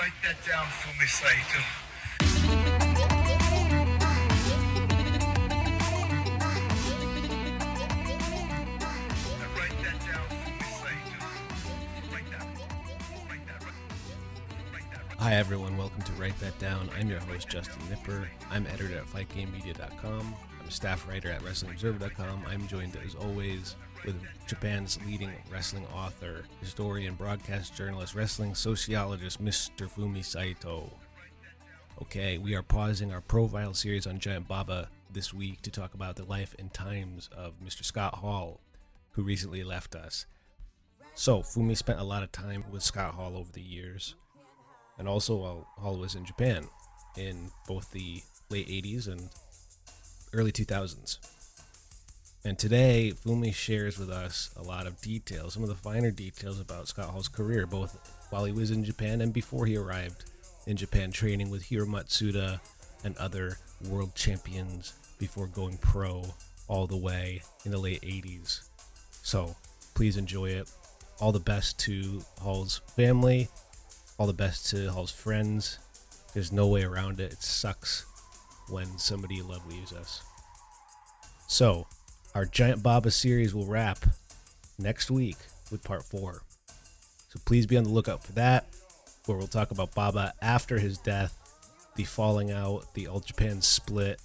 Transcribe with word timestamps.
Write 0.00 0.12
that 0.22 0.36
down 0.46 0.66
for 0.66 0.88
me, 0.98 1.06
that. 1.06 1.84
Hi, 15.18 15.34
everyone. 15.34 15.76
Welcome 15.76 16.02
to 16.02 16.12
Write 16.12 16.38
That 16.40 16.58
Down. 16.58 16.88
I'm 16.98 17.08
your 17.08 17.20
host, 17.20 17.48
Justin 17.48 17.80
Knipper. 17.88 18.26
I'm 18.50 18.66
editor 18.66 18.96
at 18.98 19.06
FightGameMedia.com. 19.06 20.34
I'm 20.60 20.68
a 20.68 20.70
staff 20.70 21.06
writer 21.08 21.30
at 21.30 21.42
WrestlingObserver.com. 21.42 22.44
I'm 22.46 22.66
joined, 22.68 22.96
as 23.04 23.14
always, 23.14 23.76
with 24.04 24.20
Japan's 24.46 24.98
leading 25.06 25.32
wrestling 25.50 25.86
author, 25.94 26.44
historian, 26.60 27.14
broadcast 27.14 27.74
journalist, 27.76 28.14
wrestling 28.14 28.54
sociologist, 28.54 29.42
Mr. 29.42 29.88
Fumi 29.88 30.24
Saito. 30.24 30.90
Okay, 32.02 32.38
we 32.38 32.54
are 32.54 32.62
pausing 32.62 33.12
our 33.12 33.20
profile 33.20 33.74
series 33.74 34.06
on 34.06 34.18
Giant 34.18 34.48
Baba 34.48 34.88
this 35.12 35.32
week 35.32 35.62
to 35.62 35.70
talk 35.70 35.94
about 35.94 36.16
the 36.16 36.24
life 36.24 36.54
and 36.58 36.72
times 36.72 37.30
of 37.36 37.54
Mr. 37.64 37.84
Scott 37.84 38.16
Hall, 38.16 38.60
who 39.12 39.22
recently 39.22 39.62
left 39.62 39.94
us. 39.94 40.26
So, 41.14 41.40
Fumi 41.40 41.76
spent 41.76 42.00
a 42.00 42.04
lot 42.04 42.22
of 42.22 42.32
time 42.32 42.64
with 42.70 42.82
Scott 42.82 43.14
Hall 43.14 43.36
over 43.36 43.52
the 43.52 43.60
years 43.60 44.16
and 44.98 45.08
also 45.08 45.36
while 45.36 45.66
Hall 45.78 45.96
was 45.96 46.14
in 46.14 46.24
Japan 46.24 46.68
in 47.16 47.50
both 47.66 47.90
the 47.92 48.22
late 48.50 48.68
80s 48.68 49.08
and 49.08 49.28
early 50.32 50.52
2000s. 50.52 51.18
And 52.46 52.58
today, 52.58 53.14
Fumi 53.24 53.54
shares 53.54 53.98
with 53.98 54.10
us 54.10 54.50
a 54.54 54.62
lot 54.62 54.86
of 54.86 55.00
details, 55.00 55.54
some 55.54 55.62
of 55.62 55.70
the 55.70 55.74
finer 55.74 56.10
details 56.10 56.60
about 56.60 56.86
Scott 56.86 57.08
Hall's 57.08 57.26
career, 57.26 57.66
both 57.66 57.96
while 58.28 58.44
he 58.44 58.52
was 58.52 58.70
in 58.70 58.84
Japan 58.84 59.22
and 59.22 59.32
before 59.32 59.64
he 59.64 59.78
arrived 59.78 60.26
in 60.66 60.76
Japan, 60.76 61.10
training 61.10 61.48
with 61.48 61.62
Hiro 61.62 61.86
Matsuda 61.86 62.60
and 63.02 63.16
other 63.16 63.56
world 63.88 64.14
champions 64.14 64.92
before 65.18 65.46
going 65.46 65.78
pro 65.78 66.22
all 66.68 66.86
the 66.86 66.98
way 66.98 67.40
in 67.64 67.70
the 67.70 67.78
late 67.78 68.02
80s. 68.02 68.68
So, 69.22 69.56
please 69.94 70.18
enjoy 70.18 70.50
it. 70.50 70.70
All 71.20 71.32
the 71.32 71.40
best 71.40 71.78
to 71.80 72.22
Hall's 72.42 72.82
family, 72.94 73.48
all 74.18 74.26
the 74.26 74.34
best 74.34 74.68
to 74.68 74.90
Hall's 74.90 75.10
friends. 75.10 75.78
There's 76.34 76.52
no 76.52 76.66
way 76.66 76.82
around 76.82 77.20
it. 77.20 77.32
It 77.32 77.42
sucks 77.42 78.04
when 78.68 78.98
somebody 78.98 79.36
you 79.36 79.44
love 79.44 79.66
leaves 79.66 79.94
us. 79.94 80.22
So, 81.46 81.86
our 82.34 82.44
Giant 82.44 82.82
Baba 82.82 83.10
series 83.10 83.54
will 83.54 83.66
wrap 83.66 83.98
next 84.78 85.10
week 85.10 85.36
with 85.70 85.84
part 85.84 86.04
four. 86.04 86.42
So 87.28 87.40
please 87.44 87.66
be 87.66 87.76
on 87.76 87.84
the 87.84 87.90
lookout 87.90 88.24
for 88.24 88.32
that, 88.32 88.66
where 89.26 89.38
we'll 89.38 89.46
talk 89.46 89.70
about 89.70 89.94
Baba 89.94 90.32
after 90.42 90.78
his 90.78 90.98
death, 90.98 91.36
the 91.96 92.04
falling 92.04 92.50
out, 92.50 92.92
the 92.94 93.06
All 93.06 93.20
Japan 93.20 93.62
split, 93.62 94.20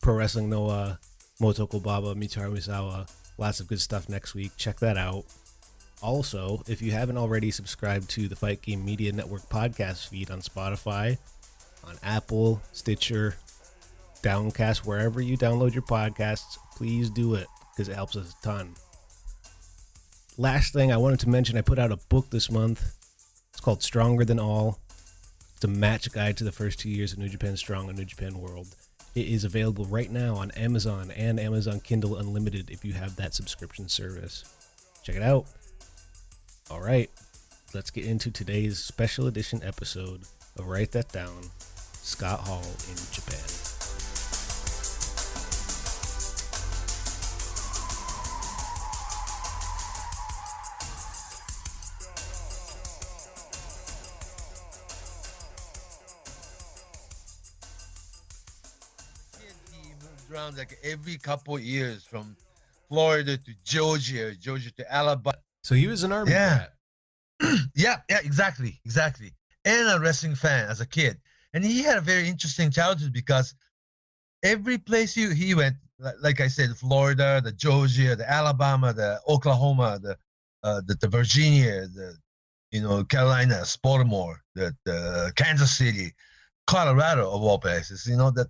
Pro 0.00 0.14
Wrestling 0.14 0.48
Noah, 0.48 0.98
Motoko 1.40 1.82
Baba, 1.82 2.14
Mitsuharu 2.14 2.52
Misawa. 2.52 3.10
Lots 3.38 3.60
of 3.60 3.66
good 3.66 3.80
stuff 3.80 4.08
next 4.08 4.34
week. 4.34 4.52
Check 4.56 4.78
that 4.80 4.96
out. 4.96 5.24
Also, 6.02 6.62
if 6.68 6.80
you 6.80 6.92
haven't 6.92 7.18
already 7.18 7.50
subscribed 7.50 8.08
to 8.10 8.28
the 8.28 8.36
Fight 8.36 8.62
Game 8.62 8.84
Media 8.84 9.12
Network 9.12 9.42
podcast 9.48 10.08
feed 10.08 10.30
on 10.30 10.40
Spotify, 10.40 11.18
on 11.84 11.96
Apple, 12.02 12.60
Stitcher, 12.72 13.36
Downcast, 14.22 14.86
wherever 14.86 15.20
you 15.20 15.36
download 15.36 15.74
your 15.74 15.82
podcasts, 15.82 16.58
please 16.74 17.10
do 17.10 17.34
it 17.34 17.46
because 17.72 17.88
it 17.88 17.94
helps 17.94 18.16
us 18.16 18.34
a 18.38 18.42
ton. 18.44 18.74
Last 20.38 20.72
thing 20.72 20.92
I 20.92 20.96
wanted 20.96 21.20
to 21.20 21.28
mention, 21.28 21.56
I 21.56 21.62
put 21.62 21.78
out 21.78 21.92
a 21.92 21.96
book 22.08 22.30
this 22.30 22.50
month. 22.50 22.94
It's 23.50 23.60
called 23.60 23.82
Stronger 23.82 24.24
Than 24.24 24.38
All. 24.38 24.78
It's 25.54 25.64
a 25.64 25.68
match 25.68 26.12
guide 26.12 26.36
to 26.36 26.44
the 26.44 26.52
first 26.52 26.78
two 26.78 26.90
years 26.90 27.12
of 27.12 27.18
New 27.18 27.28
Japan 27.28 27.56
Strong 27.56 27.88
and 27.88 27.98
New 27.98 28.04
Japan 28.04 28.38
World. 28.38 28.76
It 29.14 29.28
is 29.28 29.44
available 29.44 29.86
right 29.86 30.10
now 30.10 30.34
on 30.34 30.50
Amazon 30.50 31.10
and 31.10 31.40
Amazon 31.40 31.80
Kindle 31.80 32.16
Unlimited 32.16 32.68
if 32.70 32.84
you 32.84 32.92
have 32.92 33.16
that 33.16 33.32
subscription 33.32 33.88
service. 33.88 34.44
Check 35.02 35.16
it 35.16 35.22
out. 35.22 35.46
All 36.70 36.82
right, 36.82 37.08
let's 37.72 37.90
get 37.90 38.04
into 38.04 38.30
today's 38.30 38.78
special 38.78 39.26
edition 39.28 39.62
episode 39.64 40.22
of 40.58 40.66
Write 40.66 40.92
That 40.92 41.10
Down 41.12 41.44
Scott 41.94 42.40
Hall 42.40 42.62
in 42.90 42.96
Japan. 43.10 43.55
Like 60.56 60.78
every 60.82 61.16
couple 61.16 61.58
years 61.58 62.04
from 62.04 62.36
Florida 62.88 63.36
to 63.36 63.52
Georgia, 63.64 64.34
Georgia 64.34 64.72
to 64.74 64.94
Alabama. 64.94 65.36
So 65.62 65.74
he 65.74 65.86
was 65.86 66.02
an 66.04 66.12
army 66.12 66.32
Yeah. 66.32 66.66
yeah, 67.74 67.96
yeah, 68.08 68.20
exactly, 68.24 68.80
exactly. 68.84 69.32
And 69.64 69.88
a 69.88 70.00
wrestling 70.00 70.34
fan 70.34 70.68
as 70.68 70.80
a 70.80 70.86
kid. 70.86 71.18
And 71.52 71.64
he 71.64 71.82
had 71.82 71.98
a 71.98 72.00
very 72.00 72.28
interesting 72.28 72.70
childhood 72.70 73.12
because 73.12 73.54
every 74.42 74.78
place 74.78 75.14
he, 75.14 75.34
he 75.34 75.54
went, 75.54 75.76
like 76.20 76.40
I 76.40 76.48
said, 76.48 76.70
Florida, 76.76 77.40
the 77.42 77.52
Georgia, 77.52 78.14
the 78.16 78.30
Alabama, 78.30 78.92
the 78.92 79.20
Oklahoma, 79.28 79.98
the 80.02 80.16
uh, 80.62 80.80
the, 80.84 80.94
the 81.00 81.08
Virginia, 81.08 81.86
the 81.86 82.16
you 82.70 82.82
know 82.82 83.04
Carolina, 83.04 83.62
Baltimore, 83.82 84.42
the, 84.54 84.74
the 84.84 85.32
Kansas 85.36 85.76
City, 85.76 86.12
Colorado 86.66 87.30
of 87.30 87.42
all 87.42 87.58
places. 87.58 88.06
You 88.06 88.16
know 88.16 88.30
that 88.32 88.48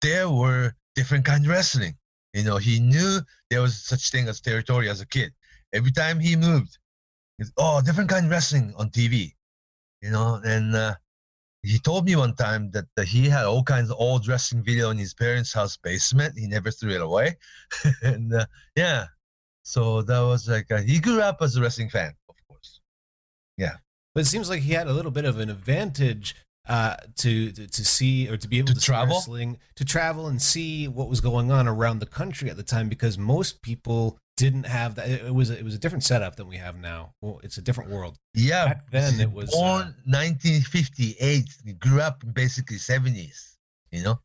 there 0.00 0.30
were 0.30 0.74
different 0.94 1.24
kind 1.24 1.44
of 1.44 1.50
wrestling. 1.50 1.96
You 2.34 2.44
know, 2.44 2.58
he 2.58 2.78
knew 2.80 3.20
there 3.50 3.60
was 3.60 3.82
such 3.84 4.10
thing 4.10 4.28
as 4.28 4.40
territory 4.40 4.88
as 4.88 5.00
a 5.00 5.06
kid. 5.06 5.32
Every 5.72 5.90
time 5.90 6.20
he 6.20 6.36
moved, 6.36 6.78
it's, 7.38 7.52
oh, 7.56 7.80
different 7.80 8.10
kind 8.10 8.26
of 8.26 8.30
wrestling 8.30 8.74
on 8.76 8.90
TV. 8.90 9.32
You 10.02 10.10
know, 10.10 10.40
and 10.44 10.74
uh, 10.74 10.94
he 11.62 11.78
told 11.78 12.06
me 12.06 12.16
one 12.16 12.34
time 12.34 12.70
that, 12.70 12.86
that 12.96 13.08
he 13.08 13.28
had 13.28 13.44
all 13.44 13.62
kinds 13.62 13.90
of 13.90 13.96
old 13.98 14.26
wrestling 14.28 14.62
video 14.62 14.90
in 14.90 14.98
his 14.98 15.14
parents' 15.14 15.52
house 15.52 15.76
basement. 15.76 16.38
He 16.38 16.46
never 16.46 16.70
threw 16.70 16.94
it 16.94 17.00
away. 17.00 17.36
and 18.02 18.32
uh, 18.32 18.46
yeah, 18.76 19.06
so 19.62 20.02
that 20.02 20.20
was 20.20 20.48
like, 20.48 20.70
uh, 20.70 20.80
he 20.80 20.98
grew 21.00 21.20
up 21.20 21.38
as 21.42 21.56
a 21.56 21.60
wrestling 21.60 21.90
fan, 21.90 22.14
of 22.28 22.36
course. 22.48 22.80
Yeah. 23.56 23.76
But 24.14 24.22
it 24.22 24.26
seems 24.26 24.48
like 24.48 24.62
he 24.62 24.72
had 24.72 24.88
a 24.88 24.92
little 24.92 25.10
bit 25.10 25.24
of 25.24 25.38
an 25.38 25.50
advantage 25.50 26.34
uh, 26.70 26.94
to, 27.16 27.50
to 27.52 27.66
to 27.66 27.84
see 27.84 28.28
or 28.28 28.36
to 28.36 28.48
be 28.48 28.58
able 28.58 28.68
To 28.68 28.74
to, 28.74 28.80
travel? 28.80 29.16
wrestling, 29.16 29.58
to 29.74 29.84
travel 29.84 30.28
and 30.28 30.40
see 30.40 30.86
what 30.88 31.08
was 31.08 31.20
going 31.20 31.50
on 31.50 31.66
around 31.66 31.98
the 31.98 32.06
country 32.06 32.48
at 32.48 32.56
the 32.56 32.62
time, 32.62 32.88
because 32.88 33.18
most 33.18 33.60
people 33.60 34.18
didn't 34.36 34.64
have 34.66 34.94
that. 34.94 35.10
It 35.10 35.34
was 35.34 35.50
a, 35.50 35.58
it 35.58 35.64
was 35.64 35.74
a 35.74 35.78
different 35.78 36.04
setup 36.04 36.36
than 36.36 36.48
we 36.48 36.56
have 36.56 36.78
now. 36.78 37.12
Well, 37.20 37.40
it's 37.42 37.58
a 37.58 37.62
different 37.62 37.90
world. 37.90 38.16
Yeah. 38.34 38.66
Back 38.68 38.90
then 38.90 39.20
it 39.20 39.30
was, 39.32 39.50
Born 39.50 39.82
uh, 39.82 39.92
1958. 40.06 41.78
Grew 41.78 42.00
up 42.00 42.22
basically 42.32 42.76
70s, 42.76 43.56
you 43.90 44.02
know? 44.02 44.20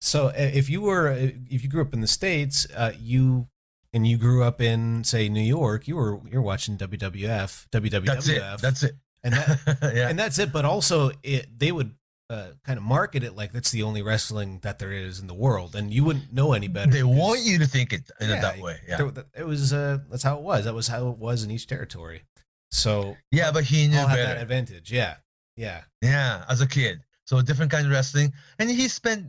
So 0.00 0.26
uh, 0.26 0.32
if 0.36 0.68
you 0.68 0.80
were 0.82 1.12
if 1.48 1.62
you 1.62 1.68
grew 1.68 1.82
up 1.82 1.94
in 1.94 2.00
the 2.00 2.06
states, 2.08 2.66
uh, 2.76 2.92
you 2.98 3.48
and 3.92 4.06
you 4.06 4.18
grew 4.18 4.42
up 4.42 4.60
in 4.60 5.04
say 5.04 5.28
New 5.28 5.40
York, 5.40 5.86
you 5.86 5.96
were 5.96 6.20
you're 6.30 6.42
watching 6.42 6.76
WWF, 6.76 7.68
WWF. 7.70 8.04
That's 8.04 8.28
it. 8.28 8.42
That's 8.60 8.82
it. 8.82 8.94
And 9.24 9.34
that 9.34 9.92
yeah. 9.94 10.08
and 10.08 10.18
that's 10.18 10.38
it. 10.38 10.52
But 10.52 10.64
also, 10.64 11.10
it 11.22 11.46
they 11.58 11.72
would 11.72 11.94
uh, 12.30 12.48
kind 12.64 12.76
of 12.78 12.84
market 12.84 13.22
it 13.24 13.34
like 13.34 13.52
that's 13.52 13.70
the 13.70 13.82
only 13.82 14.02
wrestling 14.02 14.60
that 14.62 14.78
there 14.78 14.92
is 14.92 15.18
in 15.20 15.26
the 15.26 15.34
world, 15.34 15.74
and 15.74 15.92
you 15.92 16.04
wouldn't 16.04 16.32
know 16.32 16.52
any 16.52 16.68
better. 16.68 16.90
they 16.90 17.02
want 17.02 17.40
you 17.42 17.58
to 17.58 17.66
think 17.66 17.92
it 17.92 18.10
in 18.20 18.28
Yeah, 18.30 18.40
that 18.40 18.58
way. 18.60 18.78
Yeah. 18.88 18.96
there- 18.96 19.24
it 19.36 19.46
was 19.46 19.72
uh, 19.72 19.98
that's 20.10 20.22
how 20.22 20.36
it 20.36 20.42
was. 20.42 20.64
That 20.64 20.74
was 20.74 20.86
how 20.88 21.08
it 21.10 21.18
was 21.18 21.42
in 21.44 21.50
each 21.50 21.66
territory. 21.66 22.22
So 22.70 23.16
Yeah, 23.32 23.50
but 23.50 23.64
he 23.64 23.88
knew 23.88 23.96
that 23.96 24.38
advantage. 24.40 24.92
Yeah, 24.92 25.16
yeah. 25.56 25.82
Yeah, 26.02 26.44
as 26.48 26.60
a 26.60 26.68
kid. 26.68 27.00
So 27.26 27.42
different 27.42 27.70
kind 27.72 27.84
of 27.86 27.92
wrestling. 27.92 28.32
And 28.58 28.70
he 28.70 28.86
spent 28.88 29.26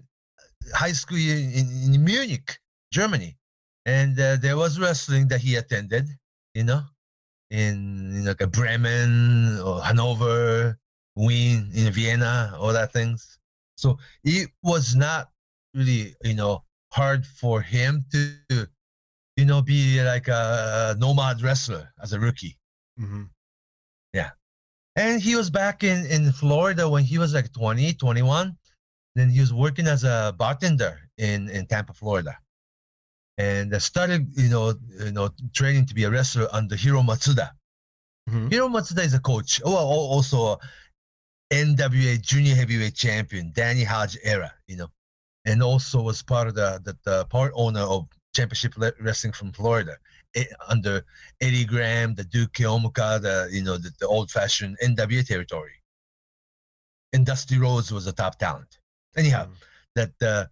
high 0.74 0.92
school 0.92 1.18
year 1.18 1.38
in, 1.38 1.94
in 1.94 2.04
Munich, 2.04 2.60
Germany. 2.94 3.36
And 3.88 4.20
uh, 4.20 4.36
there 4.36 4.58
was 4.58 4.80
wrestling 4.80 5.28
that 5.30 5.42
he 5.42 5.56
attended, 5.56 6.08
you 6.54 6.64
know, 6.64 6.84
in, 7.52 8.16
in 8.16 8.26
like 8.26 8.42
a 8.42 8.48
Bremen 8.48 9.60
or 9.60 9.84
Hanover, 9.84 10.80
Wien, 11.16 11.70
in 11.76 11.94
Vienna, 11.94 12.56
all 12.58 12.74
that 12.74 12.94
things. 12.94 13.40
So 13.76 14.00
it 14.24 14.50
was 14.64 14.96
not 14.96 15.30
really, 15.76 16.16
you 16.24 16.36
know, 16.36 16.64
hard 16.94 17.26
for 17.26 17.62
him 17.62 18.06
to, 18.12 18.68
you 19.38 19.46
know, 19.46 19.62
be 19.62 20.02
like 20.04 20.28
a 20.28 20.96
nomad 21.00 21.42
wrestler 21.42 21.94
as 22.02 22.14
a 22.14 22.20
rookie. 22.20 22.58
hmm 22.98 23.24
Yeah. 24.14 24.32
And 24.96 25.22
he 25.22 25.36
was 25.36 25.50
back 25.50 25.84
in, 25.84 26.06
in 26.08 26.32
Florida 26.32 26.90
when 26.90 27.04
he 27.04 27.18
was 27.18 27.34
like 27.34 27.52
20, 27.54 27.94
21. 27.94 28.58
Then 29.16 29.30
he 29.30 29.42
was 29.42 29.54
working 29.54 29.88
as 29.88 30.04
a 30.04 30.36
bartender 30.38 31.00
in, 31.18 31.50
in 31.50 31.66
Tampa, 31.68 31.94
Florida. 31.94 32.38
And 33.42 33.74
I 33.74 33.80
started, 33.80 34.28
you 34.38 34.50
know, 34.50 34.76
you 35.04 35.12
know, 35.12 35.30
training 35.52 35.88
to 35.88 35.96
be 35.96 36.04
a 36.04 36.12
wrestler 36.12 36.48
under 36.52 36.76
Hiro 36.76 37.02
Matsuda. 37.02 37.48
hmm 38.30 38.50
Hiro 38.50 38.68
Matsuda 38.70 39.04
is 39.04 39.16
a 39.16 39.20
coach. 39.20 39.60
Oh, 39.66 39.76
also 40.16 40.60
NWA 41.52 42.22
junior 42.22 42.56
heavyweight 42.56 42.94
champion, 42.94 43.52
Danny 43.52 43.84
Hodge 43.84 44.16
era, 44.24 44.54
you 44.68 44.78
know, 44.78 44.90
and 45.46 45.64
also 45.64 46.04
was 46.04 46.22
part 46.22 46.50
of 46.50 46.54
the, 46.54 46.70
the, 46.86 46.96
the 47.04 47.26
part 47.26 47.52
owner 47.56 47.86
of 47.96 48.08
Championship 48.36 48.76
Wrestling 49.00 49.34
from 49.34 49.52
Florida 49.54 49.98
eh, 50.36 50.46
under 50.70 51.04
Eddie 51.42 51.66
Graham, 51.66 52.14
the 52.14 52.24
Duke 52.24 52.54
Keomuka, 52.54 53.20
the, 53.22 53.50
you 53.52 53.64
know, 53.64 53.76
the, 53.76 53.92
the 54.00 54.08
old 54.08 54.30
fashioned 54.30 54.78
NWA 54.84 55.26
territory. 55.26 55.78
And 57.12 57.26
Dusty 57.26 57.58
Rhodes 57.58 57.92
was 57.92 58.06
a 58.06 58.14
top 58.14 58.38
talent. 58.38 58.78
Anyhow, 59.18 59.48
that 59.96 60.14
uh, 60.22 60.46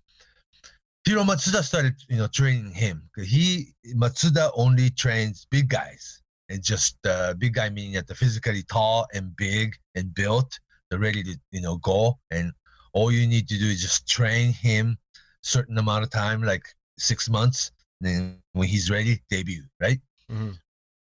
Hiro 1.09 1.23
Matsuda 1.23 1.63
started, 1.63 1.95
you 2.07 2.17
know, 2.17 2.27
training 2.27 2.71
him. 2.71 3.09
He 3.17 3.73
Matsuda 3.95 4.51
only 4.53 4.91
trains 4.91 5.47
big 5.50 5.67
guys, 5.67 6.21
and 6.50 6.61
just 6.61 6.97
uh, 7.03 7.33
big 7.33 7.56
guy 7.56 7.71
meaning 7.71 7.94
that 7.94 8.06
they're 8.06 8.15
physically 8.15 8.61
tall 8.61 9.07
and 9.11 9.35
big 9.35 9.75
and 9.95 10.13
built. 10.13 10.59
They're 10.88 11.00
ready 11.00 11.23
to, 11.23 11.35
you 11.50 11.61
know, 11.61 11.77
go. 11.77 12.19
And 12.29 12.53
all 12.94 13.11
you 13.11 13.25
need 13.25 13.47
to 13.47 13.57
do 13.57 13.65
is 13.65 13.81
just 13.81 14.07
train 14.07 14.53
him 14.53 15.00
certain 15.41 15.79
amount 15.79 16.03
of 16.03 16.11
time, 16.11 16.44
like 16.44 16.67
six 17.00 17.27
months. 17.27 17.71
Then 18.00 18.38
when 18.53 18.67
he's 18.67 18.91
ready, 18.91 19.23
debut, 19.31 19.63
right? 19.81 20.00
hmm 20.29 20.51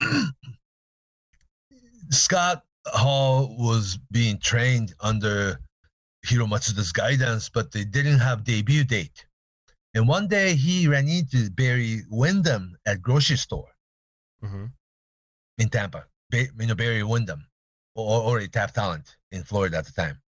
Scott 2.09 2.63
Hall 2.87 3.55
was 3.55 3.99
being 4.09 4.39
trained 4.39 4.95
under 4.99 5.59
Hiro 6.25 6.47
Matsuda's 6.47 6.91
guidance, 6.91 7.49
but 7.49 7.71
they 7.71 7.83
didn't 7.83 8.17
have 8.17 8.43
debut 8.43 8.83
date. 8.83 9.27
And 9.93 10.07
one 10.07 10.27
day 10.27 10.55
he 10.55 10.87
ran 10.87 11.07
into 11.07 11.49
Barry 11.51 12.03
Windham 12.09 12.77
at 12.85 13.01
grocery 13.01 13.37
store 13.37 13.69
hmm 14.41 14.65
in 15.57 15.69
Tampa. 15.69 16.05
Ba- 16.31 16.47
you 16.59 16.67
know 16.67 16.75
Barry 16.75 17.03
Windham, 17.03 17.45
or 17.95 18.39
a 18.39 18.47
tap 18.47 18.73
talent 18.73 19.17
in 19.31 19.43
Florida 19.43 19.77
at 19.77 19.85
the 19.85 19.91
time. 19.91 20.21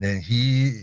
Then 0.00 0.20
he 0.20 0.82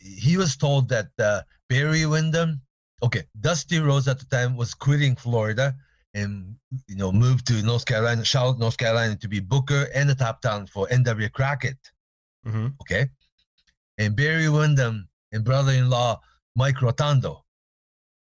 he 0.00 0.36
was 0.36 0.56
told 0.56 0.88
that 0.88 1.08
uh, 1.18 1.42
Barry 1.68 2.06
Windham, 2.06 2.62
okay, 3.02 3.24
Dusty 3.40 3.78
Rhodes 3.78 4.08
at 4.08 4.18
the 4.18 4.26
time 4.26 4.56
was 4.56 4.74
quitting 4.74 5.14
Florida 5.16 5.74
and 6.14 6.56
you 6.86 6.96
know 6.96 7.12
moved 7.12 7.46
to 7.48 7.62
North 7.62 7.84
Carolina, 7.86 8.24
Charlotte, 8.24 8.58
North 8.58 8.76
Carolina, 8.76 9.16
to 9.16 9.28
be 9.28 9.40
Booker 9.40 9.88
and 9.94 10.08
the 10.08 10.14
top 10.14 10.40
talent 10.40 10.70
for 10.70 10.86
NW 10.88 11.30
Crockett. 11.32 11.78
hmm 12.44 12.68
Okay, 12.80 13.08
and 13.98 14.16
Barry 14.16 14.48
Windham 14.48 15.08
and 15.32 15.44
brother-in-law 15.44 16.20
Mike 16.56 16.80
Rotondo, 16.80 17.44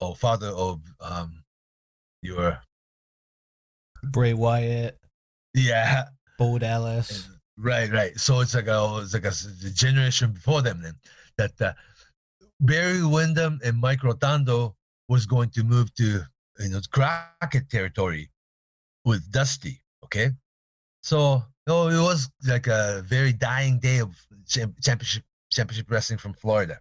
oh 0.04 0.14
father 0.14 0.48
of 0.48 0.82
um 1.00 1.44
your 2.22 2.60
Bray 4.04 4.34
Wyatt, 4.34 5.00
yeah 5.54 6.06
Bo 6.38 6.60
Dallas. 6.60 7.30
Right, 7.58 7.92
right. 7.92 8.18
So 8.20 8.40
it's 8.40 8.56
like 8.56 8.68
a 8.68 9.00
it's 9.02 9.14
like 9.14 9.26
a 9.26 9.32
the 9.64 9.72
generation 9.74 10.32
before 10.32 10.62
them 10.62 10.82
then 10.82 10.96
that 11.38 11.62
uh, 11.62 11.74
Barry 12.60 13.06
Windham 13.06 13.60
and 13.64 13.80
Mike 13.80 14.04
Rotondo 14.04 14.76
was 15.10 15.26
going 15.26 15.50
to 15.52 15.64
move 15.64 15.94
to 15.96 16.22
you 16.60 16.70
know 16.70 16.80
Crockett 16.92 17.70
territory 17.70 18.30
with 19.06 19.32
Dusty. 19.32 19.82
Okay, 20.04 20.32
so 21.02 21.44
no, 21.68 21.88
it 21.88 22.02
was 22.02 22.30
like 22.48 22.68
a 22.68 23.04
very 23.08 23.34
dying 23.34 23.80
day 23.80 24.00
of 24.00 24.16
championship 24.48 25.24
championship 25.52 25.90
wrestling 25.90 26.20
from 26.20 26.34
Florida. 26.34 26.80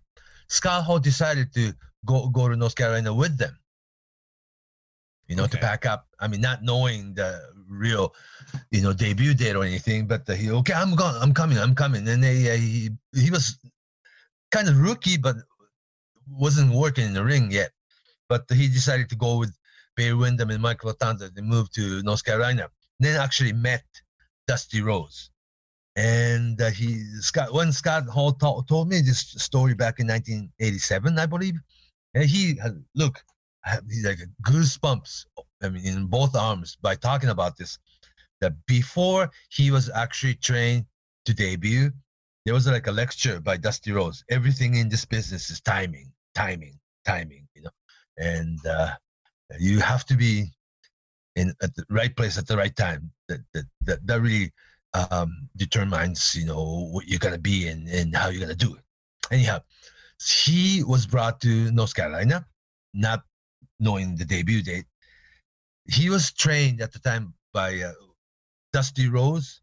Scott 0.48 0.84
Hall 0.84 0.98
decided 0.98 1.52
to 1.54 1.72
go 2.04 2.28
go 2.28 2.48
to 2.48 2.56
North 2.56 2.74
Carolina 2.74 3.12
with 3.14 3.36
them. 3.38 3.58
You 5.28 5.36
know, 5.36 5.46
to 5.46 5.56
pack 5.56 5.86
up. 5.86 6.08
I 6.20 6.28
mean, 6.28 6.40
not 6.40 6.62
knowing 6.62 7.14
the 7.14 7.40
real 7.68 8.14
you 8.70 8.82
know 8.82 8.92
debut 8.92 9.32
date 9.32 9.56
or 9.56 9.64
anything 9.64 10.06
but 10.06 10.28
uh, 10.28 10.34
he 10.34 10.50
okay 10.50 10.74
i'm 10.74 10.94
going 10.94 11.14
i'm 11.22 11.32
coming 11.32 11.56
i'm 11.56 11.74
coming 11.74 12.06
and 12.06 12.22
they 12.22 12.50
uh, 12.50 12.54
he 12.54 12.90
he 13.14 13.30
was 13.30 13.56
kind 14.50 14.68
of 14.68 14.78
rookie 14.78 15.16
but 15.16 15.36
wasn't 16.28 16.70
working 16.70 17.06
in 17.06 17.14
the 17.14 17.24
ring 17.24 17.50
yet 17.50 17.70
but 18.28 18.44
he 18.50 18.68
decided 18.68 19.08
to 19.08 19.16
go 19.16 19.38
with 19.38 19.56
Barry 19.96 20.14
Windham 20.14 20.50
and 20.50 20.62
Michael 20.62 20.90
Rotondo. 20.90 21.28
They 21.34 21.42
moved 21.42 21.74
to 21.74 22.02
North 22.02 22.24
Carolina. 22.24 22.70
Then 22.98 23.20
actually 23.20 23.52
met 23.52 23.84
Dusty 24.46 24.80
Rhodes. 24.80 25.30
And 25.96 26.60
uh, 26.60 26.70
he 26.70 27.04
Scott 27.20 27.52
when 27.52 27.70
Scott 27.72 28.06
Hall 28.06 28.32
to- 28.32 28.64
told 28.66 28.88
me 28.88 29.02
this 29.02 29.20
story 29.20 29.74
back 29.74 30.00
in 30.00 30.06
1987, 30.06 31.18
I 31.18 31.26
believe. 31.26 31.56
And 32.14 32.24
he 32.24 32.58
look, 32.94 33.22
he's 33.88 34.04
like 34.04 34.18
goosebumps. 34.42 35.26
I 35.62 35.68
mean, 35.68 35.86
in 35.86 36.06
both 36.06 36.34
arms 36.34 36.76
by 36.80 36.94
talking 36.94 37.30
about 37.30 37.56
this. 37.56 37.78
That 38.40 38.54
before 38.66 39.30
he 39.50 39.70
was 39.70 39.88
actually 39.88 40.34
trained 40.34 40.84
to 41.26 41.32
debut, 41.32 41.92
there 42.44 42.54
was 42.54 42.66
like 42.66 42.88
a 42.88 42.92
lecture 42.92 43.40
by 43.40 43.56
Dusty 43.56 43.92
Rhodes. 43.92 44.24
Everything 44.30 44.74
in 44.74 44.88
this 44.88 45.04
business 45.04 45.48
is 45.48 45.60
timing, 45.60 46.12
timing, 46.34 46.78
timing. 47.04 47.46
You 47.54 47.62
know, 47.62 47.70
and 48.18 48.58
uh, 48.66 48.94
you 49.60 49.78
have 49.78 50.04
to 50.06 50.16
be 50.16 50.50
in 51.36 51.54
at 51.62 51.74
the 51.76 51.84
right 51.88 52.14
place 52.16 52.36
at 52.36 52.48
the 52.48 52.56
right 52.56 52.74
time. 52.74 53.12
That 53.28 53.40
that 53.54 53.64
that, 53.82 54.06
that 54.06 54.20
really 54.20 54.52
um, 54.94 55.48
determines 55.56 56.34
you 56.34 56.46
know 56.46 56.88
what 56.90 57.06
you're 57.06 57.20
gonna 57.20 57.38
be 57.38 57.68
and 57.68 57.88
and 57.88 58.14
how 58.14 58.28
you're 58.28 58.40
gonna 58.40 58.56
do 58.56 58.74
it. 58.74 58.82
Anyhow, 59.30 59.60
he 60.26 60.82
was 60.84 61.06
brought 61.06 61.40
to 61.40 61.70
North 61.72 61.94
Carolina, 61.94 62.46
not 62.94 63.24
knowing 63.80 64.16
the 64.16 64.24
debut 64.24 64.62
date. 64.62 64.86
He 65.86 66.10
was 66.10 66.32
trained 66.32 66.80
at 66.80 66.92
the 66.92 66.98
time 66.98 67.34
by 67.52 67.80
uh, 67.80 67.92
Dusty 68.72 69.08
Rhodes, 69.08 69.62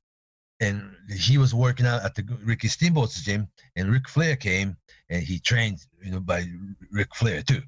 and 0.59 0.95
he 1.09 1.37
was 1.37 1.53
working 1.53 1.85
out 1.85 2.03
at 2.03 2.15
the 2.15 2.23
Ricky 2.43 2.67
Steamboat's 2.67 3.21
gym. 3.21 3.47
And 3.75 3.89
Ric 3.91 4.09
Flair 4.09 4.35
came, 4.35 4.75
and 5.09 5.23
he 5.23 5.39
trained, 5.39 5.85
you 6.03 6.11
know, 6.11 6.19
by 6.19 6.45
Ric 6.91 7.15
Flair 7.15 7.41
too. 7.41 7.61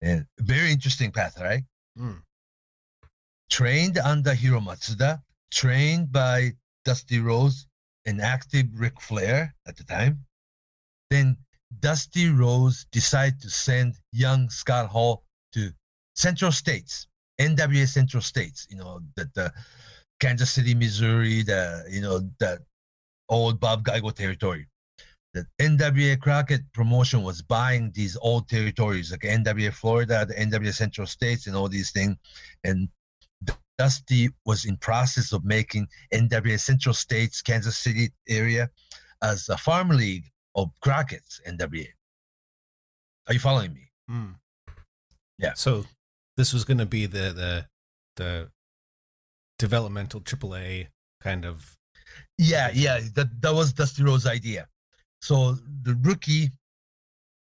And 0.00 0.26
very 0.38 0.70
interesting 0.70 1.10
path, 1.10 1.40
right? 1.40 1.64
Mm. 1.98 2.22
Trained 3.50 3.98
under 3.98 4.34
Hiro 4.34 4.60
Matsuda, 4.60 5.20
trained 5.50 6.12
by 6.12 6.52
Dusty 6.84 7.18
Rhodes, 7.18 7.66
and 8.06 8.20
active 8.20 8.66
Ric 8.74 9.00
Flair 9.00 9.54
at 9.66 9.76
the 9.76 9.84
time. 9.84 10.24
Then 11.10 11.36
Dusty 11.80 12.28
Rhodes 12.28 12.86
decided 12.92 13.40
to 13.40 13.50
send 13.50 13.94
young 14.12 14.48
Scott 14.50 14.88
Hall 14.88 15.24
to 15.52 15.72
Central 16.14 16.52
States, 16.52 17.06
NWA 17.40 17.88
Central 17.88 18.22
States. 18.22 18.66
You 18.70 18.76
know 18.76 19.00
that 19.16 19.32
the 19.34 19.52
Kansas 20.20 20.50
City, 20.50 20.74
Missouri, 20.74 21.42
the 21.42 21.84
you 21.90 22.00
know 22.00 22.20
the 22.38 22.60
old 23.28 23.60
Bob 23.60 23.84
Geigel 23.84 24.14
territory. 24.14 24.66
The 25.34 25.46
NWA 25.60 26.20
Crockett 26.20 26.60
promotion 26.74 27.22
was 27.22 27.40
buying 27.40 27.90
these 27.94 28.18
old 28.20 28.48
territories 28.48 29.10
like 29.10 29.20
NWA 29.20 29.72
Florida, 29.72 30.26
the 30.26 30.34
NWA 30.34 30.74
Central 30.74 31.06
States, 31.06 31.46
and 31.46 31.56
all 31.56 31.70
these 31.70 31.90
things. 31.90 32.16
And 32.64 32.88
Dusty 33.78 34.28
was 34.44 34.66
in 34.66 34.76
process 34.76 35.32
of 35.32 35.44
making 35.44 35.88
NWA 36.12 36.60
Central 36.60 36.94
States, 36.94 37.40
Kansas 37.40 37.78
City 37.78 38.10
area 38.28 38.68
as 39.22 39.48
a 39.48 39.56
farm 39.56 39.88
league 39.88 40.31
of 40.54 40.70
Crockett's 40.80 41.40
NWA. 41.46 41.86
Are 43.28 43.34
you 43.34 43.40
following 43.40 43.72
me? 43.72 43.90
Mm. 44.10 44.34
Yeah. 45.38 45.54
So 45.54 45.84
this 46.36 46.52
was 46.52 46.64
going 46.64 46.78
to 46.78 46.86
be 46.86 47.06
the 47.06 47.32
the 47.32 47.66
the 48.16 48.50
developmental 49.58 50.20
AAA 50.20 50.88
kind 51.20 51.44
of 51.44 51.76
Yeah, 52.38 52.70
yeah, 52.74 53.00
that 53.14 53.28
that 53.40 53.54
was 53.54 53.72
Dusty 53.72 54.02
Rhodes' 54.02 54.26
idea. 54.26 54.66
So 55.20 55.56
the 55.82 55.94
rookie 56.02 56.50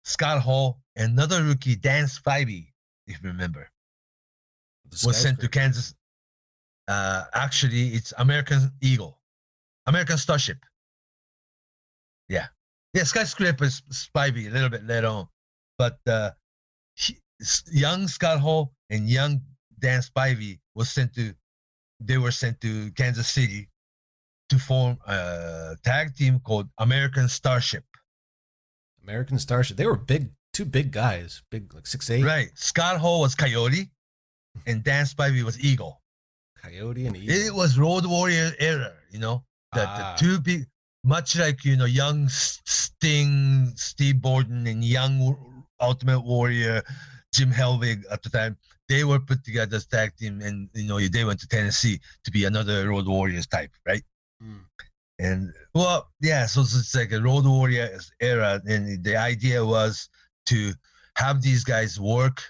Scott 0.05 0.43
Hall, 0.43 0.81
another 0.97 1.43
rookie 1.45 1.77
Dan 1.77 2.05
Spivey, 2.07 2.73
if 3.07 3.23
you 3.23 3.29
remember, 3.29 3.69
was 4.91 5.17
sent 5.17 5.41
to. 5.41 5.49
Kansas. 5.49 5.95
Uh, 6.89 7.25
actually, 7.35 7.89
it's 7.89 8.13
American 8.19 8.71
Eagle, 8.81 9.21
American 9.87 10.19
Starship. 10.19 10.59
Yeah, 12.29 12.49
yeah, 12.95 13.05
skyscraper 13.05 13.65
is 13.65 13.83
Spivey 13.91 14.49
a 14.49 14.51
little 14.51 14.69
bit 14.69 14.85
later 14.87 15.07
on, 15.09 15.29
but 15.79 15.99
uh, 16.07 16.31
he, 16.95 17.17
young 17.73 18.07
Scott 18.09 18.39
Hall 18.41 18.73
and 18.91 19.09
young 19.09 19.41
Dan 19.79 20.01
Spivey 20.01 20.59
was 20.75 20.91
sent 20.91 21.15
to. 21.15 21.35
They 22.01 22.19
were 22.19 22.33
sent 22.33 22.61
to 22.63 22.91
Kansas 22.93 23.29
City 23.29 23.69
to 24.49 24.59
form 24.59 24.99
a 25.07 25.77
tag 25.85 26.15
team 26.17 26.41
called 26.41 26.69
American 26.79 27.29
Starship. 27.29 27.85
American 29.03 29.39
Starship. 29.39 29.77
They 29.77 29.87
were 29.87 29.97
big, 29.97 30.31
two 30.53 30.65
big 30.65 30.91
guys, 30.91 31.43
big 31.51 31.73
like 31.75 31.87
six 31.87 32.11
eight. 32.11 32.25
Right. 32.25 32.51
Scott 32.55 32.99
Hall 32.99 33.21
was 33.21 33.35
Coyote, 33.35 33.89
and 34.67 34.83
Dan 34.85 35.07
Spivey 35.07 35.43
was 35.43 35.59
Eagle. 35.61 36.01
Coyote 36.59 37.07
and 37.07 37.17
Eagle. 37.17 37.35
It 37.35 37.55
was 37.55 37.79
Road 37.79 38.05
Warrior 38.07 38.53
era, 38.59 38.93
you 39.11 39.19
know. 39.19 39.45
That 39.73 39.89
Ah. 39.89 40.15
the 40.17 40.25
two 40.25 40.39
big, 40.41 40.67
much 41.05 41.37
like 41.37 41.65
you 41.65 41.77
know, 41.77 41.85
young 41.85 42.29
Sting, 42.29 43.73
Steve 43.77 44.21
Borden, 44.21 44.67
and 44.67 44.85
young 44.85 45.37
Ultimate 45.81 46.21
Warrior, 46.21 46.83
Jim 47.35 47.51
Hellwig 47.51 48.05
at 48.11 48.23
the 48.23 48.31
time. 48.31 48.57
They 48.89 49.05
were 49.05 49.19
put 49.19 49.45
together 49.45 49.77
as 49.77 49.87
tag 49.87 50.15
team, 50.17 50.41
and 50.41 50.69
you 50.75 50.89
know 50.89 51.01
they 51.01 51.25
went 51.25 51.41
to 51.41 51.49
Tennessee 51.49 52.01
to 52.25 52.31
be 52.31 52.45
another 52.45 52.89
Road 52.89 53.07
Warriors 53.07 53.47
type, 53.47 53.71
right? 53.87 54.03
Mm. 54.43 54.61
And 55.19 55.53
well, 55.75 56.11
yeah, 56.21 56.47
so 56.47 56.63
it's 56.63 56.95
like 56.95 57.13
a 57.13 57.21
Road 57.21 57.45
Warriors 57.47 58.11
era, 58.21 58.61
and 58.67 59.03
the 59.05 59.17
idea 59.17 59.65
was 59.65 60.09
to 60.47 60.73
have 61.17 61.43
these 61.43 61.65
guys 61.65 62.01
work 62.01 62.43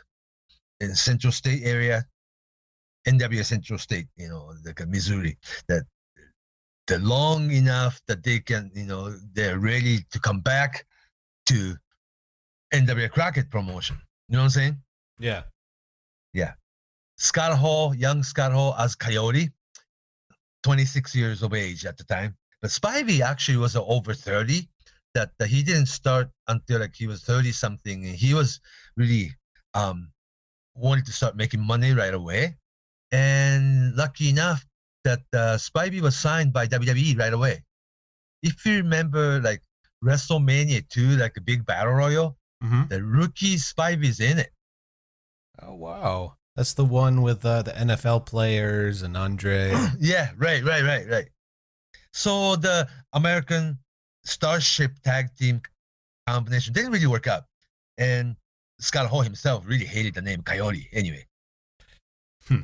in 0.81 0.95
Central 0.95 1.33
State 1.33 1.63
area, 1.65 2.05
NWA 3.07 3.45
Central 3.45 3.79
State, 3.79 4.07
you 4.17 4.29
know, 4.29 4.53
like 4.65 4.81
a 4.81 4.87
Missouri, 4.87 5.37
that 5.69 5.85
they're 6.87 6.99
long 6.99 7.51
enough 7.51 8.01
that 8.09 8.23
they 8.23 8.41
can, 8.41 8.71
you 8.75 8.85
know, 8.85 9.15
they're 9.33 9.59
ready 9.59 10.01
to 10.11 10.21
come 10.21 10.41
back 10.41 10.85
to 11.47 11.77
NWA 12.73 13.11
Crockett 13.11 13.51
promotion. 13.51 13.97
You 14.29 14.35
know 14.35 14.41
what 14.41 14.45
I'm 14.45 14.51
saying? 14.51 14.77
Yeah. 15.19 15.43
Yeah. 16.33 16.53
Scott 17.19 17.57
Hall, 17.57 17.95
young 17.95 18.23
Scott 18.23 18.53
Hall 18.53 18.75
as 18.79 18.95
Coyote, 18.95 19.51
26 20.63 21.15
years 21.15 21.43
of 21.43 21.55
age 21.55 21.85
at 21.85 21.97
the 21.97 22.05
time. 22.05 22.37
But 22.61 22.71
Spivey 22.71 23.21
actually 23.21 23.59
was 23.59 23.77
over 23.77 24.15
30. 24.15 24.69
That, 25.15 25.31
that 25.39 25.49
he 25.49 25.63
didn't 25.63 25.87
start 25.87 26.31
until 26.49 26.81
like 26.81 26.95
he 26.95 27.07
was 27.07 27.23
30 27.23 27.53
something, 27.53 28.07
and 28.07 28.15
he 28.15 28.33
was 28.33 28.61
really 28.97 29.31
um 29.75 30.11
wanted 30.75 31.05
to 31.05 31.13
start 31.13 31.37
making 31.37 31.61
money 31.61 31.93
right 31.93 32.15
away. 32.15 32.57
And 33.11 33.95
lucky 33.95 34.31
enough 34.31 34.65
that 35.05 35.21
uh, 35.33 35.57
Spivey 35.59 36.01
was 36.01 36.17
signed 36.17 36.53
by 36.53 36.67
WWE 36.67 37.19
right 37.19 37.33
away. 37.33 37.63
If 38.43 38.65
you 38.67 38.77
remember, 38.77 39.41
like 39.41 39.63
WrestleMania 40.05 40.89
2, 40.89 41.17
like 41.17 41.37
a 41.37 41.41
big 41.41 41.65
battle 41.67 41.93
royal, 41.95 42.37
Mm-hmm. 42.63 42.83
the 42.91 43.03
rookie 43.03 43.57
Spivey's 43.57 44.21
in 44.21 44.39
it. 44.39 44.51
Oh 45.61 45.75
wow, 45.75 46.37
that's 46.55 46.75
the 46.75 46.85
one 46.85 47.21
with 47.23 47.45
uh, 47.45 47.63
the 47.63 47.73
NFL 47.73 48.25
players 48.25 49.03
and 49.03 49.17
Andre. 49.17 49.75
yeah, 49.99 50.31
right, 50.37 50.63
right, 50.63 50.85
right, 50.85 51.09
right. 51.09 51.29
So 52.13 52.55
the 52.55 52.87
American 53.15 53.79
Starship 54.25 54.93
Tag 55.03 55.35
Team 55.37 55.61
combination 56.29 56.73
didn't 56.73 56.93
really 56.93 57.09
work 57.09 57.27
out, 57.27 57.47
and 57.99 58.37
Scott 58.79 59.07
Hall 59.09 59.23
himself 59.23 59.65
really 59.67 59.85
hated 59.85 60.15
the 60.15 60.23
name 60.23 60.43
Coyote 60.43 60.89
anyway. 60.93 61.27
Hmm. 62.47 62.61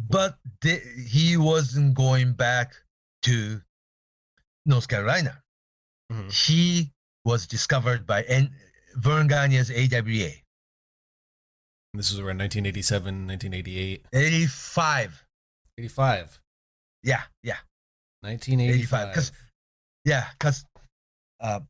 But 0.00 0.36
the, 0.60 0.80
he 1.08 1.36
wasn't 1.36 1.94
going 1.94 2.32
back 2.34 2.74
to 3.22 3.60
North 4.66 4.88
Carolina. 4.88 5.40
Mhm. 6.12 6.32
He 6.32 6.92
was 7.24 7.46
discovered 7.46 8.06
by 8.06 8.22
N- 8.24 8.54
Vern 8.96 9.28
Gagne's 9.28 9.70
AWA, 9.70 10.30
This 11.94 12.10
was 12.10 12.18
around 12.18 12.38
1987, 12.38 13.26
1988, 13.26 14.06
85. 14.12 15.24
85, 15.78 16.40
Yeah, 17.02 17.22
yeah. 17.42 17.58
1985. 18.22 19.14
'cause- 19.14 19.32
Yeah, 20.04 20.30
because 20.32 20.64
uh, 21.40 21.60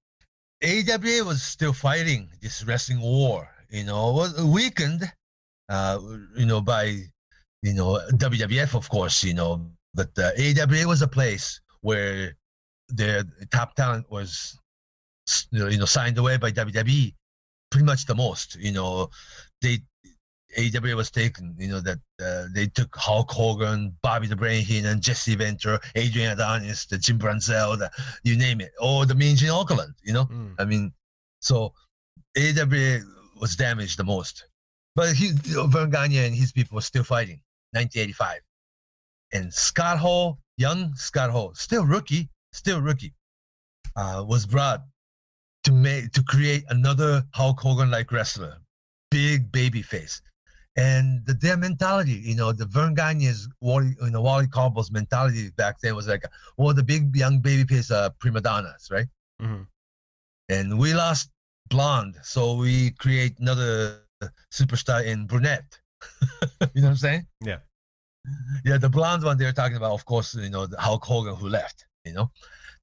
AWA 0.63 1.25
was 1.25 1.43
still 1.43 1.73
fighting 1.73 2.31
this 2.41 2.65
wrestling 2.65 3.01
war. 3.01 3.49
You 3.71 3.85
know, 3.85 4.13
was 4.13 4.41
weakened, 4.43 5.11
uh, 5.69 5.99
you 6.37 6.47
know, 6.47 6.61
by 6.61 7.13
you 7.65 7.75
know 7.75 7.99
WWF, 8.13 8.75
of 8.77 8.89
course. 8.89 9.25
You 9.25 9.35
know, 9.35 9.67
but 9.95 10.11
uh, 10.19 10.31
AWA 10.39 10.87
was 10.87 11.03
a 11.03 11.09
place 11.09 11.61
where 11.81 12.37
their 12.89 13.25
top 13.51 13.75
talent 13.75 14.11
was, 14.11 14.59
you 15.51 15.79
know, 15.79 15.85
signed 15.87 16.19
away 16.19 16.37
by 16.37 16.51
WWE, 16.53 17.15
pretty 17.71 17.85
much 17.85 18.05
the 18.05 18.15
most. 18.15 18.57
You 18.57 18.73
know, 18.73 19.09
they 19.63 19.79
AWA 20.59 20.95
was 20.95 21.11
taken. 21.11 21.55
You 21.59 21.69
know 21.69 21.81
that 21.81 21.99
uh, 22.23 22.45
they 22.55 22.67
took 22.67 22.95
Hulk 22.95 23.31
Hogan, 23.31 23.97
Bobby 24.03 24.27
the 24.27 24.37
Brain 24.37 24.63
Heenan, 24.63 25.01
Jesse 25.01 25.35
Ventura, 25.35 25.81
Adrian 25.95 26.33
Adonis, 26.33 26.85
the 26.87 26.99
Jim 26.99 27.19
Brunzell, 27.19 27.79
the, 27.79 27.91
you 28.25 28.37
name 28.37 28.61
it, 28.61 28.73
or 28.81 29.07
the 29.07 29.15
Mean 29.15 29.37
Gene 29.37 29.51
Okerlund. 29.51 29.95
You 30.03 30.13
know, 30.13 30.25
Mm. 30.27 30.55
I 30.59 30.65
mean, 30.65 30.93
so 31.41 31.73
AWA 32.37 33.01
was 33.41 33.57
damaged 33.57 33.99
the 33.99 34.05
most, 34.05 34.47
but 34.95 35.15
he, 35.15 35.33
Vern 35.35 35.91
Gagne 35.91 36.19
and 36.19 36.35
his 36.35 36.53
people 36.53 36.77
were 36.77 36.83
still 36.83 37.05
fighting. 37.05 37.41
1985, 37.75 38.41
and 39.33 39.53
Scott 39.53 39.99
Hall, 39.99 40.39
young 40.57 40.95
Scott 40.95 41.31
Hall, 41.31 41.53
still 41.55 41.85
rookie, 41.85 42.29
still 42.53 42.81
rookie, 42.81 43.15
uh, 43.97 44.25
was 44.27 44.47
brought 44.47 44.85
to 45.65 45.73
make 45.73 46.13
to 46.13 46.23
create 46.23 46.65
another 46.69 47.25
Hulk 47.33 47.61
Hogan 47.61 47.91
like 47.91 48.13
wrestler, 48.13 48.59
big 49.11 49.51
baby 49.51 49.83
face. 49.83 50.23
And 50.77 51.25
the, 51.25 51.35
their 51.35 51.57
mentality, 51.57 52.21
you 52.25 52.35
know, 52.35 52.53
the 52.53 52.67
Vern 52.67 52.95
Gagne's, 52.95 53.49
Wally, 53.61 53.95
you 54.03 54.11
know, 54.11 54.21
Wally 54.21 54.47
Karbo's 54.47 54.91
mentality 54.91 55.51
back 55.51 55.77
then 55.81 55.95
was 55.95 56.09
like, 56.09 56.25
well, 56.57 56.75
the 56.75 56.83
big 56.83 57.15
young 57.15 57.39
baby 57.39 57.65
face 57.65 57.91
uh, 57.91 58.11
prima 58.19 58.41
donnas, 58.41 58.89
right? 58.91 59.07
Mhm. 59.41 59.67
And 60.49 60.79
we 60.79 60.93
lost 60.93 61.31
blonde, 61.69 62.17
so 62.23 62.57
we 62.57 62.91
create 62.93 63.39
another 63.39 64.01
superstar 64.53 65.05
in 65.05 65.27
brunette. 65.27 65.79
you 66.75 66.83
know 66.83 66.89
what 66.89 66.91
I'm 66.91 66.97
saying? 66.97 67.27
Yeah. 67.41 67.59
Yeah, 68.65 68.79
the 68.79 68.89
blonde 68.89 69.23
one 69.23 69.37
they're 69.37 69.53
talking 69.53 69.77
about, 69.77 69.93
of 69.93 70.05
course, 70.07 70.35
you 70.35 70.51
know, 70.51 70.67
Hulk 70.79 71.05
Hogan 71.05 71.37
who 71.37 71.49
left, 71.49 71.85
you 72.05 72.15
know, 72.15 72.31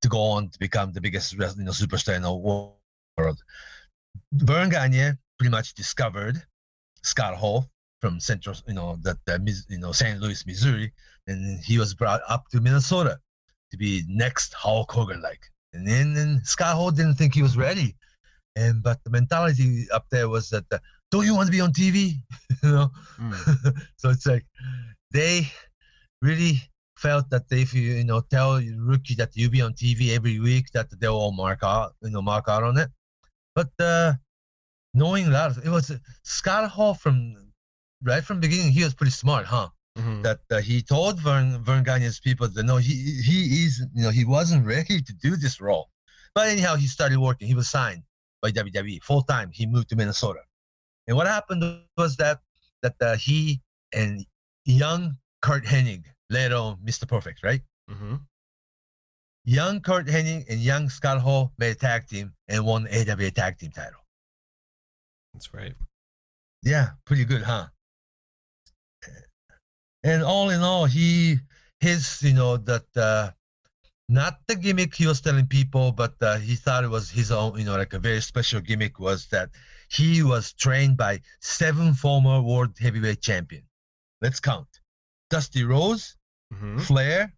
to 0.02 0.08
go 0.08 0.20
on 0.20 0.50
to 0.50 0.60
become 0.60 0.94
the 0.94 1.02
biggest 1.02 1.34
you 1.34 1.40
know, 1.40 1.72
superstar 1.72 2.16
in 2.16 2.22
the 2.22 2.32
wo- 2.32 2.76
world. 3.18 3.42
Vern 4.34 4.70
Gagne 4.70 5.14
pretty 5.40 5.52
much 5.52 5.74
discovered 5.74 6.42
Scott 7.04 7.36
Hall 7.36 7.70
from 8.02 8.20
Central, 8.20 8.56
you 8.68 8.74
know, 8.74 8.98
that 9.04 9.18
you 9.70 9.78
know 9.78 9.92
St. 9.92 10.20
Louis, 10.20 10.46
Missouri, 10.46 10.92
and 11.28 11.64
he 11.64 11.78
was 11.78 11.94
brought 11.94 12.22
up 12.28 12.48
to 12.50 12.60
Minnesota 12.60 13.20
to 13.72 13.78
be 13.78 14.04
next 14.08 14.54
Hulk 14.54 14.92
Hogan 14.92 15.22
like. 15.22 15.46
And 15.74 15.88
then 15.88 16.16
and 16.18 16.46
Scott 16.46 16.76
Hall 16.76 16.92
didn't 16.92 17.16
think 17.16 17.34
he 17.34 17.42
was 17.42 17.56
ready, 17.56 17.96
and 18.56 18.84
but 18.84 19.04
the 19.04 19.10
mentality 19.10 19.88
up 19.94 20.06
there 20.12 20.28
was 20.28 20.50
that 20.50 20.66
uh, 20.72 20.80
don't 21.12 21.26
you 21.26 21.36
want 21.36 21.48
to 21.48 21.52
be 21.52 21.62
on 21.62 21.74
TV, 21.74 22.16
you 22.64 22.72
know? 22.72 22.90
Mm. 23.20 23.78
so 23.98 24.10
it's 24.10 24.26
like 24.26 24.46
they 25.12 25.52
really 26.22 26.62
felt 26.98 27.30
that 27.32 27.44
if 27.52 27.74
you 27.74 27.82
you 27.82 28.04
know 28.04 28.22
tell 28.22 28.62
rookie 28.78 29.16
that 29.16 29.36
you 29.36 29.50
be 29.50 29.62
on 29.62 29.74
TV 29.74 30.16
every 30.16 30.40
week 30.40 30.72
that 30.72 30.88
they'll 31.00 31.16
all 31.16 31.32
mark 31.32 31.60
out 31.64 31.94
you 32.02 32.12
know 32.12 32.22
mark 32.22 32.48
out 32.48 32.64
on 32.64 32.78
it. 32.78 32.90
But 33.56 33.72
uh, 33.80 34.14
knowing 34.94 35.30
that 35.32 35.58
it 35.66 35.70
was 35.70 35.92
Scott 36.24 36.70
Hall 36.70 36.94
from 36.94 37.36
right 38.04 38.24
from 38.24 38.38
the 38.38 38.48
beginning 38.48 38.72
he 38.72 38.84
was 38.84 38.94
pretty 38.94 39.12
smart, 39.12 39.46
huh? 39.46 39.70
Mhm. 39.98 40.24
That 40.24 40.40
uh, 40.50 40.62
he 40.62 40.82
told 40.82 41.20
Vern 41.20 41.64
Vern 41.64 41.84
Gagne's 41.84 42.20
people 42.20 42.48
that 42.48 42.64
no 42.64 42.78
he 42.78 42.94
he 43.28 43.66
is 43.66 43.84
you 43.94 44.04
know 44.04 44.10
he 44.10 44.24
wasn't 44.24 44.66
ready 44.66 45.02
to 45.02 45.14
do 45.14 45.36
this 45.36 45.60
role. 45.60 45.90
But 46.34 46.48
anyhow 46.48 46.76
he 46.76 46.88
started 46.88 47.20
working. 47.20 47.48
He 47.48 47.56
was 47.56 47.70
signed 47.70 48.04
by 48.42 48.52
WWE 48.52 49.04
full 49.04 49.24
time. 49.24 49.50
He 49.52 49.66
moved 49.66 49.90
to 49.90 49.96
Minnesota. 49.98 50.42
And 51.12 51.18
what 51.18 51.28
happened 51.28 51.62
was 51.98 52.16
that 52.16 52.40
that 52.84 52.96
uh, 53.02 53.18
he 53.18 53.62
and 53.92 54.26
young 54.64 55.18
Curt 55.42 55.66
Hennig 55.66 56.06
later 56.30 56.56
on 56.56 56.78
Mr. 56.86 57.06
Perfect, 57.06 57.44
right? 57.44 57.62
Mhm. 57.90 58.22
Young 59.44 59.82
Curt 59.82 60.08
Hennig 60.08 60.46
and 60.48 60.62
young 60.62 60.88
Scott 60.88 61.20
Hall 61.20 61.52
made 61.58 61.72
a 61.72 61.76
tag 61.76 62.08
team 62.08 62.34
and 62.48 62.66
won 62.66 62.84
the 62.84 62.98
AWA 62.98 63.30
tag 63.30 63.58
team 63.60 63.72
title. 63.72 64.00
That's 65.34 65.54
right. 65.54 65.76
Yeah, 66.64 66.92
pretty 67.04 67.26
good, 67.26 67.42
huh? 67.42 67.68
And 70.04 70.24
all 70.24 70.50
in 70.50 70.62
all, 70.62 70.86
he 70.86 71.40
his 71.82 72.24
you 72.24 72.34
know 72.34 72.56
that 72.56 72.86
uh, 72.96 73.32
not 74.08 74.40
the 74.48 74.56
gimmick 74.56 74.96
he 74.96 75.08
was 75.08 75.20
telling 75.20 75.48
people, 75.48 75.92
but 75.92 76.14
uh, 76.22 76.38
he 76.38 76.56
thought 76.56 76.86
it 76.86 76.90
was 76.90 77.10
his 77.10 77.34
own, 77.34 77.60
you 77.60 77.66
know, 77.66 77.76
like 77.76 77.92
a 77.92 78.00
very 78.00 78.22
special 78.22 78.62
gimmick 78.62 78.98
was 78.98 79.28
that 79.28 79.50
he 79.98 80.24
was 80.24 80.54
trained 80.54 80.96
by 80.98 81.20
seven 81.42 81.94
former 81.94 82.42
world 82.42 82.72
heavyweight 82.80 83.22
champion. 83.22 83.64
Let's 84.22 84.40
count. 84.40 84.68
Dusty 85.30 85.64
Rhodes, 85.64 86.18
Mm-hmm. 86.54 86.80
Flair, 86.80 87.34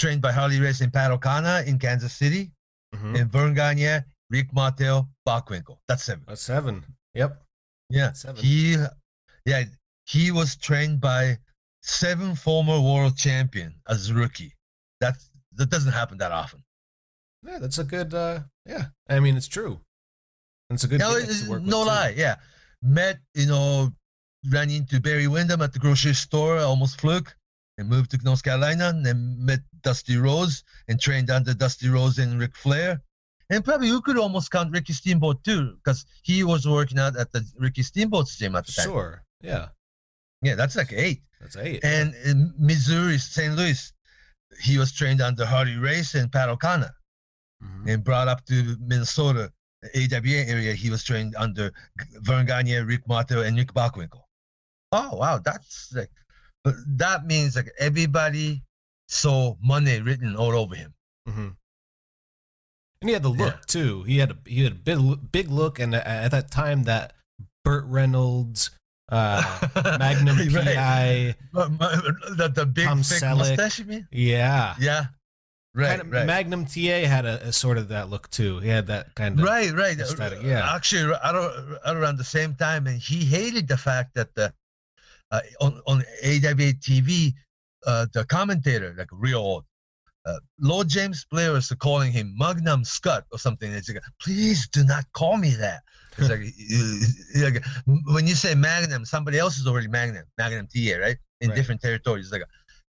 trained 0.00 0.20
by 0.20 0.32
Harley 0.32 0.58
Race 0.60 0.80
and 0.80 0.92
Pat 0.92 1.12
O'Connor 1.12 1.62
in 1.66 1.78
Kansas 1.78 2.12
City, 2.12 2.50
Mm-hmm. 2.94 3.16
and 3.16 3.30
Vern 3.32 3.54
Gagne, 3.54 4.00
Rick 4.30 4.52
Martel, 4.52 5.08
Bockwinkel. 5.26 5.78
That's 5.88 6.02
seven. 6.04 6.24
That's 6.26 6.42
seven. 6.42 6.84
Yep. 7.14 7.40
Yeah. 7.90 8.12
Seven. 8.12 8.42
He, 8.44 8.76
yeah, 9.44 9.64
he 10.06 10.30
was 10.32 10.56
trained 10.56 11.00
by 11.00 11.38
seven 11.82 12.34
former 12.34 12.80
world 12.80 13.16
champion 13.16 13.74
as 13.88 14.10
a 14.10 14.14
rookie. 14.14 14.52
That's 15.00 15.30
that 15.54 15.70
doesn't 15.70 15.92
happen 15.92 16.18
that 16.18 16.32
often. 16.32 16.62
Yeah, 17.44 17.58
that's 17.60 17.78
a 17.78 17.84
good. 17.84 18.12
uh 18.12 18.40
Yeah, 18.66 18.86
I 19.08 19.20
mean 19.20 19.36
it's 19.36 19.48
true. 19.48 19.80
It's 20.70 20.84
a 20.84 20.88
good. 20.88 20.98
No, 21.00 21.10
gimmick 21.12 21.24
to 21.26 21.30
it's- 21.34 21.48
work 21.48 21.60
with, 21.62 21.68
no 21.70 21.82
too. 21.82 21.88
lie. 21.88 22.14
Yeah, 22.16 22.36
met 22.82 23.18
you 23.34 23.46
know, 23.46 23.92
ran 24.50 24.70
into 24.70 25.00
Barry 25.00 25.28
Windham 25.28 25.62
at 25.62 25.72
the 25.72 25.78
grocery 25.78 26.14
store, 26.14 26.58
almost 26.58 27.00
fluke, 27.00 27.36
and 27.78 27.88
moved 27.88 28.10
to 28.12 28.18
North 28.24 28.42
Carolina. 28.42 28.88
And 28.88 29.04
then 29.06 29.36
met 29.44 29.60
Dusty 29.82 30.16
Rhodes 30.16 30.64
and 30.88 31.00
trained 31.00 31.30
under 31.30 31.54
Dusty 31.54 31.88
Rhodes 31.88 32.18
and 32.18 32.38
Ric 32.40 32.56
Flair. 32.56 33.00
And 33.48 33.64
probably 33.64 33.86
you 33.86 34.00
could 34.00 34.18
almost 34.18 34.50
count 34.50 34.72
Ricky 34.72 34.92
Steamboat 34.92 35.44
too, 35.44 35.76
because 35.76 36.04
he 36.22 36.42
was 36.42 36.66
working 36.66 36.98
out 36.98 37.16
at 37.16 37.30
the 37.30 37.44
Ricky 37.56 37.82
Steamboat's 37.84 38.36
gym 38.36 38.56
at 38.56 38.66
the 38.66 38.72
time. 38.72 38.84
Sure. 38.86 39.22
Yeah, 39.40 39.68
Yeah, 40.42 40.56
that's 40.56 40.74
like 40.74 40.92
eight. 40.92 41.22
that's 41.40 41.56
eight. 41.56 41.84
And 41.84 42.12
in 42.24 42.52
Missouri, 42.58 43.18
St. 43.18 43.54
Louis, 43.54 43.92
he 44.60 44.78
was 44.78 44.90
trained 44.90 45.20
under 45.20 45.46
Harley 45.46 45.76
Race 45.76 46.14
and 46.16 46.30
Pat 46.32 46.48
O'Connor. 46.48 46.92
Mhm. 47.62 47.88
and 47.88 48.04
brought 48.04 48.28
up 48.28 48.44
to 48.44 48.76
Minnesota, 48.80 49.50
AWA 49.94 50.44
area. 50.46 50.72
He 50.74 50.90
was 50.90 51.02
trained 51.04 51.34
under 51.36 51.72
Vern 52.22 52.46
Gagne, 52.46 52.76
Rick 52.78 53.06
Martel, 53.08 53.42
and 53.42 53.54
Nick 53.56 53.72
Bockwinkel. 53.72 54.22
Oh 54.92 55.16
wow, 55.16 55.38
that's 55.38 55.92
like, 55.94 56.10
but 56.64 56.74
that 56.86 57.26
means 57.26 57.56
like 57.56 57.70
everybody 57.78 58.62
saw 59.08 59.54
money 59.62 60.00
written 60.00 60.36
all 60.36 60.52
over 60.56 60.74
him. 60.74 60.94
Mhm. 61.28 61.56
And 63.02 63.08
he 63.10 63.12
had 63.12 63.22
the 63.22 63.32
Yeah. 63.32 63.44
look 63.46 63.66
too. 63.66 64.02
He 64.04 64.18
had 64.18 64.30
a 64.30 64.36
he 64.46 64.64
had 64.64 64.72
a 64.72 64.76
big 64.76 65.32
big 65.32 65.48
look, 65.50 65.78
and 65.78 65.94
at 65.94 66.30
that 66.30 66.50
time, 66.50 66.84
that 66.84 67.12
Burt 67.64 67.84
Reynolds, 67.86 68.70
uh, 69.10 69.42
Magnum 69.98 70.38
Right. 70.38 70.64
PI, 70.76 71.34
the, 71.52 72.52
the 72.54 72.64
big 72.66 72.86
Tom 72.86 73.02
thick 73.02 73.22
Selleck. 73.22 73.56
mustache, 73.56 73.78
you 73.80 73.84
mean? 73.84 74.08
yeah, 74.12 74.74
Yeah, 74.78 75.06
right, 75.76 75.88
kind 75.88 76.00
of, 76.00 76.10
right. 76.10 76.26
Magnum 76.26 76.64
TA 76.64 77.06
had 77.06 77.24
a, 77.26 77.48
a 77.48 77.52
sort 77.52 77.78
of 77.78 77.88
that 77.88 78.08
look 78.10 78.28
too. 78.30 78.58
He 78.58 78.68
had 78.68 78.86
that 78.88 79.14
kind 79.14 79.38
of 79.38 79.44
right, 79.44 79.72
right. 79.72 79.98
aesthetic, 79.98 80.42
yeah. 80.42 80.74
Actually, 80.74 81.14
around 81.86 82.16
the 82.18 82.24
same 82.24 82.54
time, 82.54 82.86
and 82.86 82.98
he 83.00 83.24
hated 83.24 83.68
the 83.68 83.76
fact 83.76 84.14
that 84.14 84.34
the 84.34 84.52
uh, 85.30 85.40
on 85.60 85.80
on 85.86 85.98
AWA 86.24 86.72
TV, 86.74 87.32
uh, 87.86 88.06
the 88.12 88.24
commentator, 88.24 88.94
like 88.96 89.08
real 89.12 89.38
old, 89.38 89.64
uh, 90.24 90.38
Lord 90.60 90.88
James 90.88 91.24
Blears 91.30 91.70
was 91.70 91.78
calling 91.78 92.12
him 92.12 92.34
Magnum 92.36 92.84
Scott 92.84 93.24
or 93.32 93.38
something. 93.38 93.70
It's 93.72 93.88
like, 93.88 94.02
please 94.20 94.68
do 94.68 94.84
not 94.84 95.04
call 95.12 95.36
me 95.36 95.50
that. 95.50 95.82
It's 96.18 96.30
like, 96.30 97.54
like 97.54 97.64
when 98.06 98.26
you 98.26 98.34
say 98.34 98.54
Magnum, 98.54 99.04
somebody 99.04 99.38
else 99.38 99.58
is 99.58 99.66
already 99.66 99.88
Magnum, 99.88 100.24
Magnum 100.38 100.66
TA, 100.66 100.96
right? 100.98 101.16
In 101.40 101.50
Right. 101.50 101.56
different 101.56 101.82
territories. 101.82 102.26
It's 102.26 102.32
like 102.32 102.42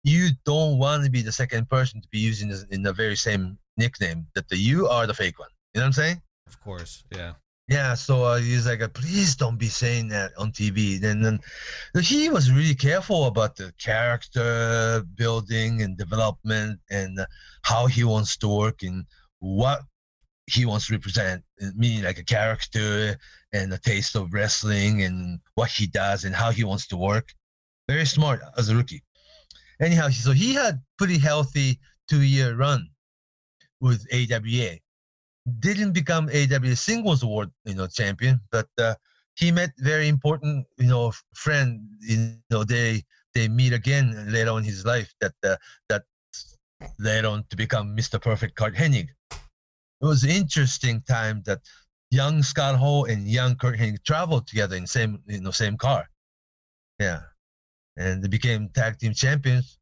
you 0.05 0.29
don't 0.45 0.77
want 0.77 1.03
to 1.03 1.09
be 1.09 1.23
the 1.23 1.31
second 1.31 1.67
person 1.67 1.99
to 1.99 2.07
be 2.09 2.19
using 2.19 2.47
this 2.47 2.63
in 2.69 2.83
the 2.83 2.93
very 2.93 3.15
same 3.15 3.57
nickname 3.75 4.27
that 4.35 4.47
the 4.49 4.55
you 4.55 4.87
are 4.87 5.07
the 5.07 5.13
fake 5.13 5.39
one. 5.39 5.49
You 5.73 5.79
know 5.79 5.85
what 5.85 5.87
I'm 5.87 5.93
saying? 5.93 6.21
of 6.47 6.61
course, 6.61 7.03
yeah. 7.11 7.33
Yeah, 7.67 7.95
so 7.95 8.23
uh, 8.23 8.37
he's 8.37 8.67
like, 8.67 8.81
please 8.93 9.35
don't 9.35 9.57
be 9.57 9.69
saying 9.69 10.09
that 10.09 10.31
on 10.37 10.51
TV. 10.51 11.03
And 11.03 11.25
then 11.25 11.39
he 11.99 12.29
was 12.29 12.51
really 12.51 12.75
careful 12.75 13.25
about 13.25 13.55
the 13.55 13.73
character 13.79 15.03
building 15.15 15.81
and 15.81 15.97
development 15.97 16.79
and 16.91 17.19
uh, 17.19 17.25
how 17.63 17.87
he 17.87 18.03
wants 18.03 18.37
to 18.37 18.47
work 18.47 18.83
and 18.83 19.03
what 19.39 19.81
he 20.45 20.67
wants 20.67 20.85
to 20.87 20.93
represent, 20.93 21.43
meaning 21.75 22.03
like 22.03 22.19
a 22.19 22.23
character 22.23 23.17
and 23.51 23.73
a 23.73 23.79
taste 23.79 24.15
of 24.15 24.31
wrestling 24.31 25.01
and 25.01 25.39
what 25.55 25.71
he 25.71 25.87
does 25.87 26.23
and 26.23 26.35
how 26.35 26.51
he 26.51 26.63
wants 26.63 26.85
to 26.89 26.97
work. 26.97 27.33
Very 27.87 28.05
smart 28.05 28.41
as 28.59 28.69
a 28.69 28.75
rookie. 28.75 29.01
Anyhow, 29.79 30.09
so 30.09 30.31
he 30.31 30.53
had 30.53 30.81
pretty 30.97 31.17
healthy 31.17 31.79
two-year 32.07 32.55
run 32.55 32.89
with 33.81 34.05
AWA 34.13 34.77
didn't 35.59 35.91
become 35.93 36.29
AWA 36.29 36.75
singles 36.75 37.23
award, 37.23 37.51
you 37.65 37.75
know, 37.75 37.87
champion, 37.87 38.39
but 38.51 38.67
uh, 38.79 38.95
he 39.35 39.51
met 39.51 39.71
very 39.77 40.07
important, 40.07 40.65
you 40.77 40.87
know, 40.87 41.13
friend. 41.33 41.81
You 42.01 42.37
know, 42.49 42.63
they 42.63 43.03
they 43.33 43.47
meet 43.47 43.73
again 43.73 44.31
later 44.31 44.51
on 44.51 44.59
in 44.59 44.63
his 44.63 44.85
life. 44.85 45.13
That 45.21 45.33
uh, 45.43 45.57
that 45.89 46.03
later 46.99 47.27
on 47.27 47.45
to 47.49 47.55
become 47.55 47.95
Mr. 47.95 48.19
Perfect 48.21 48.55
Curt 48.55 48.75
Hennig. 48.75 49.09
It 49.31 50.05
was 50.05 50.25
interesting 50.25 51.01
time 51.07 51.43
that 51.45 51.59
young 52.11 52.43
Scott 52.43 52.75
Hall 52.75 53.05
and 53.05 53.27
young 53.27 53.55
Curt 53.55 53.77
Hennig 53.77 54.03
traveled 54.03 54.47
together 54.47 54.75
in 54.75 54.87
same 54.87 55.21
you 55.27 55.41
know 55.41 55.51
same 55.51 55.77
car. 55.77 56.09
Yeah, 56.99 57.21
and 57.97 58.23
they 58.23 58.27
became 58.27 58.69
tag 58.69 58.97
team 58.99 59.13
champions. 59.13 59.77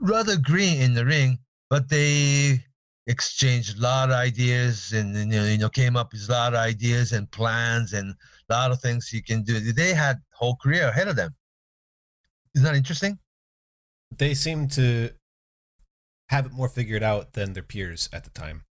Rather 0.00 0.36
green 0.36 0.80
in 0.80 0.94
the 0.94 1.04
ring, 1.04 1.38
but 1.70 1.88
they 1.88 2.62
exchanged 3.06 3.78
a 3.78 3.80
lot 3.80 4.10
of 4.10 4.16
ideas 4.16 4.92
and 4.92 5.14
you 5.14 5.24
know, 5.26 5.44
you 5.44 5.58
know 5.58 5.68
came 5.70 5.96
up 5.96 6.12
with 6.12 6.28
a 6.28 6.32
lot 6.32 6.52
of 6.54 6.58
ideas 6.58 7.12
and 7.12 7.30
plans 7.30 7.92
and 7.92 8.14
a 8.48 8.52
lot 8.52 8.70
of 8.72 8.80
things 8.80 9.12
you 9.12 9.22
can 9.22 9.42
do. 9.42 9.60
They 9.60 9.94
had 9.94 10.20
whole 10.32 10.56
career 10.56 10.88
ahead 10.88 11.08
of 11.08 11.16
them. 11.16 11.34
Isn't 12.54 12.64
that 12.64 12.74
interesting? 12.74 13.18
They 14.16 14.34
seem 14.34 14.68
to 14.68 15.10
have 16.28 16.46
it 16.46 16.52
more 16.52 16.68
figured 16.68 17.02
out 17.02 17.32
than 17.34 17.52
their 17.52 17.62
peers 17.62 18.08
at 18.12 18.24
the 18.24 18.30
time. 18.30 18.64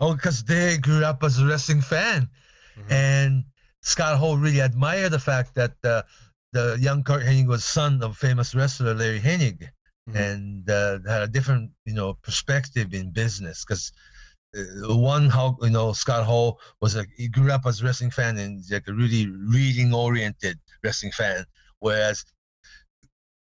Oh, 0.00 0.14
because 0.14 0.44
they 0.44 0.76
grew 0.78 1.04
up 1.04 1.22
as 1.22 1.38
a 1.38 1.46
wrestling 1.46 1.80
fan, 1.80 2.28
Mhm. 2.76 2.90
and 2.90 3.44
Scott 3.80 4.18
Hall 4.18 4.36
really 4.36 4.60
admired 4.60 5.12
the 5.12 5.18
fact 5.18 5.54
that 5.54 5.74
uh, 5.84 6.02
the 6.56 6.78
young 6.80 7.02
Curt 7.04 7.24
Hennig 7.24 7.46
was 7.54 7.64
son 7.64 8.02
of 8.02 8.16
famous 8.16 8.54
wrestler 8.54 8.94
Larry 8.94 9.20
Hennig, 9.20 9.60
Mhm. 10.08 10.16
and 10.24 10.70
uh, 10.70 10.98
had 11.12 11.22
a 11.22 11.28
different 11.36 11.70
you 11.84 11.94
know 11.98 12.14
perspective 12.28 12.88
in 12.94 13.12
business 13.12 13.64
because. 13.64 13.92
Uh, 14.56 14.96
one 14.96 15.28
how 15.28 15.48
you 15.60 15.68
know 15.76 15.92
Scott 15.92 16.24
Hall 16.24 16.48
was 16.80 16.92
like 16.96 17.10
he 17.16 17.28
grew 17.28 17.50
up 17.56 17.66
as 17.66 17.80
a 17.80 17.84
wrestling 17.84 18.12
fan 18.18 18.38
and 18.38 18.64
like 18.70 18.88
a 18.88 18.94
really 19.02 19.26
reading 19.56 19.92
oriented 19.92 20.56
wrestling 20.84 21.12
fan, 21.12 21.44
whereas 21.80 22.24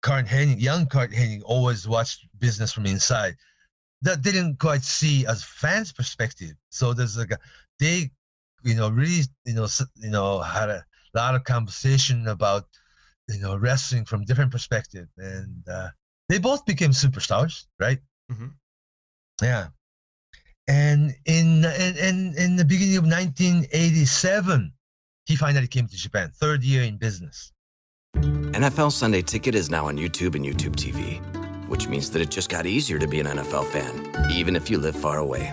Curt 0.03 0.27
Hennig, 0.27 0.61
young 0.61 0.87
Curt 0.87 1.13
Hennig, 1.13 1.43
always 1.45 1.87
watched 1.87 2.27
business 2.39 2.73
from 2.73 2.87
inside. 2.87 3.37
That 4.03 4.23
didn't 4.23 4.59
quite 4.59 4.83
see 4.83 5.27
as 5.27 5.45
fans' 5.45 5.93
perspective. 5.93 6.55
So 6.71 6.93
there's 6.95 7.17
like 7.17 7.31
a 7.31 7.39
they, 7.79 8.11
you 8.65 8.75
know, 8.75 8.89
really 8.89 9.23
you 9.45 9.55
know 9.55 9.69
you 9.97 10.11
know 10.11 10.41
had 10.41 10.71
a 10.71 10.85
lot 11.15 11.35
of 11.37 11.45
conversation 11.45 12.27
about 12.29 12.65
you 13.29 13.41
know 13.41 13.57
wrestling 13.57 14.05
from 14.05 14.25
different 14.25 14.51
perspective, 14.51 15.09
and 15.19 15.63
uh, 15.71 15.89
they 16.29 16.39
both 16.39 16.65
became 16.67 16.91
superstars, 16.91 17.67
right? 17.81 17.99
Mhm. 18.31 18.53
Yeah. 19.43 19.69
And 20.69 21.15
in, 21.27 21.65
in 21.65 21.97
in 21.97 22.35
in 22.37 22.57
the 22.57 22.65
beginning 22.65 22.97
of 22.97 23.05
1987, 23.05 24.73
he 25.27 25.37
finally 25.37 25.69
came 25.69 25.87
to 25.87 25.97
Japan. 25.97 26.33
Third 26.35 26.65
year 26.65 26.83
in 26.83 26.97
business. 26.97 27.53
NFL 28.17 28.91
Sunday 28.93 29.23
Ticket 29.23 29.55
is 29.55 29.71
now 29.71 29.87
on 29.87 29.97
YouTube 29.97 30.35
and 30.35 30.45
YouTube 30.45 30.75
TV, 30.75 31.21
which 31.69 31.87
means 31.89 32.11
that 32.11 32.23
it 32.23 32.31
just 32.31 32.49
got 32.49 32.67
easier 32.67 32.99
to 32.99 33.07
be 33.07 33.21
an 33.21 33.27
NFL 33.27 33.67
fan, 33.67 34.31
even 34.33 34.57
if 34.57 34.71
you 34.71 34.79
live 34.79 34.97
far 34.97 35.19
away. 35.19 35.53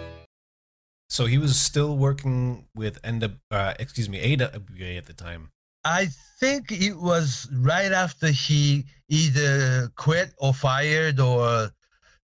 So 1.11 1.25
he 1.25 1.37
was 1.37 1.59
still 1.59 1.97
working 1.97 2.63
with 2.73 3.01
NW, 3.01 3.37
uh, 3.51 3.73
excuse 3.79 4.07
me, 4.07 4.17
AWA 4.33 4.95
at 4.95 5.07
the 5.07 5.13
time. 5.13 5.49
I 5.83 6.07
think 6.39 6.71
it 6.71 6.93
was 6.93 7.49
right 7.51 7.91
after 7.91 8.27
he 8.27 8.85
either 9.09 9.91
quit 9.97 10.31
or 10.37 10.53
fired 10.53 11.19
or 11.19 11.69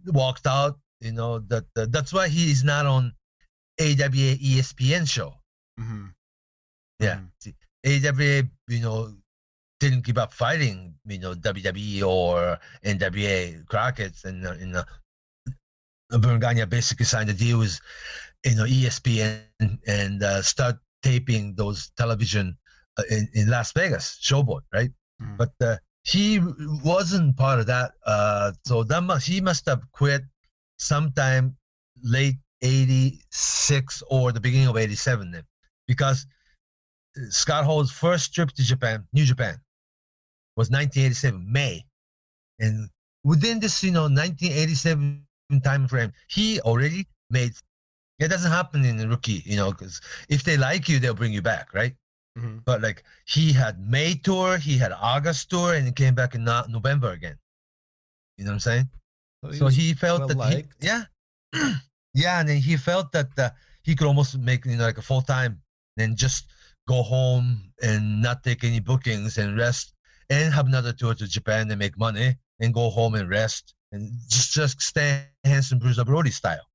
walked 0.08 0.48
out. 0.48 0.80
You 1.00 1.12
know 1.12 1.38
that, 1.50 1.65
that 1.76 1.91
that's 1.91 2.12
why 2.12 2.28
he 2.28 2.50
is 2.50 2.63
not 2.63 2.88
on 2.88 3.13
AWA 3.80 4.38
ESPN 4.41 5.08
show. 5.08 5.36
Mm-hmm. 5.80 6.06
Yeah, 7.00 7.20
See, 7.38 7.54
AWA, 7.86 8.50
you 8.67 8.82
know, 8.82 9.13
didn't 9.80 10.06
give 10.06 10.17
up 10.17 10.34
fighting. 10.34 10.96
You 11.06 11.20
know, 11.20 11.36
WWE 11.36 12.02
or 12.02 12.58
NWA 12.84 13.63
Crockett's, 13.67 14.26
and 14.26 14.48
uh, 14.48 14.54
in 14.54 14.76
uh, 14.76 16.65
basically 16.65 17.06
signed 17.06 17.30
a 17.30 17.34
deal 17.34 17.60
with 17.60 17.80
you 18.46 18.56
know 18.56 18.66
ESPN 18.66 19.42
and 19.88 20.24
uh, 20.24 20.42
start 20.42 20.78
taping 21.04 21.56
those 21.56 21.92
television 21.98 22.58
uh, 22.98 23.04
in, 23.10 23.28
in 23.34 23.50
Las 23.50 23.72
Vegas 23.74 24.20
showboat, 24.22 24.62
right? 24.74 24.92
Mhm. 25.22 25.38
But 25.38 25.52
uh, 25.62 25.78
he 26.04 26.40
wasn't 26.84 27.38
part 27.38 27.60
of 27.60 27.68
that, 27.68 27.92
uh, 28.06 28.52
so 28.66 28.84
that 28.84 29.02
must, 29.02 29.28
he 29.28 29.40
must 29.42 29.66
have 29.68 29.82
quit 29.92 30.24
sometime 30.78 31.56
late 32.04 32.38
'86 32.62 34.04
or 34.10 34.32
the 34.32 34.40
beginning 34.40 34.68
of 34.68 34.78
'87 34.78 35.32
then, 35.32 35.44
because 35.88 36.26
uh, 37.18 37.30
Scott 37.30 37.66
Hall's 37.66 37.92
first 37.92 38.34
trip 38.34 38.52
to 38.54 38.64
Japan, 38.64 39.06
New 39.14 39.26
Japan, 39.26 39.60
was 40.56 40.70
1987 40.72 41.52
May, 41.52 41.86
and 42.60 42.90
within 43.24 43.60
this 43.60 43.84
you 43.84 43.92
know 43.92 44.04
1987 44.04 45.26
time 45.64 45.88
frame, 45.88 46.12
he 46.30 46.60
already 46.62 47.08
made. 47.30 47.54
It 48.22 48.30
doesn't 48.30 48.52
happen 48.52 48.86
in 48.86 49.00
a 49.00 49.08
rookie, 49.08 49.42
you 49.46 49.56
know, 49.56 49.72
because 49.72 50.00
if 50.30 50.44
they 50.44 50.56
like 50.56 50.88
you, 50.88 51.00
they'll 51.00 51.16
bring 51.16 51.34
you 51.34 51.42
back, 51.42 51.74
right? 51.74 51.96
Mm-hmm. 52.38 52.60
But 52.66 52.82
like 52.82 53.04
he 53.26 53.52
had 53.52 53.80
May 53.86 54.14
tour, 54.14 54.58
he 54.58 54.78
had 54.78 54.92
August 54.92 55.50
tour, 55.50 55.74
and 55.74 55.86
he 55.86 55.92
came 55.92 56.16
back 56.16 56.36
in 56.36 56.44
November 56.44 57.12
again. 57.12 57.38
You 58.38 58.46
know 58.46 58.52
what 58.52 58.56
I'm 58.56 58.60
saying? 58.60 58.90
so 59.54 59.66
was 59.66 59.76
he 59.76 59.94
felt 59.94 60.28
that 60.28 60.38
he, 60.54 60.66
yeah, 60.86 61.04
yeah, 62.14 62.40
and 62.40 62.48
then 62.48 62.58
he 62.58 62.78
felt 62.78 63.12
that 63.12 63.28
uh, 63.38 63.50
he 63.84 63.96
could 63.96 64.08
almost 64.08 64.38
make 64.38 64.66
you 64.66 64.78
know 64.78 64.84
like 64.84 65.00
a 65.00 65.02
full 65.02 65.22
time, 65.22 65.60
then 65.98 66.16
just 66.16 66.46
go 66.88 67.02
home 67.02 67.62
and 67.82 68.22
not 68.22 68.44
take 68.44 68.64
any 68.64 68.80
bookings 68.80 69.38
and 69.38 69.58
rest, 69.58 69.94
and 70.30 70.54
have 70.54 70.68
another 70.68 70.94
tour 70.94 71.16
to 71.16 71.28
Japan 71.28 71.70
and 71.70 71.80
make 71.80 71.98
money, 71.98 72.36
and 72.60 72.74
go 72.74 72.90
home 72.90 73.16
and 73.16 73.30
rest, 73.30 73.74
and 73.92 74.12
just 74.30 74.54
just 74.54 74.82
stay 74.82 75.26
handsome 75.44 75.80
Bruiser 75.80 76.06
Brody 76.06 76.32
style. 76.32 76.71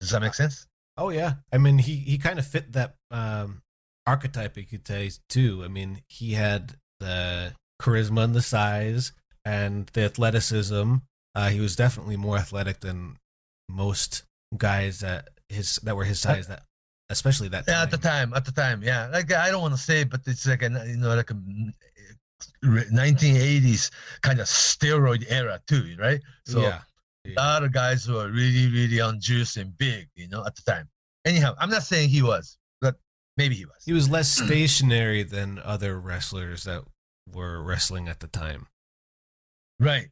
Does 0.00 0.10
that 0.10 0.20
make 0.20 0.34
sense? 0.34 0.66
Oh 0.96 1.10
yeah, 1.10 1.34
I 1.52 1.58
mean 1.58 1.78
he 1.78 1.96
he 1.96 2.18
kind 2.18 2.38
of 2.38 2.46
fit 2.46 2.72
that 2.72 2.94
um, 3.10 3.62
archetype, 4.06 4.56
you 4.56 4.64
could 4.64 4.86
say 4.86 5.10
too. 5.28 5.62
I 5.64 5.68
mean 5.68 6.02
he 6.08 6.32
had 6.34 6.74
the 7.00 7.52
charisma 7.80 8.24
and 8.24 8.34
the 8.34 8.42
size 8.42 9.12
and 9.44 9.86
the 9.92 10.02
athleticism. 10.04 10.96
Uh, 11.34 11.48
he 11.48 11.60
was 11.60 11.76
definitely 11.76 12.16
more 12.16 12.36
athletic 12.38 12.80
than 12.80 13.16
most 13.68 14.24
guys 14.56 15.00
that 15.00 15.28
his 15.48 15.76
that 15.82 15.96
were 15.96 16.04
his 16.04 16.20
size. 16.20 16.46
That 16.46 16.62
especially 17.10 17.48
that 17.48 17.64
Yeah, 17.68 17.82
at 17.82 17.90
the 17.90 17.98
time. 17.98 18.30
time, 18.30 18.34
at 18.34 18.44
the 18.46 18.52
time, 18.52 18.82
yeah. 18.82 19.08
Like 19.08 19.32
I 19.32 19.50
don't 19.50 19.60
want 19.62 19.74
to 19.74 19.80
say, 19.80 20.04
but 20.04 20.20
it's 20.26 20.46
like 20.46 20.62
a 20.62 20.70
you 20.86 20.96
know 20.96 21.14
like 21.14 21.30
a 21.30 21.36
1980s 22.64 23.90
kind 24.22 24.40
of 24.40 24.46
steroid 24.46 25.24
era 25.28 25.60
too, 25.66 25.96
right? 25.98 26.20
So 26.44 26.60
yeah, 26.60 26.80
a 27.26 27.40
lot 27.40 27.64
of 27.64 27.72
guys 27.72 28.04
who 28.04 28.18
are 28.18 28.28
really, 28.28 28.70
really 28.70 29.00
on 29.00 29.20
juice 29.20 29.56
and 29.56 29.76
big, 29.78 30.08
you 30.14 30.28
know, 30.28 30.44
at 30.44 30.54
the 30.56 30.62
time. 30.62 30.88
Anyhow, 31.24 31.54
I'm 31.58 31.70
not 31.70 31.82
saying 31.82 32.08
he 32.08 32.22
was, 32.22 32.58
but 32.80 32.96
maybe 33.36 33.54
he 33.54 33.64
was. 33.64 33.82
he 33.84 33.92
was 33.92 34.08
less 34.08 34.28
stationary 34.28 35.22
than 35.22 35.58
other 35.64 35.98
wrestlers 35.98 36.64
that 36.64 36.82
were 37.32 37.62
wrestling 37.62 38.08
at 38.08 38.20
the 38.20 38.28
time. 38.28 38.68
Right. 39.80 40.08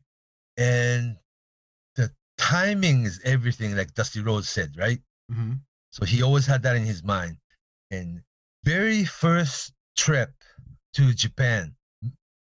And 0.56 1.16
the 1.96 2.10
timing 2.36 3.04
is 3.04 3.20
everything, 3.24 3.76
like 3.76 3.94
Dusty 3.94 4.20
Rhodes 4.20 4.48
said, 4.48 4.74
right? 4.76 4.98
Mm-hmm. 5.30 5.54
So 5.90 6.04
he 6.04 6.22
always 6.22 6.46
had 6.46 6.62
that 6.64 6.76
in 6.76 6.84
his 6.84 7.04
mind. 7.04 7.36
And 7.90 8.20
very 8.64 9.04
first 9.04 9.72
trip 9.96 10.30
to 10.94 11.14
Japan 11.14 11.74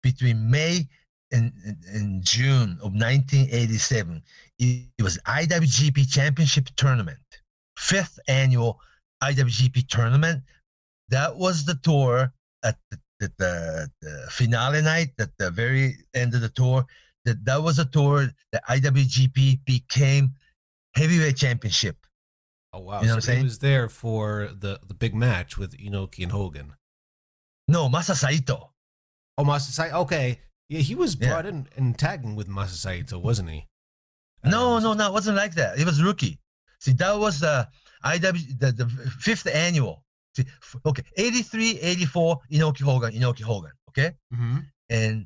between 0.02 0.50
May 0.50 0.88
and, 1.36 1.78
and 1.94 2.24
June 2.24 2.78
of 2.82 2.94
1987, 2.94 4.24
it, 4.60 4.86
it 4.98 5.04
was 5.04 5.18
IWGP 5.28 6.10
Championship 6.10 6.70
Tournament, 6.78 7.20
fifth 7.78 8.20
annual 8.28 8.80
IWGP 9.24 9.88
tournament. 9.88 10.44
That 11.10 11.36
was 11.36 11.66
the 11.66 11.76
tour 11.76 12.34
at 12.64 12.78
the, 12.90 12.98
the, 13.20 13.32
the, 13.38 13.92
the 14.02 14.28
finale 14.32 14.82
night, 14.82 15.10
at 15.20 15.30
the 15.38 15.52
very 15.52 15.96
end 16.14 16.34
of 16.34 16.42
the 16.42 16.50
tour. 16.50 16.86
That, 17.26 17.44
that 17.46 17.62
was 17.62 17.80
a 17.80 17.86
tour 17.86 18.30
that 18.52 18.66
IWGP 18.70 19.66
became 19.66 20.32
heavyweight 20.96 21.38
championship. 21.38 21.98
Oh 22.72 22.80
wow! 22.80 23.02
You 23.02 23.08
know 23.08 23.16
what 23.16 23.24
so 23.24 23.32
I'm 23.32 23.38
he 23.40 23.44
was 23.46 23.60
there 23.60 23.88
for 23.88 24.50
the 24.60 24.80
the 24.86 24.94
big 24.94 25.16
match 25.16 25.58
with 25.58 25.78
Inoki 25.78 26.24
and 26.24 26.32
Hogan. 26.32 26.74
No, 27.70 27.88
Masa 27.88 28.16
Saito. 28.16 28.72
Oh, 29.38 29.44
Masasai. 29.44 29.92
Okay, 29.92 30.40
yeah, 30.70 30.80
he 30.80 30.96
was 30.96 31.16
Yeah. 31.16 31.30
brought 31.30 31.46
in 31.46 31.68
and 31.76 31.98
tagging 31.98 32.36
with 32.36 32.48
Masasaito, 32.48 33.22
wasn't 33.22 33.50
he? 33.50 33.68
No, 34.44 34.76
Um, 34.78 34.84
no, 34.84 34.94
no, 34.94 35.08
it 35.08 35.14
wasn't 35.14 35.38
like 35.38 35.56
that. 35.56 35.80
It 35.80 35.86
was 35.86 36.02
rookie. 36.02 36.40
See, 36.80 36.94
that 36.94 37.14
was 37.18 37.40
the 37.40 37.68
IW, 38.04 38.60
the, 38.60 38.72
the 38.72 38.88
fifth 39.20 39.48
annual. 39.48 40.04
See, 40.36 40.44
f- 40.62 40.76
okay, 40.86 41.04
83, 41.18 41.80
84, 41.80 42.40
Inoki 42.52 42.82
Hogan, 42.82 43.12
Inoki 43.14 43.42
Hogan, 43.42 43.72
okay? 43.90 44.16
mhm. 44.34 44.66
And 44.90 45.26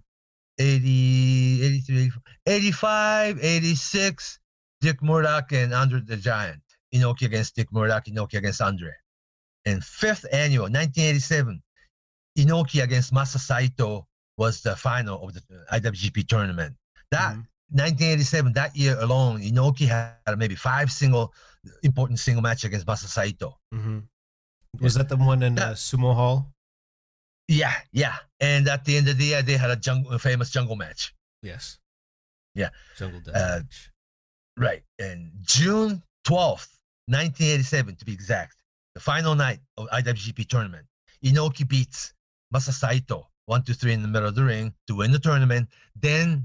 80, 0.58 1.64
83, 1.64 1.98
84, 2.04 2.22
85, 2.46 3.40
86, 3.44 4.40
Dick 4.82 5.02
Murdoch 5.02 5.52
and 5.52 5.74
Andre 5.74 6.02
the 6.02 6.16
Giant. 6.18 6.62
Inoki 6.94 7.24
against 7.24 7.56
Dick 7.56 7.72
Murdoch, 7.72 8.06
Inoki 8.06 8.36
against 8.36 8.62
Andre. 8.62 8.92
And 9.66 9.84
fifth 9.84 10.26
annual, 10.32 10.70
1987, 10.70 11.62
Inoki 12.38 12.82
against 12.84 13.14
Masa 13.14 13.38
Saito 13.40 14.08
was 14.40 14.62
the 14.62 14.76
final 14.76 15.22
of 15.24 15.34
the 15.34 15.42
IWGP 15.72 16.28
tournament. 16.28 16.76
That 17.12 17.36
Mhm. 17.36 17.46
1987, 17.72 18.54
that 18.54 18.76
year 18.76 18.98
alone, 19.00 19.42
Inoki 19.42 19.86
had 19.88 20.40
maybe 20.40 20.56
five 20.56 20.92
single 20.92 21.34
important 21.84 22.20
single 22.20 22.42
match 22.42 22.64
against 22.64 22.88
Masa 22.88 23.08
Saito. 23.08 23.60
Mhm. 23.74 24.08
Was 24.80 24.94
that 24.96 25.10
the 25.10 25.18
one 25.18 25.44
in 25.44 25.60
uh, 25.60 25.72
Sumo 25.74 26.16
Hall? 26.16 26.54
Yeah, 27.48 27.76
yeah. 27.92 28.18
And 28.40 28.68
at 28.70 28.86
the 28.86 28.96
end 28.98 29.10
of 29.10 29.18
the 29.18 29.26
year, 29.26 29.42
they 29.42 29.58
had 29.58 29.72
a, 29.72 29.76
jungle, 29.76 30.12
a 30.14 30.20
famous 30.20 30.50
jungle 30.52 30.76
match. 30.78 31.14
Yes. 31.42 31.80
Yeah. 32.56 32.70
Jungle 32.98 33.20
Death 33.22 33.36
Uh, 33.36 33.60
match. 33.60 33.92
Right. 34.56 34.84
And 35.00 35.32
June 35.42 36.02
12th, 36.24 36.70
1987, 37.08 37.96
to 37.98 38.06
be 38.06 38.14
exact, 38.14 38.56
the 38.96 39.02
final 39.02 39.36
night 39.36 39.60
of 39.78 39.88
IWGP 39.92 40.48
tournament, 40.48 40.88
Inoki 41.24 41.68
beats 41.68 42.14
Masa 42.54 42.72
Saito, 42.72 43.29
one, 43.50 43.64
two, 43.64 43.74
three 43.74 43.94
in 43.94 44.04
the 44.04 44.08
middle 44.08 44.30
of 44.30 44.36
the 44.36 44.44
ring 44.44 44.72
to 44.86 44.96
win 44.96 45.12
the 45.12 45.18
tournament. 45.18 45.68
Then 45.96 46.44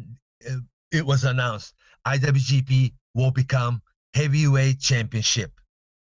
uh, 0.51 0.57
it 0.91 1.05
was 1.05 1.25
announced 1.25 1.75
IWGP 2.07 2.95
will 3.15 3.31
become 3.31 3.83
heavyweight 4.15 4.81
championship. 4.81 5.53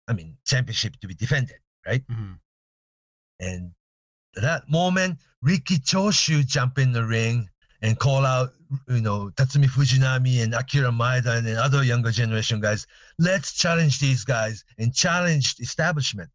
I 0.07 0.13
mean, 0.13 0.37
championship 0.45 0.95
to 1.01 1.07
be 1.07 1.13
defended, 1.13 1.57
right? 1.85 2.07
Mhm. 2.07 2.39
And 3.41 3.71
that 4.35 4.69
moment, 4.69 5.19
Riki 5.41 5.77
Choshu 5.77 6.45
jump 6.47 6.79
in 6.79 6.93
the 6.93 7.03
ring 7.03 7.49
and 7.81 7.99
call 7.99 8.25
out, 8.25 8.53
you 8.87 9.01
know, 9.01 9.29
Tatsumi 9.31 9.65
Fujinami 9.65 10.41
and 10.41 10.53
Akira 10.53 10.89
Maeda 10.89 11.37
and 11.37 11.47
other 11.57 11.83
younger 11.83 12.11
generation 12.11 12.61
guys. 12.61 12.87
Let's 13.19 13.51
challenge 13.53 13.99
these 13.99 14.23
guys 14.23 14.63
and 14.77 14.95
challenge 14.95 15.55
the 15.55 15.63
establishment. 15.63 16.29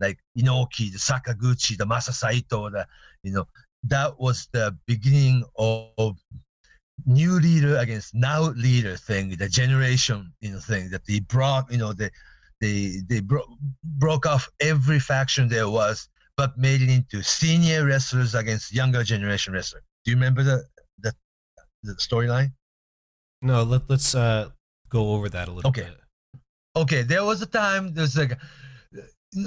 Like 0.00 0.18
Inoki, 0.36 0.90
the 0.90 0.98
Sakaguchi, 0.98 1.76
the 1.76 1.86
Masa 1.86 2.12
Saito, 2.12 2.68
the, 2.68 2.84
you 3.22 3.32
know, 3.32 3.46
that 3.84 4.18
was 4.18 4.48
the 4.52 4.76
beginning 4.86 5.44
of 5.58 6.18
new 7.06 7.32
leader 7.40 7.76
against 7.76 8.14
now 8.14 8.42
leader 8.52 8.96
thing, 8.96 9.30
the 9.36 9.48
generation, 9.48 10.32
you 10.40 10.52
know, 10.52 10.58
thing 10.58 10.90
that 10.90 11.04
they 11.06 11.20
brought, 11.20 11.70
you 11.70 11.78
know, 11.78 11.92
the 11.92 12.10
they 12.60 13.00
they 13.08 13.20
bro- 13.20 13.56
broke 13.98 14.24
off 14.26 14.48
every 14.60 15.00
faction 15.00 15.48
there 15.48 15.68
was, 15.68 16.08
but 16.36 16.56
made 16.56 16.80
it 16.80 16.88
into 16.90 17.22
senior 17.22 17.84
wrestlers 17.86 18.34
against 18.34 18.72
younger 18.72 19.02
generation 19.02 19.52
wrestler. 19.52 19.82
Do 20.04 20.10
you 20.12 20.16
remember 20.16 20.42
the 20.44 20.64
the, 21.00 21.12
the 21.82 21.94
storyline? 21.94 22.52
No, 23.40 23.64
let, 23.64 23.90
let's 23.90 24.14
uh, 24.14 24.50
go 24.88 25.10
over 25.14 25.28
that 25.28 25.48
a 25.48 25.50
little 25.50 25.70
Okay. 25.70 25.82
bit. 25.82 25.98
okay, 26.76 27.02
there 27.02 27.24
was 27.24 27.42
a 27.42 27.46
time 27.46 27.92
there's 27.94 28.16
like 28.16 28.38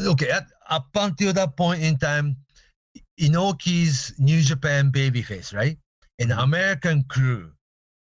okay, 0.08 0.30
at, 0.30 0.46
up 0.70 0.88
until 0.96 1.32
that 1.34 1.56
point 1.56 1.82
in 1.82 1.98
time, 1.98 2.36
Inoki's 3.20 4.14
New 4.18 4.42
Japan 4.42 4.92
babyface, 4.92 5.54
right? 5.54 5.78
An 6.20 6.32
American 6.32 7.04
crew, 7.10 7.52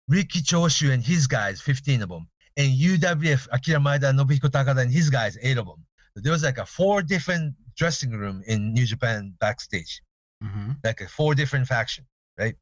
Riki 0.09 0.41
Choshu 0.41 0.93
and 0.93 1.03
his 1.03 1.27
guys, 1.27 1.61
15 1.61 2.03
of 2.03 2.09
them, 2.09 2.29
and 2.57 2.71
UWF, 2.73 3.49
Akira 3.53 3.81
Maeda, 3.81 4.13
Nobuhiko 4.15 4.49
Takada 4.51 4.83
and 4.83 4.91
his 4.93 5.11
guys, 5.11 5.37
eight 5.43 5.59
of 5.59 5.67
them. 5.67 5.85
There 6.17 6.33
was 6.33 6.45
like 6.45 6.59
a 6.59 6.67
four 6.67 7.03
different 7.03 7.55
dressing 7.77 8.11
room 8.13 8.43
in 8.47 8.73
New 8.73 8.87
Japan 8.87 9.35
backstage, 9.41 10.01
Mm-hmm. 10.43 10.73
like 10.85 11.01
a 11.01 11.09
four 11.09 11.35
different 11.35 11.67
faction, 11.67 12.05
right? 12.39 12.55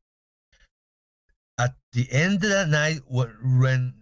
At 1.58 1.74
the 1.92 2.06
end 2.12 2.42
of 2.44 2.50
that 2.50 2.68
night, 2.68 3.00
when 3.08 3.92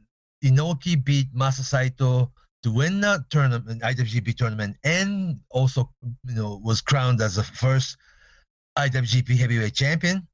Inoki 0.45 1.03
beat 1.03 1.35
Masa 1.35 1.63
Saito 1.63 2.31
to 2.63 2.71
win 2.71 3.01
that 3.01 3.29
tournament, 3.31 3.83
IWGP 3.83 4.37
tournament, 4.37 4.77
and 4.85 5.41
also 5.51 5.91
you 6.27 6.35
know 6.35 6.61
was 6.63 6.81
crowned 6.81 7.21
as 7.23 7.37
the 7.37 7.43
first 7.43 7.97
IWGP 8.79 9.37
Heavyweight 9.37 9.75
Champion. 9.75 10.27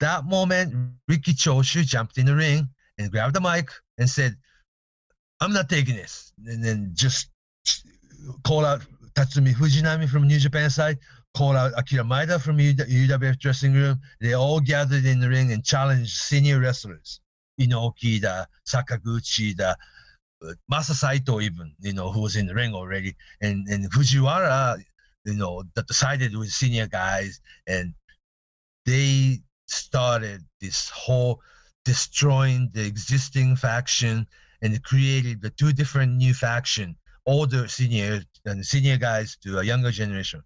That 0.00 0.24
moment, 0.24 0.92
Riki 1.08 1.32
Choshu 1.32 1.84
jumped 1.84 2.18
in 2.18 2.26
the 2.26 2.34
ring 2.34 2.68
and 2.98 3.10
grabbed 3.10 3.34
the 3.34 3.40
mic 3.40 3.70
and 3.98 4.08
said, 4.08 4.36
"I'm 5.40 5.52
not 5.52 5.68
taking 5.68 5.96
this," 5.96 6.32
and 6.46 6.62
then 6.64 6.90
just 6.94 7.30
call 8.42 8.64
out 8.64 8.82
Tatsumi 9.14 9.54
Fujinami 9.54 10.08
from 10.08 10.26
New 10.26 10.38
Japan 10.38 10.70
side, 10.70 10.98
call 11.34 11.56
out 11.56 11.72
Akira 11.76 12.04
Maeda 12.04 12.40
from 12.40 12.58
UWF 12.58 13.38
dressing 13.38 13.72
room. 13.72 14.00
They 14.20 14.34
all 14.34 14.60
gathered 14.60 15.04
in 15.04 15.20
the 15.20 15.28
ring 15.28 15.52
and 15.52 15.64
challenged 15.64 16.16
senior 16.16 16.60
wrestlers, 16.60 17.20
Inoki, 17.60 18.20
the 18.20 18.48
Sakaguchi, 18.66 19.56
the 19.56 19.76
uh, 20.44 20.52
Masa 20.70 20.92
Saito 20.92 21.40
even, 21.40 21.74
you 21.80 21.92
know, 21.92 22.10
who 22.10 22.20
was 22.20 22.36
in 22.36 22.46
the 22.46 22.54
ring 22.54 22.74
already, 22.74 23.16
and 23.40 23.66
and 23.68 23.90
Fujiwara, 23.90 24.82
you 25.24 25.34
know, 25.34 25.62
that 25.74 25.86
decided 25.86 26.36
with 26.36 26.50
senior 26.50 26.86
guys, 26.86 27.40
and 27.66 27.94
they 28.86 29.40
started 29.66 30.44
this 30.60 30.90
whole 30.90 31.40
destroying 31.84 32.70
the 32.72 32.84
existing 32.84 33.56
faction 33.56 34.26
and 34.62 34.82
created 34.84 35.40
the 35.42 35.50
two 35.50 35.72
different 35.72 36.12
new 36.16 36.32
faction, 36.34 36.96
older 37.26 37.68
senior 37.68 38.22
and 38.46 38.64
senior 38.64 38.96
guys 38.96 39.36
to 39.42 39.58
a 39.58 39.64
younger 39.64 39.90
generation. 39.90 40.42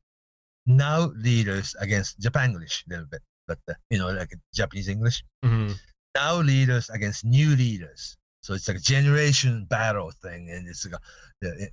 Now 0.67 1.11
leaders 1.17 1.75
against 1.81 2.21
Japanglish 2.21 2.85
a 2.87 2.91
little 2.91 3.07
bit, 3.07 3.23
but 3.47 3.59
uh, 3.69 3.75
you 3.91 3.99
know, 3.99 4.11
like 4.11 4.35
Japanese 4.55 4.89
English 4.89 5.23
Mm-hmm. 5.45 5.73
now 6.15 6.37
leaders 6.41 6.91
against 6.91 7.25
new 7.25 7.55
leaders. 7.57 8.17
So 8.43 8.55
it's 8.55 8.69
like 8.69 8.79
a 8.79 8.81
generation 8.81 9.67
battle 9.67 10.11
thing, 10.23 10.51
and 10.51 10.67
it's 10.69 10.87
like 10.87 11.01
a, 11.45 11.69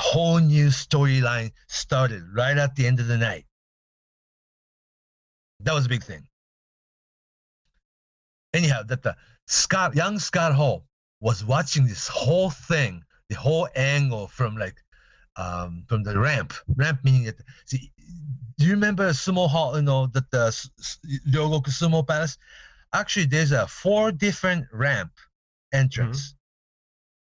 whole 0.00 0.38
new 0.38 0.68
storyline 0.68 1.52
started 1.68 2.22
right 2.34 2.56
at 2.56 2.74
the 2.76 2.86
end 2.86 3.00
of 3.00 3.06
the 3.06 3.18
night. 3.18 3.46
That 5.60 5.74
was 5.74 5.86
a 5.86 5.88
big 5.88 6.02
thing. 6.02 6.26
Anyhow, 8.54 8.82
that 8.84 9.02
the 9.02 9.16
Scott, 9.46 9.94
young 9.94 10.18
Scott 10.18 10.54
Hall 10.54 10.84
was 11.20 11.44
watching 11.44 11.86
this 11.86 12.08
whole 12.08 12.50
thing, 12.50 13.02
the 13.28 13.36
whole 13.36 13.68
angle 13.76 14.28
from 14.28 14.56
like 14.56 14.76
um, 15.36 15.84
from 15.88 16.02
the 16.02 16.18
ramp. 16.18 16.52
Ramp 16.76 17.00
meaning 17.04 17.24
that. 17.24 17.36
See, 17.66 17.92
do 18.58 18.66
you 18.66 18.72
remember 18.72 19.10
Sumo 19.10 19.48
Hall? 19.48 19.76
You 19.76 19.82
know 19.82 20.06
that 20.08 20.30
the 20.30 20.48
Ryogoku 21.30 21.68
Sumo 21.68 22.06
Palace 22.06 22.38
actually 22.92 23.26
there's 23.26 23.52
a 23.52 23.66
four 23.66 24.12
different 24.12 24.66
ramp 24.72 25.12
entrance 25.72 26.34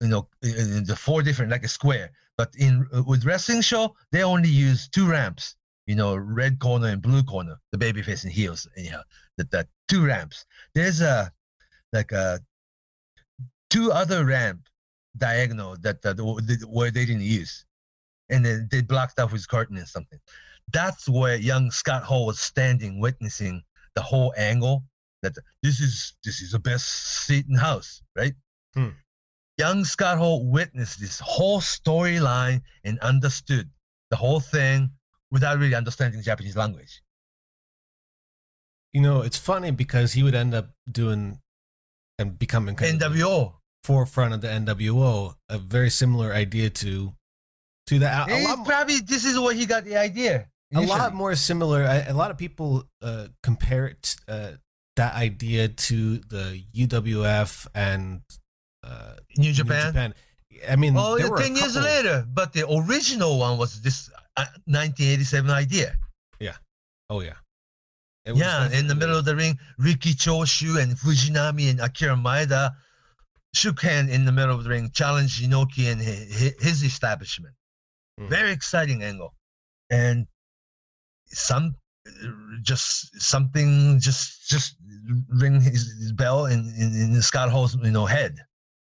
you 0.01 0.09
know 0.09 0.29
in, 0.43 0.85
the 0.85 0.97
four 0.97 1.23
different 1.23 1.51
like 1.51 1.65
a 1.65 1.69
square 1.69 2.11
but 2.37 2.55
in 2.59 2.87
uh, 2.95 3.03
with 3.03 3.25
wrestling 3.25 3.61
show 3.61 3.95
they 4.13 4.23
only 4.23 4.49
use 4.49 4.89
two 4.89 5.07
ramps 5.09 5.57
you 5.87 5.95
know 5.95 6.17
red 6.17 6.59
corner 6.59 6.89
and 6.89 7.03
blue 7.03 7.23
corner 7.23 7.57
the 7.73 7.79
baby 7.79 8.03
face 8.03 8.25
and 8.25 8.33
heels 8.33 8.69
anyhow 8.77 9.01
that 9.37 9.51
that 9.51 9.69
two 9.89 10.05
ramps 10.05 10.47
there's 10.75 11.01
a 11.01 11.31
like 11.93 12.13
a 12.13 12.41
two 13.69 13.93
other 13.93 14.25
ramp 14.25 14.61
diagonal 15.17 15.77
that, 15.81 16.03
that 16.03 16.17
where 16.69 16.91
they 16.91 17.05
didn't 17.05 17.23
use 17.23 17.65
and 18.31 18.45
then 18.45 18.69
they 18.71 18.81
blocked 18.81 19.19
off 19.19 19.33
with 19.33 19.49
curtain 19.49 19.77
and 19.77 19.89
something 19.89 20.21
that's 20.73 21.09
where 21.09 21.37
young 21.37 21.71
scott 21.71 22.03
hall 22.05 22.27
was 22.27 22.39
standing 22.39 23.01
witnessing 23.01 23.63
the 23.95 24.03
whole 24.03 24.33
angle 24.37 24.85
that 25.23 25.35
this 25.63 25.81
is 25.81 26.15
this 26.25 26.41
is 26.41 26.53
the 26.53 26.59
best 26.59 26.87
seat 27.27 27.47
in 27.49 27.57
house, 27.57 28.03
right? 28.17 28.35
Hmm. 28.75 28.91
Young 29.61 29.85
Scott 29.85 30.17
Hall 30.17 30.47
witnessed 30.47 30.99
this 30.99 31.21
whole 31.21 31.61
storyline 31.61 32.63
and 32.83 32.99
understood 33.01 33.69
the 34.09 34.17
whole 34.17 34.41
thing 34.41 34.91
without 35.31 35.59
really 35.59 35.75
understanding 35.75 36.23
Japanese 36.23 36.57
language. 36.57 37.03
You 38.95 39.03
know, 39.03 39.21
it's 39.21 39.37
funny 39.37 39.71
because 39.71 40.15
he 40.15 40.23
would 40.23 40.35
end 40.35 40.55
up 40.55 40.71
doing 40.91 41.41
and 42.19 42.39
becoming 42.39 42.75
kind 42.75 43.03
of 43.03 43.13
the 43.13 43.21
NWO. 43.21 43.53
forefront 43.85 44.33
of 44.33 44.41
the 44.41 44.49
NWO, 44.49 45.35
a 45.51 45.59
very 45.59 45.91
similar 45.91 46.33
idea 46.33 46.71
to 46.71 47.13
to 47.89 47.99
the 47.99 48.07
a, 48.07 48.43
lot 48.45 48.65
probably 48.65 49.01
this 49.01 49.27
is 49.27 49.39
where 49.39 49.55
he 49.55 49.67
got 49.67 49.85
the 49.85 49.97
idea. 49.97 50.49
a 50.75 50.81
lot 50.81 51.13
more 51.13 51.35
similar. 51.35 51.85
I, 51.85 51.97
a 51.99 52.15
lot 52.15 52.31
of 52.31 52.39
people 52.39 52.85
uh, 53.03 53.27
compare 53.43 53.89
it 53.89 54.17
uh, 54.27 54.53
that 54.97 55.15
idea 55.15 55.69
to 55.69 56.19
the 56.19 56.63
UWF 56.75 57.67
and 57.75 58.23
uh, 58.85 59.15
New 59.37 59.53
Japan. 59.53 60.15
I 60.69 60.77
mean, 60.77 60.95
Oh, 60.97 61.17
there 61.17 61.27
yeah, 61.27 61.31
were 61.31 61.37
a 61.39 61.43
ten 61.43 61.57
years 61.57 61.77
later, 61.77 62.27
but 62.33 62.53
the 62.53 62.69
original 62.69 63.39
one 63.39 63.57
was 63.59 63.81
this 63.83 64.11
uh, 64.37 64.47
1987 64.67 65.51
idea. 65.51 65.95
Yeah. 66.41 66.57
Oh 67.09 67.21
yeah, 67.21 67.35
It 68.25 68.33
was 68.33 68.41
Yeah, 68.41 68.71
in 68.71 68.87
the 68.87 68.95
middle 68.95 69.17
of 69.17 69.25
the 69.25 69.35
ring, 69.37 69.59
Riki 69.79 70.13
Choshu 70.15 70.81
and 70.83 70.97
Fujinami 70.97 71.71
and 71.71 71.81
Akira 71.81 72.15
Maeda 72.17 72.73
shook 73.55 73.81
hand 73.81 74.11
in 74.11 74.25
the 74.25 74.33
middle 74.33 74.55
of 74.55 74.65
the 74.65 74.71
ring, 74.71 74.91
challenged 74.93 75.43
Inoki 75.43 75.91
and 75.91 76.01
his, 76.01 76.83
establishment. 76.83 77.55
Mhm. 78.21 78.29
Very 78.29 78.53
exciting 78.53 79.03
angle, 79.03 79.35
and 79.91 80.27
some 81.27 81.75
just 82.63 83.21
something 83.21 83.99
just 84.01 84.49
just 84.49 84.77
ring 85.29 85.61
his, 85.61 85.87
his 86.01 86.13
bell 86.13 86.47
in, 86.47 86.61
in 86.79 86.95
in 87.15 87.23
Scott 87.23 87.51
Hall's 87.51 87.77
you 87.77 87.91
know 87.91 88.07
head. 88.07 88.37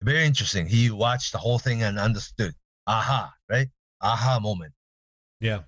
Very 0.01 0.25
interesting. 0.25 0.65
He 0.67 0.89
watched 0.91 1.31
the 1.33 1.37
whole 1.37 1.59
thing 1.59 1.83
and 1.83 1.99
understood. 1.99 2.53
Aha, 2.87 3.33
right? 3.49 3.67
Aha 4.01 4.39
moment. 4.39 4.73
Yeah, 5.41 5.61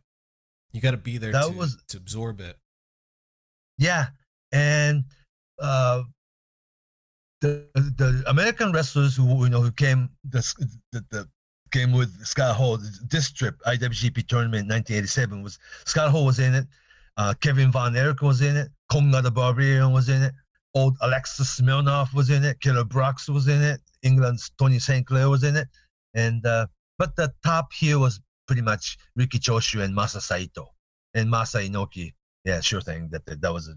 you 0.72 0.82
got 0.82 0.91
to 0.91 0.98
be 0.98 1.17
there 1.17 1.32
That 1.32 1.48
to, 1.52 1.58
was- 1.58 1.78
to 1.89 1.98
absorb 1.98 2.39
it. 2.41 2.58
Yeah, 3.78 4.08
and 4.52 5.04
uh, 5.60 6.04
the 7.41 7.67
the 7.74 8.24
American 8.28 8.72
wrestlers 8.72 9.15
who 9.15 9.44
you 9.44 9.50
know 9.50 9.62
who 9.62 9.72
came 9.72 10.10
the 10.30 10.41
the, 10.91 11.04
the 11.10 11.30
came 11.72 11.91
with 11.91 12.13
Scott 12.26 12.56
Hall 12.56 12.78
this 13.10 13.32
trip 13.32 13.56
IWGP 13.65 14.28
tournament 14.28 14.63
in 14.63 14.70
1987 14.70 15.41
was 15.41 15.58
Scott 15.86 16.12
Hall 16.12 16.26
was 16.26 16.39
in 16.39 16.54
it, 16.54 16.67
uh, 17.17 17.34
Kevin 17.41 17.72
Von 17.72 17.96
Erich 17.96 18.22
was 18.22 18.41
in 18.41 18.56
it, 18.58 18.70
Konga 18.91 19.24
the 19.24 19.32
Barbarian 19.32 19.91
was 19.94 20.10
in 20.10 20.22
it, 20.22 20.34
old 20.74 20.98
Alexis 21.02 21.60
Smirnoff 21.60 22.14
was 22.14 22.30
in 22.30 22.44
it, 22.44 22.60
Killer 22.60 22.84
Brooks 22.84 23.28
was 23.28 23.48
in 23.48 23.62
it, 23.62 23.82
England's 24.04 24.52
Tony 24.58 24.80
St. 24.80 25.06
Clair 25.06 25.30
was 25.30 25.44
in 25.44 25.56
it, 25.56 25.68
and 26.14 26.46
uh, 26.46 26.68
but 26.98 27.16
the 27.16 27.34
top 27.44 27.74
here 27.74 28.00
was 28.00 28.20
pretty 28.48 28.62
much 28.62 28.98
Riki 29.16 29.40
Choshu 29.40 29.84
and 29.84 29.96
Masa 29.96 30.22
Saito 30.22 30.70
and 31.14 31.32
Masa 31.32 31.68
Inoki 31.68 32.14
yeah, 32.44 32.60
sure 32.62 32.82
thing. 32.82 33.10
That 33.12 33.26
that, 33.26 33.42
that 33.42 33.54
was 33.54 33.68
a, 33.68 33.76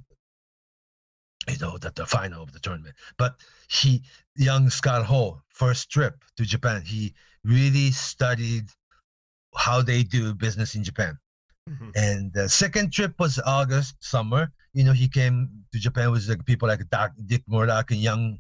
you 1.51 1.59
know, 1.59 1.77
that 1.79 1.95
the 1.95 2.07
final 2.07 2.43
of 2.43 2.53
the 2.53 2.61
tournament. 2.61 2.95
But 3.19 3.37
he, 3.69 4.03
young 4.37 4.71
Scott 4.71 5.05
Hall, 5.05 5.43
first 5.49 5.91
trip 5.91 6.25
to 6.37 6.45
Japan, 6.45 6.83
he 6.85 7.15
really 7.45 7.91
studied 7.91 8.69
how 9.57 9.83
they 9.83 10.03
do 10.03 10.35
business 10.35 10.75
in 10.75 10.83
Japan. 10.83 11.19
Mhm. 11.69 11.93
And 11.97 12.33
the 12.33 12.49
second 12.49 12.93
trip 12.93 13.15
was 13.19 13.39
August, 13.47 13.97
summer. 14.01 14.53
You 14.75 14.85
know, 14.85 14.93
he 14.93 15.09
came 15.09 15.65
to 15.73 15.79
Japan 15.79 16.11
with 16.11 16.29
like 16.29 16.45
people 16.45 16.69
like 16.69 16.89
Doc, 16.91 17.13
Dick 17.27 17.43
Murdoch 17.49 17.91
and 17.91 18.01
young 18.01 18.39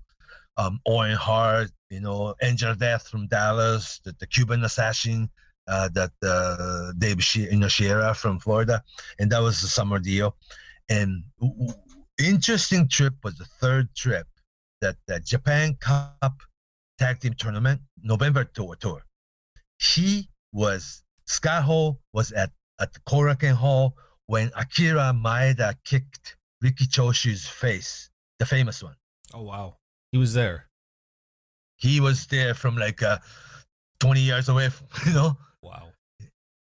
um, 0.56 0.80
Owen 0.86 1.16
Hart, 1.16 1.70
you 1.90 2.00
know, 2.00 2.34
Angel 2.42 2.74
Death 2.74 3.08
from 3.08 3.26
Dallas, 3.28 4.00
the, 4.04 4.14
the 4.20 4.26
Cuban 4.26 4.62
assassin, 4.64 5.30
uh, 5.68 5.88
that 5.94 6.12
uh, 6.22 6.92
Dave 6.98 7.22
She- 7.24 7.48
you 7.50 7.56
know, 7.56 7.66
Shiera 7.66 8.14
from 8.14 8.38
Florida. 8.38 8.82
And 9.18 9.30
that 9.32 9.40
was 9.40 9.60
the 9.60 9.68
summer 9.68 9.98
deal. 9.98 10.36
And 10.88 11.24
w- 11.40 11.72
interesting 12.18 12.88
trip 12.88 13.14
was 13.24 13.36
the 13.38 13.46
third 13.46 13.88
trip 13.96 14.26
that 14.80 14.96
the 15.06 15.18
Japan 15.20 15.74
Cup 15.80 16.42
Tag 16.98 17.20
Team 17.20 17.34
Tournament, 17.34 17.80
November 18.02 18.44
tour 18.44 18.76
tour. 18.76 19.02
he 19.78 20.28
was 20.52 21.02
Scott 21.26 21.64
Hall 21.64 22.00
was 22.12 22.30
at 22.32 22.50
at 22.80 22.92
the 22.92 23.00
Korakuen 23.00 23.54
Hall 23.54 23.96
when 24.26 24.50
Akira 24.56 25.12
Maeda 25.14 25.74
kicked 25.84 26.36
Riki 26.60 26.86
Choshu's 26.86 27.46
face, 27.46 28.10
the 28.38 28.46
famous 28.46 28.82
one. 28.82 28.96
Oh 29.32 29.42
wow, 29.42 29.76
he 30.12 30.18
was 30.18 30.34
there. 30.34 30.68
He 31.76 32.00
was 32.00 32.26
there 32.26 32.54
from 32.54 32.76
like 32.76 33.02
uh, 33.02 33.18
20 34.00 34.20
yards 34.20 34.48
away, 34.48 34.68
you 35.06 35.12
know. 35.12 35.36
Wow. 35.62 35.88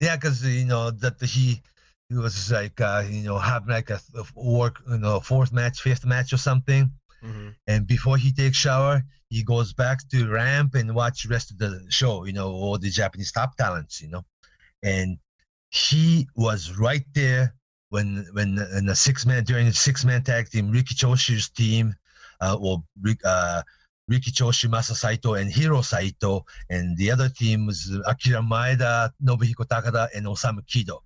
Yeah, 0.00 0.16
because 0.16 0.44
you 0.44 0.64
know 0.66 0.90
that 0.90 1.20
he 1.20 1.60
he 2.08 2.14
was 2.16 2.52
like 2.52 2.80
uh, 2.80 3.04
you 3.08 3.22
know 3.24 3.38
having 3.38 3.70
like 3.70 3.90
a, 3.90 4.00
a 4.14 4.24
work 4.40 4.80
you 4.88 4.98
know 4.98 5.18
fourth 5.20 5.52
match, 5.52 5.80
fifth 5.80 6.04
match 6.06 6.32
or 6.32 6.36
something, 6.38 6.90
Mhm. 7.24 7.54
and 7.66 7.86
before 7.86 8.16
he 8.16 8.32
takes 8.32 8.56
shower, 8.56 9.02
he 9.28 9.42
goes 9.42 9.72
back 9.72 10.08
to 10.10 10.28
ramp 10.28 10.76
and 10.76 10.94
watch 10.94 11.26
rest 11.26 11.50
of 11.50 11.58
the 11.58 11.84
show. 11.88 12.24
You 12.24 12.32
know 12.32 12.50
all 12.52 12.78
the 12.78 12.90
Japanese 12.90 13.32
top 13.32 13.56
talents. 13.56 14.00
You 14.00 14.08
know, 14.10 14.24
and 14.84 15.18
he 15.70 16.28
was 16.34 16.78
right 16.78 17.04
there 17.14 17.54
when 17.90 18.26
when 18.32 18.58
in 18.76 18.86
the 18.86 18.94
six 18.94 19.24
man 19.26 19.44
during 19.44 19.66
the 19.66 19.72
six 19.72 20.04
man 20.04 20.22
tag 20.22 20.48
team, 20.48 20.70
Riki 20.70 20.94
Choshu's 20.94 21.48
team, 21.48 21.94
uh, 22.40 22.56
Rik- 23.00 23.24
uh, 23.24 23.62
Riki 24.08 24.30
Choshu, 24.30 24.70
Masa 24.70 24.94
Saito, 24.94 25.34
and 25.34 25.52
Hiro 25.52 25.82
Saito, 25.82 26.44
and 26.70 26.96
the 26.96 27.10
other 27.10 27.28
team 27.28 27.66
was 27.66 27.94
Akira 28.06 28.40
Maeda, 28.40 29.10
Nobuhiko 29.22 29.66
Takada, 29.66 30.08
and 30.14 30.26
Osamu 30.26 30.60
Kido. 30.66 31.00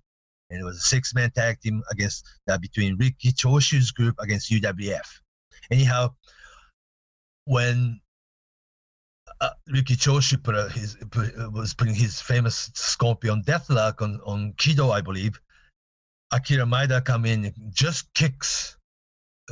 And 0.49 0.61
it 0.61 0.63
was 0.63 0.77
a 0.77 0.81
six 0.81 1.13
man 1.13 1.31
tag 1.31 1.59
team 1.59 1.81
against 1.91 2.25
uh, 2.49 2.57
between 2.57 2.97
Riki 2.97 3.31
Choshu's 3.31 3.91
group 3.91 4.15
against 4.19 4.51
UWF. 4.51 5.07
Anyhow, 5.71 6.13
when 7.45 7.99
uh, 9.41 9.49
Riki 9.67 9.95
Choshu 9.95 10.41
put 10.41 10.55
a, 10.55 10.69
his 10.69 10.97
put, 11.11 11.37
uh, 11.37 11.49
was 11.51 11.73
putting 11.73 11.95
his 11.95 12.21
famous 12.21 12.71
Scorpion 12.73 13.43
Deathlock 13.43 14.01
on 14.01 14.19
on 14.25 14.53
Kido, 14.53 14.91
I 14.91 15.01
believe. 15.01 15.39
Akira 16.31 16.65
Maeda 16.65 17.03
come 17.03 17.25
in 17.25 17.53
just 17.69 18.11
kicks 18.13 18.77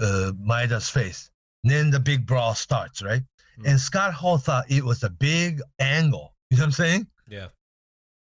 uh, 0.02 0.32
Maeda's 0.44 0.90
face. 0.90 1.30
Then 1.64 1.92
the 1.92 2.00
big 2.00 2.26
brawl 2.26 2.56
starts, 2.56 3.04
right? 3.04 3.22
Hmm. 3.58 3.68
And 3.68 3.80
Scott 3.80 4.14
Hall 4.14 4.38
thought 4.38 4.70
it 4.70 4.84
was 4.84 5.04
a 5.04 5.10
big 5.10 5.62
angle. 5.80 6.34
You 6.50 6.58
know 6.58 6.64
what 6.64 6.68
I'm 6.68 6.72
saying? 6.72 7.08
Yeah. 7.28 7.48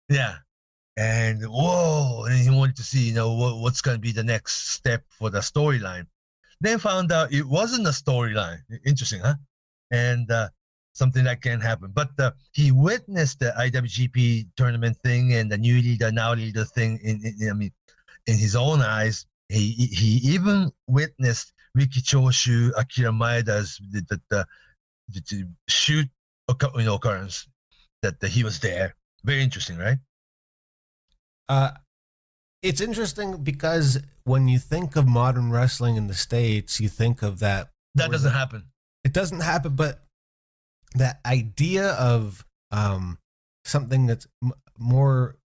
Yeah. 0.09 0.37
And 0.97 1.43
whoa, 1.43 2.27
and 2.27 2.39
he 2.39 2.51
wanted 2.51 2.77
to 2.77 2.85
see, 2.85 3.09
you 3.09 3.15
know, 3.15 3.33
what, 3.35 3.59
what's 3.59 3.81
going 3.81 3.97
to 3.97 4.01
be 4.01 4.13
the 4.13 4.23
next 4.23 4.71
step 4.71 5.03
for 5.11 5.29
the 5.31 5.41
storyline. 5.41 6.07
Then 6.61 6.79
found 6.79 7.11
out 7.11 7.33
it 7.33 7.45
wasn't 7.45 7.87
a 7.89 7.91
storyline. 7.91 8.61
Interesting, 8.87 9.21
huh? 9.21 9.35
And 9.91 10.31
uh, 10.31 10.51
something 10.95 11.25
that 11.25 11.43
can 11.43 11.61
happen. 11.61 11.91
But 11.93 12.11
uh, 12.19 12.33
he 12.53 12.73
witnessed 12.73 13.41
the 13.41 13.53
IWGP 13.59 14.49
tournament 14.57 14.97
thing 15.05 15.35
and 15.35 15.51
the 15.51 15.59
new 15.59 15.77
leader, 15.77 16.11
now 16.11 16.35
leader 16.35 16.65
thing. 16.65 16.99
In, 17.03 17.21
in, 17.25 17.51
I 17.51 17.53
mean, 17.53 17.73
in 18.27 18.39
his 18.39 18.57
own 18.57 18.81
eyes, 18.81 19.27
he 19.49 19.71
he 19.71 20.21
even 20.33 20.73
witnessed 20.87 21.53
Riki 21.75 22.01
Choshu, 22.01 22.71
Akira 22.77 23.13
Maeda's 23.13 23.81
the 23.91 24.03
the, 24.09 24.21
the, 24.31 24.47
the, 25.09 25.49
shoot 25.69 26.09
occur- 26.49 26.71
you 26.77 26.85
know, 26.85 26.95
occurrence 26.95 27.47
that, 28.03 28.21
that 28.21 28.31
he 28.31 28.45
was 28.45 28.61
there. 28.61 28.95
Very 29.25 29.43
interesting, 29.43 29.77
right? 29.77 29.99
Uh, 31.49 31.73
it's 32.63 32.81
interesting 32.81 33.43
because 33.43 34.01
when 34.25 34.49
you 34.49 34.59
think 34.59 34.97
of 34.97 35.07
modern 35.07 35.51
wrestling 35.51 35.97
in 35.97 36.07
the 36.07 36.15
states, 36.15 36.81
you 36.81 36.89
think 36.89 37.23
of 37.23 37.41
that. 37.41 37.69
That 37.95 38.11
doesn't 38.11 38.31
it? 38.31 38.35
happen. 38.35 38.65
It 39.05 39.13
doesn't 39.13 39.41
happen, 39.41 39.77
but 39.77 40.04
that 40.95 41.21
idea 41.27 41.91
of 41.93 42.45
um, 42.71 43.19
something 43.65 44.07
that's 44.07 44.27
m- 44.43 44.53
more 44.79 45.37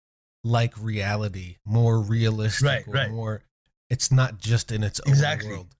like 0.43 0.73
reality, 0.81 1.57
more 1.65 1.99
realistic, 1.99 2.65
Right, 2.67 2.87
or 2.87 2.93
right. 2.93 3.11
more. 3.11 3.41
It's 3.89 4.11
not 4.11 4.37
just 4.39 4.71
in 4.71 4.83
its 4.83 4.99
own 5.05 5.11
Exactly. 5.13 5.49
world. 5.49 5.75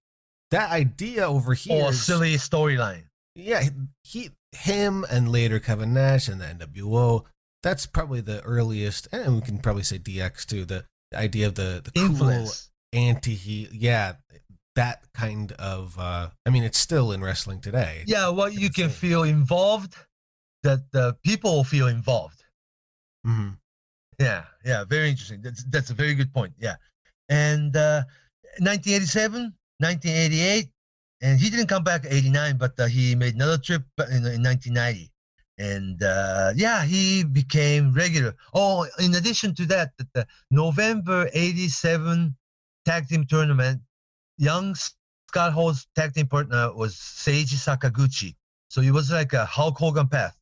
That 0.51 0.71
idea 0.71 1.27
over 1.27 1.53
here, 1.53 1.85
Or 1.85 1.89
is- 1.91 2.03
silly 2.03 2.35
storyline. 2.35 3.03
yeah, 3.35 3.69
he, 4.03 4.31
him, 4.51 5.05
and 5.09 5.31
later 5.31 5.59
Kevin 5.59 5.93
Nash 5.93 6.27
and 6.27 6.41
the 6.41 6.45
NWO. 6.45 7.25
That's 7.61 7.85
probably 7.85 8.21
the 8.21 8.41
earliest, 8.41 9.07
and 9.11 9.35
we 9.35 9.41
can 9.41 9.59
probably 9.59 9.83
say 9.83 9.99
DX 9.99 10.45
too. 10.45 10.65
The, 10.65 10.85
the 11.11 11.17
idea 11.19 11.47
of 11.47 11.55
the 11.55 11.81
the 11.83 11.91
cool 11.91 12.47
anti 12.93 13.35
heel, 13.35 13.69
yeah, 13.71 14.13
that 14.81 14.99
kind 15.13 15.51
of. 15.53 15.83
uh 15.99 16.29
I 16.45 16.49
mean, 16.53 16.63
it's 16.63 16.79
still 16.79 17.11
in 17.11 17.19
wrestling 17.21 17.59
today. 17.67 18.03
Yeah, 18.07 18.29
well 18.37 18.49
you 18.63 18.69
can 18.79 18.89
feel 18.89 19.23
involved, 19.23 19.93
that 20.63 20.81
the 20.91 21.05
people 21.29 21.63
feel 21.63 21.87
involved. 21.87 22.41
Mhm. 23.25 23.57
Yeah, 24.19 24.43
yeah, 24.69 24.81
very 24.95 25.09
interesting. 25.13 25.41
That's 25.45 25.63
that's 25.73 25.89
a 25.91 25.97
very 26.03 26.13
good 26.19 26.31
point. 26.33 26.53
Yeah, 26.67 26.75
and 27.29 27.71
uh, 27.75 28.03
1987, 28.59 29.53
1988, 29.79 30.67
and 31.21 31.39
he 31.39 31.49
didn't 31.49 31.67
come 31.67 31.83
back 31.83 32.01
89, 32.07 32.57
but 32.57 32.73
uh, 32.79 32.87
he 32.87 33.15
made 33.15 33.35
another 33.35 33.57
trip 33.57 33.83
in, 34.11 34.23
in 34.35 34.43
1990, 34.43 35.11
and 35.57 36.03
uh, 36.03 36.51
yeah, 36.55 36.83
he 36.83 37.23
became 37.23 37.93
regular. 37.93 38.33
Oh, 38.53 38.87
in 38.99 39.15
addition 39.15 39.55
to 39.55 39.65
that, 39.67 39.91
the 40.13 40.27
November 40.51 41.29
87 41.33 42.35
tag 42.85 43.07
team 43.07 43.23
tournament, 43.25 43.79
young 44.39 44.73
Scott 45.27 45.53
Hall's 45.53 45.85
tag 45.95 46.13
team 46.13 46.27
partner 46.27 46.73
was 46.73 46.95
Seiji 46.95 47.55
Sakaguchi. 47.55 48.35
So 48.69 48.81
it 48.81 48.91
was 48.91 49.11
like 49.11 49.33
a 49.33 49.45
Hulk 49.45 49.77
Hogan 49.77 50.07
path. 50.07 50.35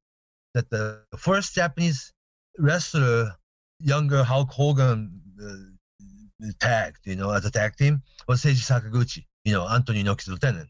That 0.54 0.70
the 0.70 1.04
first 1.18 1.56
Japanese 1.56 2.14
wrestler, 2.58 3.36
younger 3.80 4.24
Hulk 4.24 4.52
Hogan, 4.52 5.22
uh, 5.44 6.48
tagged, 6.60 7.06
you 7.06 7.16
know, 7.16 7.32
as 7.32 7.46
a 7.46 7.52
tag 7.52 7.76
team 7.76 8.02
was 8.28 8.42
Seiji 8.42 8.64
Sakaguchi, 8.64 9.26
you 9.44 9.54
know, 9.54 9.68
Antonio 9.68 10.04
Inoki's 10.04 10.28
lieutenant. 10.28 10.70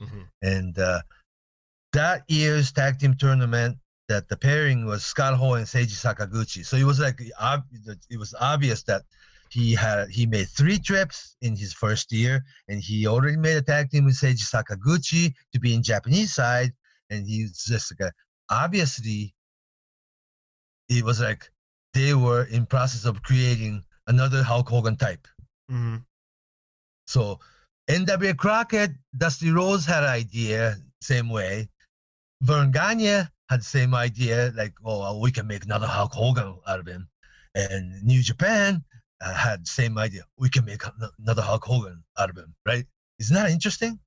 Mhm. 0.00 0.26
And 0.42 0.78
uh, 0.78 1.02
that 1.92 2.24
year's 2.28 2.72
tag 2.72 2.98
team 2.98 3.14
tournament, 3.14 3.78
that 4.08 4.28
the 4.28 4.36
pairing 4.36 4.86
was 4.86 5.04
Scott 5.04 5.36
Hall 5.38 5.54
and 5.54 5.66
Seiji 5.66 5.94
Sakaguchi. 5.94 6.66
So 6.66 6.76
it 6.76 6.84
was 6.84 6.98
like 6.98 7.20
it 7.20 8.18
was 8.18 8.34
obvious 8.40 8.82
that 8.84 9.02
he 9.50 9.74
had 9.74 10.08
he 10.08 10.26
made 10.26 10.48
three 10.48 10.78
trips 10.78 11.36
in 11.42 11.56
his 11.56 11.72
first 11.72 12.12
year, 12.12 12.44
and 12.68 12.80
he 12.80 13.06
already 13.06 13.36
made 13.36 13.56
a 13.56 13.62
tag 13.62 13.90
team 13.90 14.04
with 14.04 14.14
Seiji 14.14 14.46
Sakaguchi 14.48 15.34
to 15.52 15.60
be 15.60 15.74
in 15.74 15.82
Japanese 15.82 16.32
side, 16.32 16.72
and 17.10 17.26
he's 17.26 17.64
just 17.64 17.92
like 17.92 18.08
a, 18.08 18.12
obviously 18.48 19.34
it 20.88 21.04
was 21.04 21.20
like 21.20 21.50
they 21.94 22.14
were 22.14 22.44
in 22.44 22.64
process 22.64 23.04
of 23.04 23.22
creating 23.22 23.82
another 24.06 24.42
Hulk 24.42 24.68
Hogan 24.68 24.96
type. 24.96 25.26
Mhm. 25.70 26.04
So 27.06 27.40
NWA 27.88 28.36
Crockett, 28.36 28.92
Dusty 29.16 29.50
Rhodes 29.50 29.84
had 29.84 30.04
an 30.04 30.10
idea, 30.10 30.76
same 31.00 31.28
way. 31.28 31.68
Verne 32.42 32.70
Gagne 32.70 33.26
had 33.48 33.60
the 33.60 33.64
same 33.64 33.94
idea, 33.94 34.52
like, 34.54 34.74
oh, 34.84 35.18
we 35.18 35.32
can 35.32 35.46
make 35.48 35.64
another 35.64 35.88
Hulk 35.88 36.12
Hogan 36.12 36.56
out 36.68 36.78
of 36.78 36.86
him. 36.86 37.08
And 37.56 38.00
New 38.04 38.22
Japan 38.22 38.84
uh, 39.20 39.34
had 39.34 39.60
the 39.64 39.70
same 39.70 39.98
idea. 39.98 40.22
We 40.38 40.48
can 40.48 40.64
make 40.64 40.82
another 41.18 41.42
Hulk 41.42 41.64
Hogan 41.64 42.02
out 42.18 42.30
of 42.30 42.36
him, 42.36 42.54
right? 42.66 42.84
Isn't 43.18 43.34
that 43.34 43.50
interesting? 43.50 43.98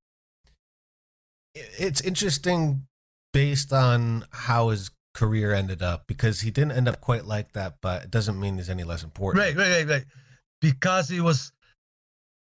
It's 1.55 2.01
interesting 2.01 2.87
based 3.31 3.71
on 3.73 4.25
how 4.31 4.69
his 4.69 4.89
career 5.13 5.53
ended 5.53 5.83
up 5.83 6.05
because 6.07 6.41
he 6.41 6.49
didn't 6.49 6.71
end 6.71 6.87
up 6.87 6.99
quite 6.99 7.25
like 7.25 7.51
that, 7.53 7.75
but 7.81 8.03
it 8.03 8.11
doesn't 8.11 8.39
mean 8.39 8.57
he's 8.57 8.69
any 8.69 8.83
less 8.83 9.03
important. 9.03 9.43
Right, 9.43 9.55
right, 9.55 9.71
right, 9.77 9.87
right. 9.87 10.05
Because 10.61 11.11
it 11.11 11.21
was 11.21 11.51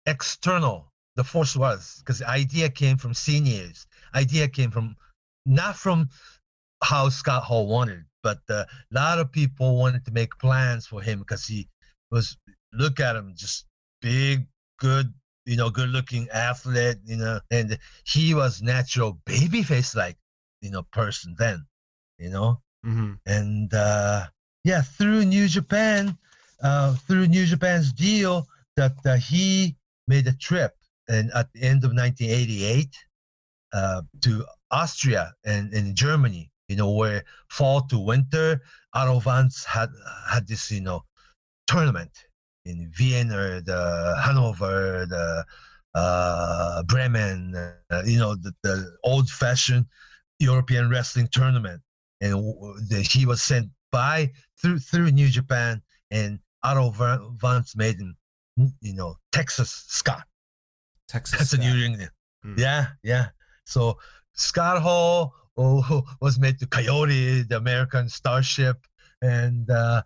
external. 0.06 0.90
The 1.16 1.24
force 1.24 1.54
was 1.54 1.98
because 1.98 2.20
the 2.20 2.30
idea 2.30 2.70
came 2.70 2.96
from 2.96 3.12
seniors. 3.12 3.87
Idea 4.14 4.48
came 4.48 4.70
from 4.70 4.96
not 5.44 5.76
from 5.76 6.08
how 6.82 7.11
Scott 7.11 7.42
Hall 7.42 7.66
wanted, 7.66 8.04
but 8.22 8.38
a 8.48 8.66
lot 8.90 9.18
of 9.18 9.30
people 9.30 9.76
wanted 9.76 10.04
to 10.06 10.11
make 10.11 10.38
plans 10.38 10.87
for 10.87 11.02
him 11.02 11.18
because 11.18 11.46
he 11.46 11.68
was 12.11 12.38
look 12.72 13.00
at 13.00 13.16
him 13.16 13.32
just 13.37 13.66
big, 14.00 14.46
good, 14.78 15.12
you 15.46 15.56
know, 15.56 15.70
good-looking 15.70 16.28
athlete, 16.32 16.98
you 17.04 17.16
know, 17.16 17.40
and 17.50 17.78
he 18.04 18.35
was 18.35 18.62
natural 18.62 19.18
babyface 19.26 19.94
like, 19.94 20.16
you 20.61 20.70
know, 20.70 20.82
person 20.92 21.35
then, 21.38 21.64
you 22.18 22.30
know? 22.30 22.61
Hmm 22.85 23.12
and 23.27 23.73
uh, 23.75 24.27
yeah, 24.64 24.83
through 24.83 25.25
New 25.25 25.48
Japan, 25.48 26.16
uh, 26.62 26.94
through 26.94 27.29
New 27.29 27.46
Japan's 27.46 27.92
deal, 27.92 28.46
that 28.77 28.94
uh, 29.04 29.16
he 29.16 29.77
made 30.08 30.27
a 30.27 30.33
trip, 30.33 30.75
and 31.08 31.31
at 31.33 31.52
the 31.52 31.62
end 31.62 31.85
of 31.85 31.92
1988, 31.92 32.88
uh, 33.73 34.02
to 34.23 34.44
Austria 34.70 35.33
and 35.44 35.73
in 35.73 35.94
Germany, 35.94 36.50
you 36.68 36.77
know, 36.77 36.90
where 36.90 37.25
fall 37.48 37.83
to 37.83 37.98
winter, 37.98 38.60
Otto 38.94 39.20
had 39.20 39.90
had 40.29 40.46
this, 40.46 40.70
you 40.70 40.81
know, 40.81 41.04
tournament 41.66 42.10
in 42.65 42.90
Vienna, 42.96 43.60
the 43.65 44.21
Hanover, 44.25 45.06
the 45.08 45.44
uh, 45.94 46.83
Bremen, 46.85 47.54
uh, 47.90 48.02
you 48.04 48.19
know, 48.19 48.35
the, 48.35 48.52
the 48.63 48.96
old-fashioned 49.04 49.87
European 50.38 50.88
wrestling 50.90 51.29
tournament 51.31 51.81
and 52.23 52.35
the, 52.88 53.06
he 53.08 53.27
was 53.27 53.42
sent 53.42 53.69
by 53.90 54.31
through 54.60 54.79
through 54.79 55.10
New 55.10 55.29
Japan, 55.29 55.83
and 56.10 56.38
Otto 56.63 56.90
Va- 56.90 57.29
Wanz 57.42 57.77
made 57.77 57.96
him, 57.98 58.17
you 58.81 58.94
know, 58.94 59.17
Texas 59.33 59.85
Scott. 59.88 60.23
Texas. 61.08 61.38
That's 61.38 61.52
a 61.52 61.58
new 61.58 61.75
ring 61.75 61.98
name. 61.98 62.08
Hmm. 62.42 62.54
Yeah, 62.56 62.87
yeah. 63.02 63.27
So 63.67 63.98
Scott 64.35 64.81
Hall 64.81 65.35
oh, 65.56 66.04
was 66.21 66.38
made 66.38 66.58
to 66.60 66.67
Coyote, 66.67 67.42
the 67.42 67.56
American 67.56 68.08
Starship, 68.08 68.79
and 69.21 69.69
uh, 69.69 70.02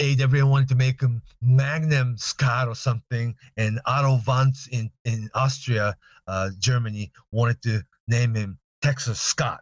AWA 0.00 0.46
wanted 0.46 0.68
to 0.68 0.74
make 0.74 1.00
him 1.00 1.22
Magnum 1.40 2.16
Scott 2.18 2.68
or 2.68 2.74
something, 2.74 3.34
and 3.56 3.80
Otto 3.86 4.18
Wanz 4.26 4.68
in 4.70 4.90
in 5.04 5.30
Austria, 5.34 5.96
uh, 6.26 6.50
Germany 6.58 7.12
wanted 7.30 7.62
to 7.62 7.82
name 8.08 8.34
him 8.34 8.58
Texas 8.82 9.20
Scott. 9.20 9.60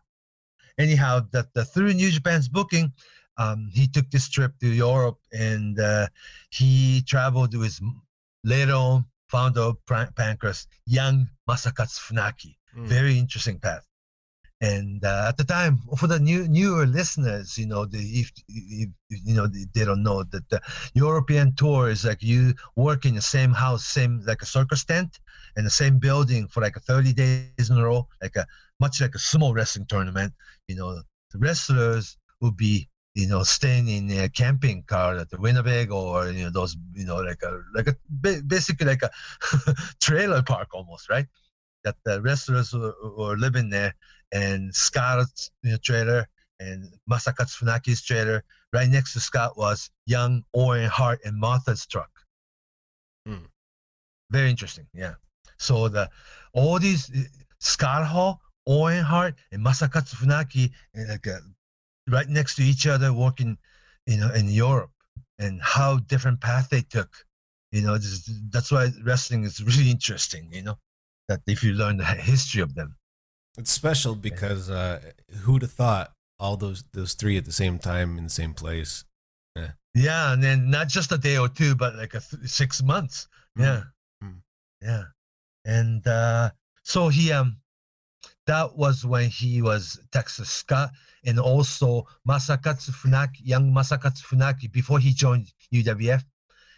Anyhow, 0.78 1.26
that 1.32 1.52
the 1.54 1.64
through 1.64 1.92
New 1.92 2.10
Japan's 2.10 2.48
booking, 2.48 2.92
um, 3.36 3.70
he 3.72 3.86
took 3.86 4.10
this 4.10 4.28
trip 4.28 4.52
to 4.60 4.68
Europe 4.68 5.18
and 5.32 5.78
uh, 5.78 6.06
he 6.50 7.02
traveled 7.02 7.56
with 7.56 7.78
later 8.44 8.72
on 8.72 9.04
founder 9.28 9.60
of 9.60 9.76
Pancrase, 9.86 10.66
young 10.86 11.28
Masakatsu 11.48 12.00
Funaki. 12.00 12.56
Mm. 12.76 12.86
Very 12.86 13.18
interesting 13.18 13.58
path. 13.58 13.86
And 14.62 15.04
uh, 15.04 15.26
at 15.28 15.36
the 15.36 15.44
time, 15.44 15.80
for 15.98 16.06
the 16.06 16.20
new 16.20 16.46
newer 16.46 16.86
listeners, 16.86 17.58
you 17.58 17.66
know, 17.66 17.84
the, 17.84 17.98
if, 17.98 18.30
if 18.48 18.88
you 19.10 19.34
know 19.34 19.48
they, 19.48 19.84
don't 19.84 20.04
know 20.04 20.22
that 20.22 20.48
the 20.50 20.60
European 20.94 21.52
tour 21.56 21.90
is 21.90 22.04
like 22.04 22.22
you 22.22 22.54
work 22.76 23.04
in 23.04 23.16
the 23.16 23.20
same 23.20 23.50
house, 23.50 23.84
same 23.84 24.22
like 24.24 24.40
a 24.40 24.46
circus 24.46 24.84
tent, 24.84 25.18
in 25.56 25.64
the 25.64 25.70
same 25.70 25.98
building 25.98 26.46
for 26.46 26.60
like 26.60 26.76
a 26.76 26.80
30 26.80 27.12
days 27.12 27.70
in 27.70 27.76
a 27.76 27.84
row, 27.84 28.06
like 28.22 28.36
a 28.36 28.46
much 28.78 29.00
like 29.00 29.16
a 29.16 29.18
small 29.18 29.52
wrestling 29.52 29.86
tournament. 29.86 30.32
You 30.68 30.76
know, 30.76 30.94
the 31.32 31.38
wrestlers 31.38 32.16
would 32.40 32.56
be 32.56 32.88
you 33.14 33.26
know 33.26 33.42
staying 33.42 33.88
in 33.88 34.08
a 34.12 34.28
camping 34.28 34.84
car 34.84 35.16
at 35.16 35.28
the 35.30 35.40
Winnebago 35.40 35.96
or 35.96 36.30
you 36.30 36.44
know 36.44 36.50
those 36.50 36.76
you 36.94 37.04
know 37.04 37.16
like 37.16 37.42
a 37.42 37.60
like 37.74 37.88
a 37.88 37.96
basically 38.46 38.86
like 38.86 39.02
a 39.02 39.10
trailer 40.00 40.40
park 40.40 40.68
almost 40.72 41.10
right 41.10 41.26
that 41.84 41.96
the 42.04 42.22
wrestlers 42.22 42.72
were, 42.72 42.94
were 43.16 43.36
living 43.36 43.68
there 43.68 43.92
and 44.32 44.74
Scott's 44.74 45.50
you 45.62 45.72
know, 45.72 45.76
trailer 45.76 46.26
and 46.58 46.88
Masakatsu 47.10 47.62
Funaki's 47.62 48.02
trailer. 48.02 48.42
Right 48.72 48.88
next 48.88 49.12
to 49.12 49.20
Scott 49.20 49.56
was 49.56 49.90
young 50.06 50.42
Owen 50.54 50.88
Hart 50.88 51.20
and 51.24 51.38
Martha's 51.38 51.86
truck. 51.86 52.10
Hmm. 53.26 53.46
very 54.30 54.50
interesting 54.50 54.86
yeah. 54.94 55.14
So 55.58 55.88
the 55.88 56.10
all 56.54 56.78
these 56.80 57.10
uh, 57.10 57.22
Scott 57.60 58.04
Hall 58.04 58.40
Owen 58.66 59.04
Hart 59.04 59.34
and 59.52 59.64
Masakatsu 59.64 60.16
Funaki 60.16 60.72
and 60.94 61.08
like 61.08 61.26
uh, 61.28 61.38
right 62.08 62.28
next 62.28 62.56
to 62.56 62.62
each 62.62 62.86
other 62.86 63.12
working 63.12 63.56
you 64.06 64.16
know 64.16 64.32
in 64.32 64.48
Europe 64.48 64.90
and 65.38 65.60
how 65.62 65.98
different 65.98 66.40
path 66.40 66.68
they 66.70 66.82
took. 66.82 67.10
You 67.70 67.82
know 67.82 67.96
this, 67.96 68.28
that's 68.50 68.72
why 68.72 68.88
wrestling 69.04 69.44
is 69.44 69.62
really 69.62 69.90
interesting 69.90 70.48
you 70.52 70.62
know 70.62 70.78
that 71.28 71.40
if 71.46 71.62
you 71.62 71.72
learn 71.74 71.98
the 71.98 72.04
history 72.04 72.62
of 72.62 72.74
them 72.74 72.96
It's 73.58 73.70
special 73.70 74.14
because 74.14 74.70
uh, 74.70 75.00
who'd 75.42 75.62
have 75.62 75.72
thought 75.72 76.12
all 76.38 76.56
those 76.56 76.84
those 76.92 77.14
three 77.14 77.36
at 77.36 77.44
the 77.44 77.52
same 77.52 77.78
time 77.78 78.18
in 78.18 78.24
the 78.24 78.30
same 78.30 78.54
place? 78.54 79.04
yeah. 79.94 80.32
And 80.32 80.42
then 80.42 80.70
not 80.70 80.88
just 80.88 81.12
a 81.12 81.18
day 81.18 81.36
or 81.36 81.48
two 81.48 81.74
but 81.74 81.96
like 81.96 82.14
a 82.14 82.20
th- 82.20 82.48
six 82.48 82.82
months. 82.82 83.28
Yeah. 83.56 83.82
Mm. 84.24 84.40
yeah. 84.80 85.04
And 85.64 86.06
uh 86.06 86.50
so 86.82 87.08
he 87.08 87.30
um 87.32 87.56
that 88.46 88.76
was 88.76 89.04
when 89.06 89.28
he 89.30 89.62
was 89.62 90.00
texas 90.10 90.50
scott 90.50 90.90
and 91.24 91.38
also 91.38 92.06
masakatsu 92.28 92.90
funaki 92.90 93.40
young 93.44 93.72
masakatsu 93.72 94.24
funaki 94.24 94.70
before 94.72 94.98
he 94.98 95.12
joined 95.12 95.52
uwf 95.72 96.22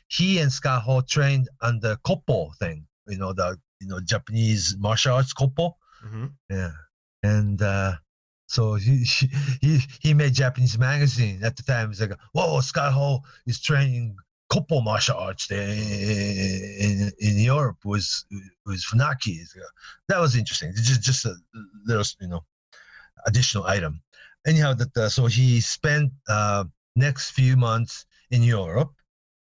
he 0.09 0.39
and 0.41 0.53
scott 0.53 0.83
hall 0.83 1.03
trained 1.03 1.49
on 1.63 1.81
the 1.81 1.97
koppo 2.07 2.55
thing 2.57 2.87
you 3.07 3.17
know 3.17 3.33
the 3.33 3.57
you 3.81 3.87
know 3.87 4.01
japanese 4.01 4.77
martial 4.79 5.15
arts 5.15 5.33
koppo 5.33 5.73
Mm-hmm. 6.05 6.27
yeah 6.51 6.71
and 7.23 7.63
uh 7.63 7.95
so 8.47 8.75
he, 8.75 9.05
he 9.61 9.81
he 10.01 10.15
made 10.15 10.35
Japanese 10.35 10.79
magazine 10.79 11.43
at 11.43 11.57
the 11.57 11.63
time. 11.63 11.91
It's 11.91 12.01
like, 12.01 12.13
whoa, 12.33 12.61
Scott 12.61 12.93
Hall 12.93 13.25
is 13.47 13.61
training 13.61 14.17
koppo 14.53 14.85
martial 14.85 15.17
arts 15.17 15.47
there 15.49 15.69
in, 15.69 17.11
in 17.19 17.39
Europe 17.39 17.79
with 17.85 18.09
with 18.67 18.81
Funaki. 18.81 19.41
That 20.09 20.21
was 20.21 20.37
interesting. 20.37 20.73
Just 20.75 21.03
just 21.03 21.25
a 21.25 21.35
little 21.87 22.05
you 22.21 22.29
know 22.29 22.45
additional 23.27 23.65
item. 23.65 24.03
Anyhow, 24.47 24.75
that 24.75 24.97
uh, 24.97 25.09
so 25.09 25.27
he 25.27 25.61
spent 25.61 26.13
uh, 26.29 26.65
next 26.97 27.31
few 27.31 27.57
months 27.57 28.07
in 28.31 28.43
Europe. 28.43 28.93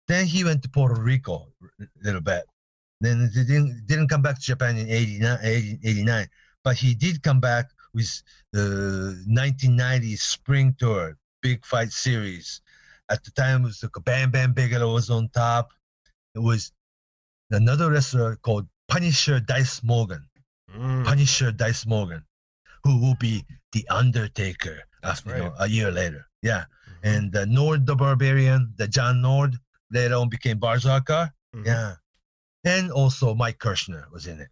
Then 0.07 0.25
he 0.25 0.43
went 0.43 0.61
to 0.63 0.69
Puerto 0.69 0.99
Rico 1.01 1.47
a 1.79 1.85
little 2.03 2.21
bit. 2.21 2.43
Then 2.99 3.31
he 3.33 3.43
didn't 3.43 3.87
didn't 3.87 4.09
come 4.09 4.21
back 4.21 4.35
to 4.35 4.41
Japan 4.41 4.77
in 4.77 4.89
89, 4.89 5.39
80 5.41 5.79
89 5.83 6.27
but 6.63 6.75
he 6.77 6.93
did 6.95 7.23
come 7.23 7.39
back 7.39 7.69
with 7.93 8.21
the 8.53 9.23
1990 9.27 10.15
spring 10.15 10.75
tour, 10.77 11.17
big 11.41 11.65
fight 11.65 11.91
series. 11.91 12.61
At 13.09 13.23
the 13.23 13.31
time, 13.31 13.63
it 13.63 13.67
was 13.67 13.81
like 13.83 14.03
Bam 14.05 14.31
Bam 14.31 14.53
Bigelow 14.53 14.93
was 14.93 15.09
on 15.09 15.29
top. 15.29 15.71
It 16.35 16.39
was 16.39 16.71
another 17.49 17.89
wrestler 17.91 18.35
called 18.37 18.67
Punisher 18.87 19.39
Dice 19.39 19.81
Morgan. 19.83 20.27
Mm. 20.75 21.05
Punisher 21.05 21.51
Dice 21.51 21.85
Morgan, 21.87 22.23
who 22.83 22.99
will 23.01 23.15
be 23.15 23.43
the 23.71 23.87
Undertaker. 23.89 24.83
That's 25.01 25.25
uh, 25.25 25.31
you 25.31 25.37
know, 25.37 25.53
a 25.59 25.67
year 25.67 25.91
later. 25.91 26.27
Yeah, 26.43 26.65
Mhm. 26.87 27.15
and 27.15 27.35
uh, 27.35 27.45
Nord 27.45 27.85
the 27.87 27.95
Barbarian, 27.95 28.73
the 28.77 28.87
John 28.87 29.21
Nord, 29.21 29.57
later 29.91 30.15
on 30.15 30.29
became 30.29 30.59
Berzerker. 30.59 31.31
Mhm. 31.55 31.65
Yeah, 31.65 31.95
and 32.63 32.91
also 32.91 33.33
Mike 33.33 33.57
Kirchner 33.57 34.05
was 34.11 34.27
in 34.27 34.39
it. 34.39 34.49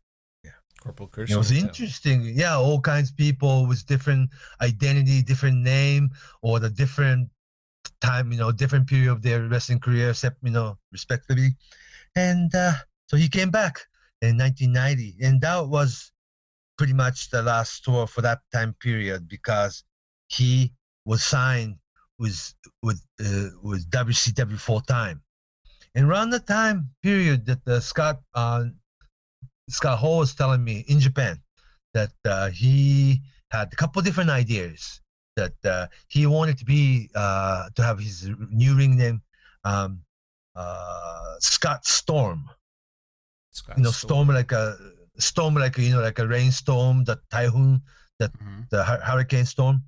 Corporal 0.80 1.08
It 1.08 1.12
Kirchner. 1.12 1.38
was 1.38 1.52
interesting. 1.52 2.24
Yeah, 2.24 2.56
all 2.58 2.80
kinds 2.82 3.10
of 3.12 3.18
people 3.18 3.66
with 3.68 3.86
different 3.86 4.30
identity, 4.62 5.22
different 5.22 5.58
name, 5.58 6.12
or 6.42 6.60
the 6.60 6.70
different 6.70 7.30
time, 8.02 8.32
you 8.32 8.38
know, 8.38 8.52
different 8.52 8.88
period 8.88 9.12
of 9.12 9.22
their 9.22 9.48
wrestling 9.48 9.80
career, 9.80 10.12
except, 10.12 10.38
you 10.44 10.52
know, 10.52 10.78
respectively. 10.92 11.50
And 12.16 12.54
uh, 12.56 12.74
so 13.08 13.18
he 13.18 13.28
came 13.30 13.52
back 13.52 13.80
in 14.22 14.38
1990, 14.38 15.18
and 15.26 15.42
that 15.42 15.68
was 15.68 16.12
pretty 16.78 16.94
much 16.94 17.30
the 17.30 17.42
last 17.42 17.84
tour 17.84 18.08
for 18.08 18.22
that 18.22 18.40
time 18.54 18.74
period 18.80 19.28
because 19.28 19.84
he 20.28 20.74
was 21.06 21.24
signed 21.24 21.78
with 22.20 22.54
with 22.84 23.02
uh, 23.20 23.50
with 23.64 23.90
WCW 23.90 24.60
full 24.60 24.82
time. 24.82 25.22
And 25.96 26.06
around 26.06 26.30
the 26.30 26.40
time 26.40 26.90
period 27.02 27.46
that 27.48 27.66
the 27.66 27.80
Scott 27.82 28.22
uh, 28.34 28.66
Scott 29.70 30.00
Hall 30.00 30.20
was 30.20 30.34
telling 30.34 30.64
me 30.64 30.86
in 30.88 31.00
Japan 31.00 31.42
that 31.94 32.14
uh, 32.26 32.50
he 32.50 33.22
had 33.52 33.72
a 33.72 33.76
couple 33.76 34.02
different 34.02 34.30
ideas. 34.30 35.02
That 35.36 35.54
uh, 35.66 35.88
he 36.08 36.26
wanted 36.26 36.58
to 36.58 36.66
be 36.66 37.10
uh, 37.14 37.70
to 37.76 37.84
have 37.84 38.00
his 38.00 38.30
new 38.50 38.76
ring 38.76 38.98
name, 38.98 39.22
um, 39.64 40.02
uh, 40.56 41.36
Scott 41.40 41.86
Storm. 41.86 42.50
Scott 43.52 43.78
You 43.78 43.84
know, 43.84 43.92
storm 43.92 44.30
like 44.30 44.52
a 44.52 44.78
storm 45.20 45.56
like 45.56 45.78
you 45.78 45.92
know 45.92 46.02
like 46.02 46.18
a 46.20 46.28
rainstorm, 46.28 47.04
the 47.04 47.20
typhoon, 47.30 47.82
Mhm. 48.20 48.70
the 48.70 48.84
hurricane 48.84 49.46
storm. 49.46 49.84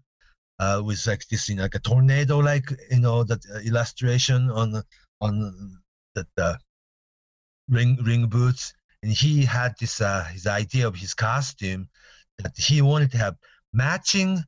Uh, 0.59 0.82
with 0.84 1.07
like 1.07 1.25
this, 1.30 1.47
you 1.47 1.55
know, 1.55 1.63
like 1.63 1.75
a 1.75 1.80
tornado, 1.80 2.38
like 2.39 2.69
you 2.91 2.99
know, 2.99 3.23
that 3.23 3.39
uh, 3.55 3.59
illustration 3.59 4.51
on 4.51 4.84
on 5.21 5.82
the 6.15 6.59
ring 7.69 7.97
ring 8.03 8.27
boots, 8.27 8.73
and 9.04 9.12
he 9.12 9.45
had 9.45 9.74
this 9.80 10.02
uh, 10.02 10.26
his 10.32 10.47
idea 10.47 10.88
of 10.88 10.95
his 10.95 11.14
costume 11.14 11.88
that 12.39 12.58
he 12.58 12.82
wanted 12.82 13.12
to 13.12 13.18
have 13.18 13.36
matching, 13.74 14.39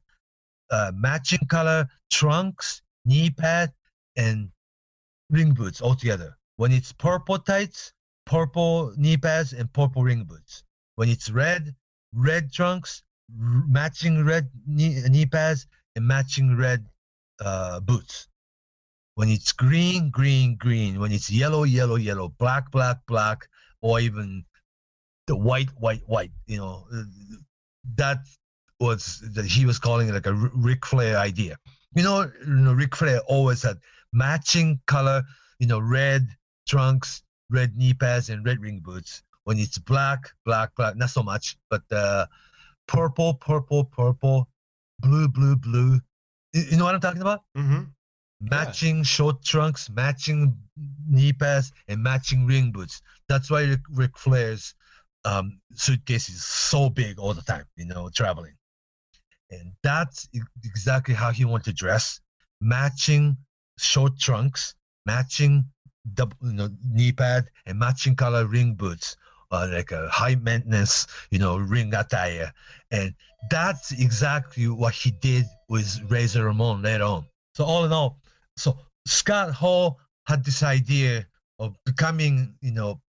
uh, 0.69 0.91
matching 0.95 1.45
color 1.47 1.87
trunks, 2.09 2.81
knee 3.05 3.29
pad, 3.29 3.71
and 4.15 4.49
ring 5.29 5.53
boots 5.53 5.81
all 5.81 5.95
together. 5.95 6.37
When 6.57 6.71
it's 6.71 6.91
purple 6.91 7.39
tights, 7.39 7.93
purple 8.25 8.93
knee 8.97 9.17
pads, 9.17 9.53
and 9.53 9.71
purple 9.73 10.03
ring 10.03 10.23
boots. 10.23 10.63
When 10.95 11.09
it's 11.09 11.29
red, 11.29 11.73
red 12.13 12.51
trunks, 12.51 13.03
r- 13.41 13.63
matching 13.67 14.23
red 14.25 14.49
knee, 14.67 15.01
knee 15.07 15.25
pads, 15.25 15.67
and 15.95 16.05
matching 16.05 16.57
red 16.57 16.85
uh, 17.39 17.79
boots. 17.79 18.27
When 19.15 19.29
it's 19.29 19.51
green, 19.51 20.09
green, 20.09 20.55
green. 20.55 20.99
When 20.99 21.11
it's 21.11 21.29
yellow, 21.29 21.63
yellow, 21.63 21.95
yellow. 21.95 22.29
Black, 22.37 22.71
black, 22.71 22.97
black, 23.07 23.47
or 23.81 23.99
even 23.99 24.43
the 25.27 25.35
white, 25.35 25.69
white, 25.79 26.01
white. 26.07 26.31
You 26.47 26.57
know, 26.57 26.85
that 27.95 28.19
was 28.79 29.21
that 29.33 29.45
he 29.45 29.65
was 29.65 29.79
calling 29.79 30.09
it 30.09 30.13
like 30.13 30.25
a 30.25 30.33
Ric 30.33 30.85
Flair 30.85 31.17
idea. 31.17 31.57
You 31.95 32.03
know, 32.03 32.31
you 32.45 32.53
know, 32.53 32.73
Ric 32.73 32.95
Flair 32.95 33.19
always 33.27 33.63
had 33.63 33.77
matching 34.13 34.79
color. 34.87 35.23
You 35.59 35.67
know, 35.67 35.79
red 35.79 36.27
trunks, 36.67 37.23
red 37.49 37.75
knee 37.75 37.93
pads, 37.93 38.29
and 38.29 38.45
red 38.45 38.59
ring 38.59 38.79
boots. 38.79 39.23
When 39.43 39.59
it's 39.59 39.77
black, 39.77 40.29
black, 40.45 40.75
black, 40.75 40.95
not 40.95 41.09
so 41.09 41.23
much, 41.23 41.57
but 41.69 41.81
uh, 41.91 42.25
purple, 42.87 43.33
purple, 43.35 43.85
purple, 43.85 44.47
blue, 44.99 45.27
blue, 45.27 45.55
blue, 45.55 45.99
you 46.53 46.77
know 46.77 46.85
what 46.85 46.95
I'm 46.95 47.01
talking 47.01 47.21
about? 47.21 47.41
Mm-hmm. 47.57 47.83
Matching 48.41 49.03
short 49.03 49.43
trunks, 49.43 49.89
matching 49.89 50.57
knee 51.07 51.31
pads, 51.31 51.71
and 51.87 52.01
matching 52.01 52.45
ring 52.45 52.71
boots. 52.71 53.01
That's 53.29 53.51
why 53.51 53.75
Ric, 53.91 54.17
Flair's 54.17 54.73
um, 55.25 55.59
suitcase 55.75 56.27
is 56.29 56.43
so 56.43 56.89
big 56.89 57.19
all 57.19 57.33
the 57.33 57.43
time, 57.43 57.65
you 57.75 57.85
know, 57.85 58.09
traveling. 58.09 58.55
And 59.51 59.73
that's 59.83 60.27
exactly 60.65 61.13
how 61.13 61.31
he 61.31 61.45
wanted 61.45 61.65
to 61.65 61.73
dress, 61.73 62.19
matching 62.61 63.37
short 63.77 64.17
trunks, 64.17 64.75
matching 65.05 65.65
double, 66.13 66.37
you 66.41 66.53
know, 66.53 66.69
knee 66.89 67.11
pad, 67.11 67.45
and 67.65 67.77
matching 67.77 68.15
color 68.15 68.45
ring 68.45 68.73
boots, 68.73 69.17
uh, 69.51 69.67
like 69.71 69.91
a 69.91 70.09
high 70.09 70.35
maintenance, 70.35 71.05
you 71.29 71.39
know, 71.39 71.57
ring 71.57 71.93
attire. 71.93 72.51
And 72.91 73.13
that's 73.49 73.91
exactly 73.91 74.67
what 74.67 74.93
he 74.93 75.11
did 75.11 75.45
with 75.67 76.01
Razor 76.09 76.45
Ramon 76.45 76.81
later 76.81 77.03
on. 77.03 77.25
So 77.53 77.65
all 77.65 77.83
in 77.85 77.91
all, 77.91 78.20
so 78.61 78.77
Scott 79.07 79.53
Hall 79.53 79.99
had 80.27 80.43
this 80.45 80.63
idea 80.63 81.25
of 81.59 81.75
becoming, 81.85 82.55
you 82.61 82.71
know, 82.71 83.01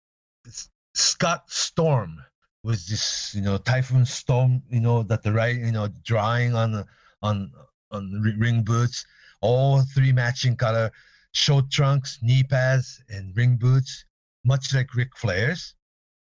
Scott 0.94 1.44
Storm 1.50 2.18
was 2.64 2.88
this, 2.88 3.34
you 3.36 3.42
know, 3.42 3.58
typhoon 3.58 4.06
storm, 4.06 4.62
you 4.70 4.80
know, 4.80 5.04
that 5.04 5.24
the 5.24 5.32
right, 5.32 5.56
you 5.56 5.72
know, 5.72 5.88
drawing 6.04 6.56
on 6.56 6.86
on 7.22 7.52
on 7.92 8.36
ring 8.40 8.64
boots, 8.64 9.06
all 9.42 9.82
three 9.94 10.12
matching 10.14 10.56
color, 10.56 10.92
short 11.34 11.70
trunks, 11.70 12.20
knee 12.22 12.44
pads, 12.44 13.02
and 13.10 13.36
ring 13.36 13.58
boots, 13.58 14.06
much 14.46 14.74
like 14.74 14.96
Ric 14.96 15.16
Flair's 15.18 15.76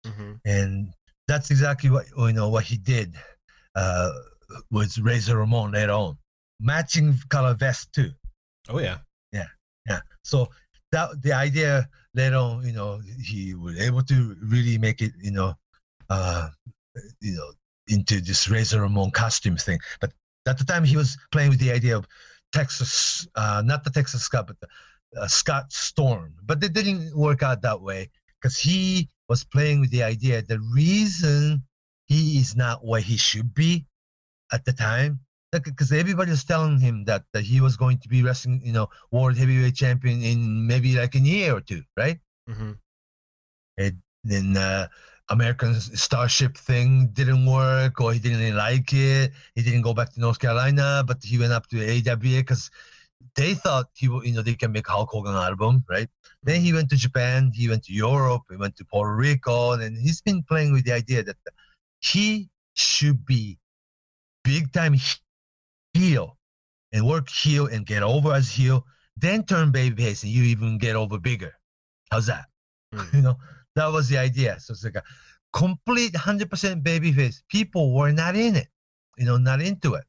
Mm-hmm. 0.05 0.33
and 0.45 0.93
that's 1.27 1.49
exactly 1.49 1.89
what 1.89 2.05
you 2.15 2.31
know 2.31 2.49
what 2.49 2.63
he 2.63 2.77
did 2.77 3.15
uh 3.75 4.11
with 4.69 4.95
Razor 4.99 5.37
Ramon 5.37 5.71
later 5.71 5.93
on. 5.93 6.17
Matching 6.59 7.17
color 7.29 7.55
vest 7.55 7.91
too. 7.91 8.11
Oh 8.69 8.79
yeah. 8.79 8.99
Yeah. 9.87 9.99
So 10.23 10.49
that 10.91 11.21
the 11.21 11.33
idea 11.33 11.87
later 12.13 12.37
on, 12.37 12.65
you 12.65 12.73
know, 12.73 13.01
he 13.21 13.53
was 13.53 13.79
able 13.79 14.03
to 14.03 14.35
really 14.41 14.77
make 14.77 15.01
it, 15.01 15.11
you 15.21 15.31
know, 15.31 15.53
uh 16.09 16.49
you 17.21 17.33
know, 17.35 17.51
into 17.87 18.21
this 18.21 18.47
Razor 18.49 18.81
Ramon 18.81 19.11
costume 19.11 19.57
thing. 19.57 19.79
But 19.99 20.13
at 20.47 20.57
the 20.57 20.65
time 20.65 20.83
he 20.83 20.97
was 20.97 21.17
playing 21.31 21.49
with 21.49 21.59
the 21.59 21.71
idea 21.71 21.97
of 21.97 22.07
Texas 22.53 23.27
uh 23.35 23.61
not 23.65 23.83
the 23.83 23.89
Texas 23.89 24.23
Scott, 24.23 24.47
but 24.47 24.59
the 24.59 24.67
uh, 25.21 25.27
Scott 25.27 25.71
Storm. 25.71 26.33
But 26.43 26.63
it 26.63 26.73
didn't 26.73 27.15
work 27.15 27.43
out 27.43 27.61
that 27.61 27.81
way 27.81 28.09
because 28.41 28.57
he 28.57 29.09
was 29.27 29.43
playing 29.43 29.79
with 29.81 29.91
the 29.91 30.03
idea 30.03 30.41
the 30.41 30.59
reason 30.73 31.63
he 32.05 32.37
is 32.37 32.55
not 32.55 32.85
what 32.85 33.01
he 33.01 33.17
should 33.17 33.53
be 33.53 33.85
at 34.51 34.63
the 34.65 34.73
time 34.73 35.19
because 35.51 35.91
everybody 35.91 36.31
was 36.31 36.43
telling 36.43 36.79
him 36.79 37.05
that, 37.05 37.23
that 37.33 37.43
he 37.43 37.61
was 37.61 37.77
going 37.77 37.97
to 37.99 38.09
be 38.09 38.21
wrestling 38.23 38.61
you 38.63 38.73
know 38.73 38.87
world 39.11 39.37
heavyweight 39.37 39.75
champion 39.75 40.21
in 40.21 40.67
maybe 40.67 40.95
like 40.95 41.15
a 41.15 41.19
year 41.19 41.55
or 41.55 41.61
two 41.61 41.81
right 41.97 42.19
Mm-hmm. 42.49 42.73
and 43.77 43.97
then 44.23 44.57
uh, 44.57 44.87
American 45.29 45.73
Starship 45.75 46.55
thing 46.57 47.07
didn't 47.13 47.45
work, 47.45 47.99
or 47.99 48.13
he 48.13 48.19
didn't 48.19 48.55
like 48.55 48.93
it. 48.93 49.31
He 49.55 49.63
didn't 49.63 49.81
go 49.81 49.93
back 49.93 50.13
to 50.13 50.19
North 50.19 50.39
Carolina, 50.39 51.03
but 51.07 51.23
he 51.23 51.39
went 51.39 51.53
up 51.53 51.67
to 51.67 51.77
AWA 51.81 52.41
because 52.41 52.69
they 53.35 53.55
thought 53.55 53.87
he, 53.95 54.07
would- 54.07 54.25
you 54.25 54.33
know, 54.33 54.41
they 54.43 54.53
can 54.53 54.71
make 54.71 54.87
Hulk 54.87 55.09
Hogan 55.11 55.33
album, 55.33 55.83
right? 55.89 56.07
Then 56.43 56.61
he 56.61 56.73
went 56.73 56.89
to 56.91 56.95
Japan, 56.95 57.51
he 57.53 57.67
went 57.67 57.83
to 57.85 57.93
Europe, 57.93 58.43
he 58.49 58.55
went 58.57 58.75
to 58.77 58.85
Puerto 58.85 59.15
Rico, 59.15 59.71
and 59.73 59.97
he's 59.97 60.21
been 60.21 60.43
playing 60.43 60.73
with 60.73 60.85
the 60.85 60.93
idea 60.93 61.23
that 61.23 61.37
he 62.01 62.49
should 62.75 63.25
be 63.25 63.57
big 64.43 64.71
time 64.71 64.93
heel 65.95 66.37
and 66.91 67.07
work 67.07 67.29
heel 67.29 67.67
and 67.67 67.85
get 67.85 68.03
over 68.03 68.33
as 68.33 68.51
heel, 68.51 68.85
then 69.17 69.43
turn 69.43 69.71
babyface 69.71 70.23
and 70.23 70.31
you 70.31 70.43
even 70.43 70.77
get 70.77 70.95
over 70.95 71.17
bigger. 71.19 71.53
How's 72.11 72.27
that? 72.27 72.45
Mm. 72.93 73.13
You 73.13 73.21
know, 73.21 73.35
that 73.75 73.87
was 73.87 74.09
the 74.09 74.17
idea. 74.17 74.59
So 74.59 74.71
it's 74.73 74.83
like 74.83 74.95
a 74.95 75.03
complete 75.53 76.13
100% 76.13 76.83
babyface. 76.83 77.41
People 77.49 77.93
were 77.93 78.11
not 78.11 78.35
in 78.35 78.55
it, 78.55 78.67
you 79.17 79.25
know, 79.25 79.37
not 79.37 79.61
into 79.61 79.95
it. 79.95 80.05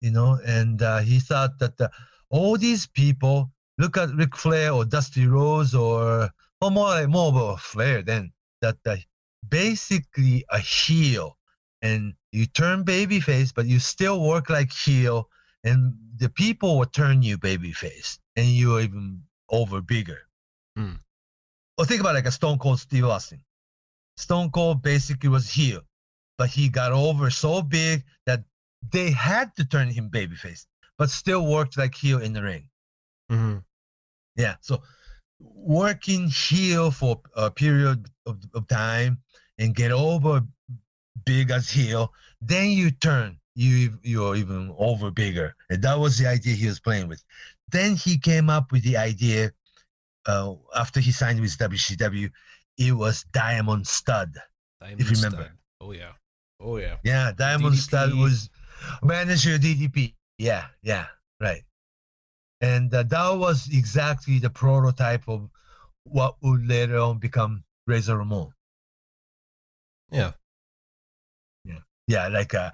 You 0.00 0.12
know, 0.12 0.38
and 0.46 0.80
uh, 0.80 0.98
he 1.00 1.18
thought 1.20 1.58
that 1.58 1.76
the, 1.76 1.90
all 2.30 2.56
these 2.56 2.86
people, 2.86 3.50
look 3.76 3.96
at 3.96 4.14
Ric 4.14 4.36
Flair 4.36 4.72
or 4.72 4.84
Dusty 4.84 5.26
Rhodes 5.26 5.74
or, 5.74 6.30
or 6.60 6.70
more, 6.70 6.88
like, 6.88 7.08
more 7.08 7.28
of 7.28 7.36
a 7.36 7.56
Flair 7.56 8.02
then, 8.02 8.32
that 8.62 8.76
uh, 8.86 8.96
basically 9.48 10.44
a 10.50 10.58
heel 10.58 11.36
and 11.82 12.14
you 12.32 12.46
turn 12.46 12.84
babyface, 12.84 13.52
but 13.54 13.66
you 13.66 13.78
still 13.78 14.22
work 14.22 14.50
like 14.50 14.72
heel, 14.72 15.28
and 15.64 15.94
the 16.16 16.28
people 16.28 16.78
will 16.78 16.86
turn 16.86 17.22
you 17.22 17.38
babyface, 17.38 18.18
and 18.36 18.46
you're 18.46 18.80
even 18.80 19.22
over 19.50 19.80
bigger. 19.80 20.20
Hmm. 20.76 20.94
Well, 21.76 21.86
think 21.86 22.00
about 22.00 22.10
it 22.10 22.18
like 22.18 22.26
a 22.26 22.32
Stone 22.32 22.58
Cold 22.58 22.78
Steve 22.78 23.04
Austin. 23.04 23.40
Stone 24.16 24.50
Cold 24.50 24.82
basically 24.82 25.28
was 25.28 25.50
heel, 25.50 25.80
but 26.38 26.50
he 26.50 26.68
got 26.68 26.92
over 26.92 27.30
so 27.30 27.62
big 27.62 28.04
that 28.26 28.44
they 28.92 29.10
had 29.10 29.54
to 29.56 29.64
turn 29.64 29.88
him 29.88 30.10
babyface, 30.10 30.66
but 30.98 31.10
still 31.10 31.46
worked 31.46 31.78
like 31.78 31.94
heel 31.94 32.20
in 32.20 32.32
the 32.32 32.42
ring. 32.42 32.68
Mm-hmm. 33.30 33.58
Yeah. 34.36 34.56
So 34.60 34.82
working 35.38 36.28
heel 36.28 36.90
for 36.90 37.20
a 37.34 37.50
period 37.50 38.08
of, 38.26 38.38
of 38.54 38.68
time 38.68 39.18
and 39.58 39.74
get 39.74 39.92
over 39.92 40.42
big 41.24 41.50
as 41.50 41.70
heel, 41.70 42.12
then 42.40 42.70
you 42.70 42.90
turn. 42.90 43.38
You 43.54 43.98
you're 44.02 44.36
even 44.36 44.74
over 44.78 45.10
bigger. 45.10 45.54
And 45.68 45.82
that 45.82 45.98
was 45.98 46.18
the 46.18 46.26
idea 46.26 46.54
he 46.54 46.66
was 46.66 46.80
playing 46.80 47.08
with. 47.08 47.22
Then 47.70 47.96
he 47.96 48.16
came 48.16 48.48
up 48.48 48.72
with 48.72 48.82
the 48.84 48.96
idea 48.96 49.52
uh, 50.26 50.54
after 50.76 51.00
he 51.00 51.12
signed 51.12 51.40
with 51.40 51.56
WCW, 51.58 52.30
it 52.78 52.92
was 52.92 53.24
Diamond 53.32 53.86
Stud. 53.86 54.34
Diamond 54.80 55.00
If 55.00 55.10
you 55.10 55.16
remember. 55.16 55.44
Stud. 55.44 55.52
Oh 55.80 55.92
yeah. 55.92 56.12
Oh 56.60 56.76
yeah. 56.76 56.96
Yeah, 57.04 57.32
Diamond 57.36 57.76
Stud 57.76 58.10
DDP. 58.10 58.20
was 58.20 58.50
manager 59.02 59.58
DDP. 59.58 60.14
Yeah, 60.38 60.66
yeah, 60.82 61.06
right. 61.40 61.62
And 62.60 62.92
uh, 62.92 63.02
that 63.04 63.30
was 63.30 63.68
exactly 63.72 64.38
the 64.38 64.50
prototype 64.50 65.28
of 65.28 65.48
what 66.04 66.36
would 66.42 66.66
later 66.66 66.98
on 66.98 67.18
become 67.18 67.64
Razor 67.86 68.18
Ramon. 68.18 68.52
Yeah. 70.10 70.32
Yeah, 72.10 72.26
like 72.28 72.54
uh, 72.54 72.70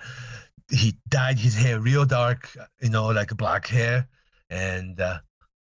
he 0.70 0.96
dyed 1.08 1.38
his 1.38 1.54
hair 1.54 1.78
real 1.78 2.06
dark, 2.06 2.48
you 2.80 2.90
know, 2.90 3.06
like 3.08 3.36
black 3.36 3.66
hair, 3.66 4.08
and 4.48 4.98
uh, 4.98 5.18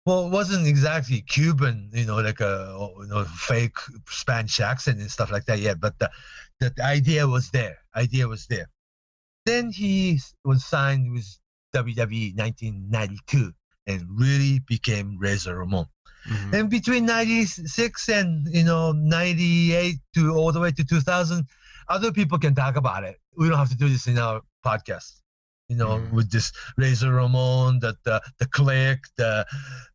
well, 0.06 0.26
it 0.26 0.30
wasn't 0.30 0.66
exactly 0.66 1.22
Cuban, 1.22 1.90
you 1.92 2.04
know, 2.04 2.20
like 2.20 2.40
a 2.40 2.76
you 3.00 3.06
know, 3.08 3.24
fake 3.24 3.78
Spanish 4.08 4.60
accent 4.60 5.00
and 5.00 5.10
stuff 5.10 5.32
like 5.32 5.46
that 5.46 5.58
yet, 5.58 5.80
but 5.80 5.98
the, 5.98 6.08
the 6.60 6.72
idea 6.82 7.26
was 7.26 7.50
there. 7.50 7.78
Idea 7.96 8.28
was 8.28 8.46
there. 8.46 8.68
Then 9.46 9.70
he 9.70 10.20
was 10.44 10.64
signed 10.64 11.12
with 11.12 11.26
WWE 11.74 12.36
1992 12.36 13.52
and 13.86 14.06
really 14.08 14.60
became 14.68 15.18
Razor 15.18 15.58
Ramon. 15.58 15.86
Mhm. 16.28 16.52
And 16.54 16.70
between 16.70 17.04
96 17.06 18.08
and, 18.08 18.46
you 18.54 18.64
know, 18.64 18.92
98 18.92 19.96
to 20.14 20.34
all 20.34 20.52
the 20.52 20.60
way 20.60 20.72
to 20.72 20.84
2000, 20.84 21.46
other 21.88 22.12
people 22.12 22.38
can 22.38 22.54
talk 22.54 22.76
about 22.76 23.04
it. 23.04 23.16
We 23.36 23.48
don't 23.48 23.58
have 23.58 23.70
to 23.70 23.76
do 23.76 23.88
this 23.88 24.06
in 24.06 24.18
our 24.18 24.42
podcast. 24.64 25.20
You 25.68 25.76
know, 25.76 25.96
Mm. 25.98 26.10
with 26.12 26.30
this 26.30 26.52
Razor 26.76 27.12
Ramon, 27.14 27.78
that 27.80 27.96
the 28.04 28.20
the 28.38 28.46
Kliq, 28.46 28.98
the 29.16 29.46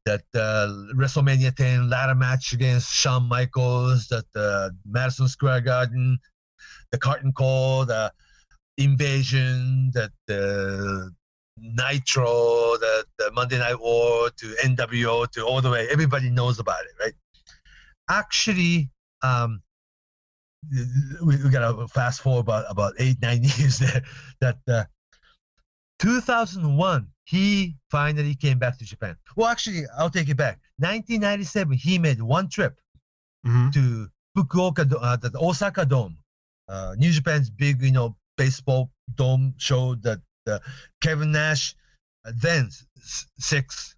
that 0.06 0.24
uh, 0.34 0.68
WrestleMania 0.96 1.56
10 1.56 1.90
ladder 1.92 2.16
match 2.16 2.54
against 2.54 2.92
Shawn 2.92 3.30
Michaels, 3.30 4.08
that 4.08 4.26
the 4.34 4.76
Madison 4.86 5.28
Square 5.28 5.62
Garden, 5.62 6.18
the 6.92 6.98
Curtain 6.98 7.32
Call, 7.34 7.86
the 7.86 8.12
Invasion, 8.80 9.92
that 9.94 10.12
the 10.26 11.12
Nitro, 11.62 12.78
the, 12.78 13.06
the 13.20 13.32
Monday 13.34 13.60
Night 13.60 13.80
War 13.80 14.30
to 14.38 14.46
NWO 14.64 15.30
to 15.32 15.46
all 15.46 15.62
the 15.62 15.70
way. 15.70 15.88
Everybody 15.92 16.30
knows 16.32 16.58
about 16.58 16.82
it, 16.86 16.92
right? 17.00 17.14
Actually, 18.10 18.90
um, 19.22 19.62
we, 21.24 21.36
we 21.44 21.50
got 21.50 21.72
to 21.72 21.88
fast 21.88 22.22
forward 22.22 22.42
about, 22.42 22.66
about 22.70 22.94
eight, 23.00 23.18
nine 23.22 23.44
years 23.44 23.80
there. 23.80 24.04
That 24.42 24.58
uh, 24.68 24.84
2001, 26.00 27.08
he 27.26 27.76
finally 27.92 28.36
came 28.36 28.58
back 28.60 28.78
to 28.80 28.86
Japan. 28.86 29.16
Well, 29.36 29.48
actually, 29.48 29.84
I'll 29.98 30.10
take 30.10 30.30
it 30.30 30.38
back. 30.38 30.60
1997, 30.78 31.74
he 31.78 32.00
made 32.00 32.22
one 32.22 32.50
trip 32.50 32.80
Mhm. 33.46 33.72
to 33.74 34.10
Fukuoka, 34.38 34.92
uh, 35.02 35.16
the 35.16 35.32
Osaka 35.40 35.86
Dome, 35.86 36.18
uh, 36.68 36.96
New 36.98 37.12
Japan's 37.12 37.50
big, 37.50 37.82
you 37.82 37.92
know, 37.92 38.16
baseball 38.38 38.92
dome 39.16 39.54
show 39.58 39.96
that 39.96 40.20
uh, 40.48 40.60
Kevin 41.02 41.32
Nash, 41.32 41.76
uh, 42.26 42.32
then 42.36 42.70
Syxx, 43.40 43.96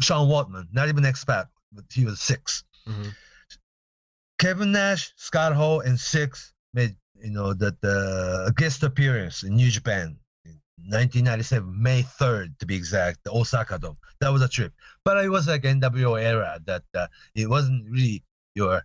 Sean 0.00 0.28
Waltman, 0.28 0.66
not 0.72 0.88
even 0.88 1.04
X-Pac, 1.04 1.48
but 1.72 1.84
he 1.92 2.04
was 2.04 2.18
Syxx. 2.20 2.62
Mhm. 2.86 3.12
Kevin 4.38 4.72
Nash, 4.72 5.12
Scott 5.16 5.54
Hall, 5.54 5.80
and 5.80 5.98
Syxx 5.98 6.52
made 6.72 6.96
you 7.20 7.30
know 7.30 7.52
that 7.54 7.76
a 7.82 8.52
guest 8.56 8.82
appearance 8.82 9.42
in 9.42 9.56
New 9.56 9.70
Japan, 9.70 10.16
in 10.44 10.52
1997, 10.90 11.82
May 11.82 12.02
3rd 12.02 12.58
to 12.58 12.66
be 12.66 12.76
exact, 12.76 13.24
the 13.24 13.32
Osaka 13.32 13.78
Dome. 13.78 13.96
That 14.20 14.32
was 14.32 14.42
a 14.42 14.48
trip. 14.48 14.72
But 15.04 15.24
it 15.24 15.28
was 15.28 15.48
like 15.48 15.62
NWO 15.62 16.20
era 16.22 16.60
that 16.66 16.84
uh, 16.94 17.08
it 17.34 17.48
wasn't 17.50 17.90
really 17.90 18.22
your, 18.54 18.82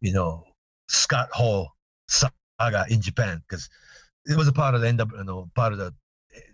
you 0.00 0.12
know, 0.12 0.44
Scott 0.88 1.28
Hall 1.32 1.72
saga 2.08 2.84
in 2.88 3.00
Japan 3.00 3.42
because 3.48 3.68
it 4.26 4.36
was 4.36 4.48
a 4.48 4.52
part 4.52 4.74
of 4.74 4.80
the 4.80 4.88
NW, 4.88 5.18
you 5.18 5.24
know, 5.24 5.50
part 5.54 5.72
of 5.72 5.78
the 5.78 5.94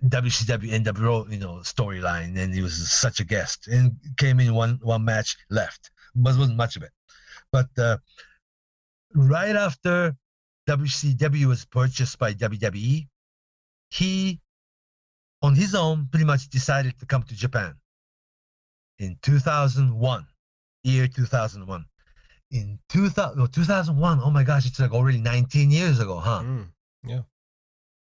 WCW 0.07 0.85
NWO, 0.85 1.31
you 1.33 1.39
know, 1.39 1.61
storyline, 1.62 2.39
and 2.39 2.53
he 2.53 2.62
was 2.62 2.91
such 2.91 3.20
a 3.20 3.24
guest 3.24 3.68
and 3.68 3.93
came 4.16 4.41
in 4.41 4.55
one 4.55 4.79
one 4.83 5.05
match, 5.05 5.37
left, 5.51 5.91
but 6.14 6.35
it 6.35 6.39
wasn't 6.39 6.57
much 6.57 6.76
of 6.76 6.83
it. 6.83 6.91
But 7.53 7.69
uh, 7.79 7.99
right 9.15 9.57
after 9.57 10.17
WCW 10.69 11.47
was 11.47 11.65
purchased 11.65 12.19
by 12.19 12.35
WWE, 12.35 13.09
he, 13.91 14.41
on 15.43 15.55
his 15.55 15.75
own, 15.75 16.09
pretty 16.11 16.27
much 16.27 16.49
decided 16.49 16.99
to 16.99 17.07
come 17.07 17.23
to 17.23 17.35
Japan 17.35 17.75
in 18.99 19.17
2001, 19.23 20.27
year 20.85 21.09
2001. 21.09 21.85
In 22.51 22.79
2000, 22.89 23.39
no, 23.39 23.47
2001, 23.47 24.21
oh 24.23 24.31
my 24.31 24.43
gosh, 24.43 24.67
it's 24.67 24.81
like 24.81 24.93
already 24.93 25.19
19 25.19 25.71
years 25.71 26.01
ago, 26.01 26.19
huh? 26.19 26.41
Mm, 26.43 26.69
yeah. 27.05 27.21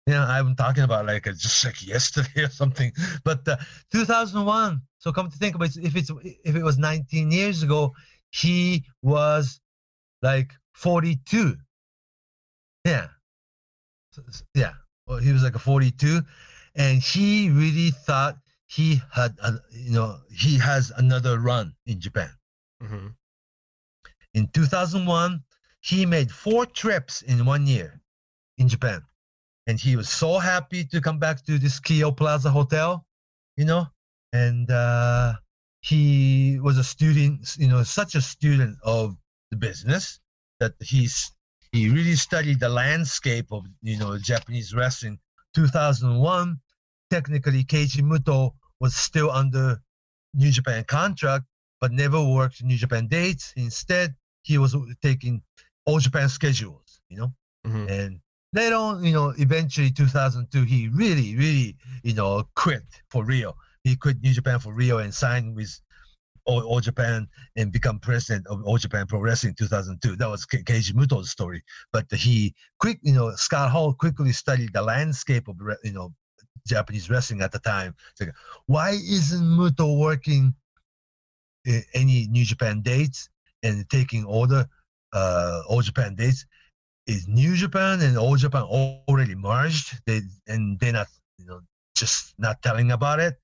Yeah, 0.06 0.26
I'm 0.26 0.54
talking 0.54 0.82
about 0.82 1.06
like 1.06 1.26
uh, 1.26 1.32
just 1.32 1.64
like 1.64 1.86
yesterday 1.86 2.42
or 2.44 2.50
something. 2.50 2.92
But 3.24 3.46
uh, 3.48 3.56
2001. 3.90 4.82
So 4.98 5.12
come 5.12 5.30
to 5.30 5.36
think 5.38 5.54
about 5.54 5.76
it, 5.76 5.84
if 5.84 5.96
it's 5.96 6.10
if 6.44 6.56
it 6.56 6.62
was 6.62 6.78
19 6.78 7.30
years 7.30 7.62
ago, 7.62 7.94
he 8.34 8.84
was 9.02 9.60
like 10.20 10.52
42. 10.72 11.56
Yeah, 12.84 13.08
yeah. 14.54 14.72
Well, 15.06 15.18
he 15.18 15.32
was 15.32 15.42
like 15.42 15.54
a 15.54 15.58
42, 15.58 16.20
and 16.74 17.00
he 17.00 17.50
really 17.50 17.90
thought 17.90 18.36
he 18.66 19.00
had, 19.12 19.36
a, 19.42 19.54
you 19.70 19.92
know, 19.92 20.18
he 20.34 20.58
has 20.58 20.90
another 20.96 21.38
run 21.38 21.74
in 21.86 22.00
Japan. 22.00 22.30
hmm 22.80 23.08
In 24.34 24.48
2001, 24.48 25.42
he 25.80 26.04
made 26.04 26.32
four 26.32 26.66
trips 26.66 27.22
in 27.22 27.46
one 27.46 27.66
year 27.66 28.00
in 28.58 28.68
Japan. 28.68 29.02
And 29.66 29.78
he 29.78 29.96
was 29.96 30.08
so 30.08 30.38
happy 30.38 30.84
to 30.84 31.00
come 31.00 31.18
back 31.18 31.44
to 31.46 31.58
this 31.58 31.78
Keio 31.80 32.14
Plaza 32.14 32.50
Hotel, 32.50 33.06
you 33.56 33.64
know, 33.64 33.86
and 34.32 34.70
uh, 34.70 35.34
he 35.84 36.58
was 36.62 36.78
a 36.78 36.84
student, 36.84 37.56
you 37.58 37.68
know, 37.68 37.82
such 37.82 38.14
a 38.14 38.22
student 38.22 38.78
of 38.84 39.16
the 39.50 39.56
business 39.56 40.18
that 40.60 40.72
he's 40.80 41.30
he 41.72 41.90
really 41.90 42.14
studied 42.14 42.60
the 42.60 42.68
landscape 42.68 43.52
of 43.52 43.66
you 43.82 43.98
know 43.98 44.16
Japanese 44.18 44.74
wrestling. 44.74 45.18
2001, 45.54 46.58
technically 47.10 47.64
Keiji 47.64 48.02
Muto 48.02 48.54
was 48.80 48.94
still 48.96 49.30
under 49.30 49.78
New 50.34 50.50
Japan 50.50 50.84
contract, 50.84 51.44
but 51.80 51.92
never 51.92 52.22
worked 52.22 52.62
New 52.62 52.76
Japan 52.78 53.06
dates. 53.06 53.52
Instead, 53.56 54.14
he 54.42 54.56
was 54.58 54.74
taking 55.02 55.42
All 55.84 55.98
Japan 55.98 56.28
schedules, 56.28 57.00
you 57.08 57.18
know, 57.18 57.32
hmm 57.64 57.86
and 57.88 58.20
later 58.54 58.76
on, 58.76 59.04
you 59.04 59.12
know, 59.12 59.34
eventually 59.38 59.90
2002, 59.90 60.62
he 60.62 60.88
really, 60.88 61.36
really, 61.36 61.76
you 62.02 62.14
know, 62.14 62.48
quit 62.54 62.84
for 63.10 63.24
Rio. 63.24 63.54
He 63.84 63.96
quit 63.96 64.20
New 64.22 64.32
Japan 64.32 64.58
for 64.58 64.72
Rio 64.72 64.98
and 64.98 65.14
signed 65.14 65.54
with 65.54 65.78
All, 66.46 66.62
All 66.62 66.80
Japan 66.80 67.28
and 67.56 67.70
become 67.70 68.00
president 68.00 68.46
of 68.48 68.62
All 68.64 68.78
Japan 68.78 69.06
Pro 69.06 69.20
Wrestling 69.20 69.50
in 69.50 69.66
2002. 69.66 70.16
That 70.16 70.28
was 70.28 70.44
Ke- 70.46 70.64
Keiji 70.64 70.94
Muto's 70.94 71.30
story. 71.30 71.62
But 71.92 72.10
he 72.10 72.54
quick, 72.78 72.98
you 73.02 73.12
know, 73.12 73.30
Scott 73.36 73.70
Hall 73.70 73.92
quickly 73.92 74.32
studied 74.32 74.72
the 74.72 74.82
landscape 74.82 75.48
of, 75.48 75.56
you 75.84 75.92
know, 75.92 76.12
Japanese 76.66 77.10
wrestling 77.10 77.42
at 77.42 77.52
the 77.52 77.58
time. 77.58 77.94
Like, 78.18 78.34
why 78.66 78.90
isn't 78.90 79.44
Muto 79.44 79.98
working 79.98 80.54
any 81.94 82.26
New 82.28 82.44
Japan 82.44 82.80
dates 82.80 83.28
and 83.62 83.88
taking 83.90 84.24
the 84.24 84.68
uh, 85.12 85.62
All 85.68 85.82
Japan 85.82 86.14
dates? 86.14 86.46
Is 87.06 87.28
New 87.28 87.54
Japan 87.54 88.00
and 88.00 88.16
All 88.16 88.36
Japan 88.36 88.62
already 88.62 89.34
merged? 89.34 90.00
They 90.06 90.22
and 90.46 90.80
they're 90.80 90.92
not, 90.92 91.08
you 91.38 91.44
know, 91.44 91.60
just 91.94 92.34
not 92.38 92.62
telling 92.62 92.92
about 92.92 93.20
it. 93.20 93.38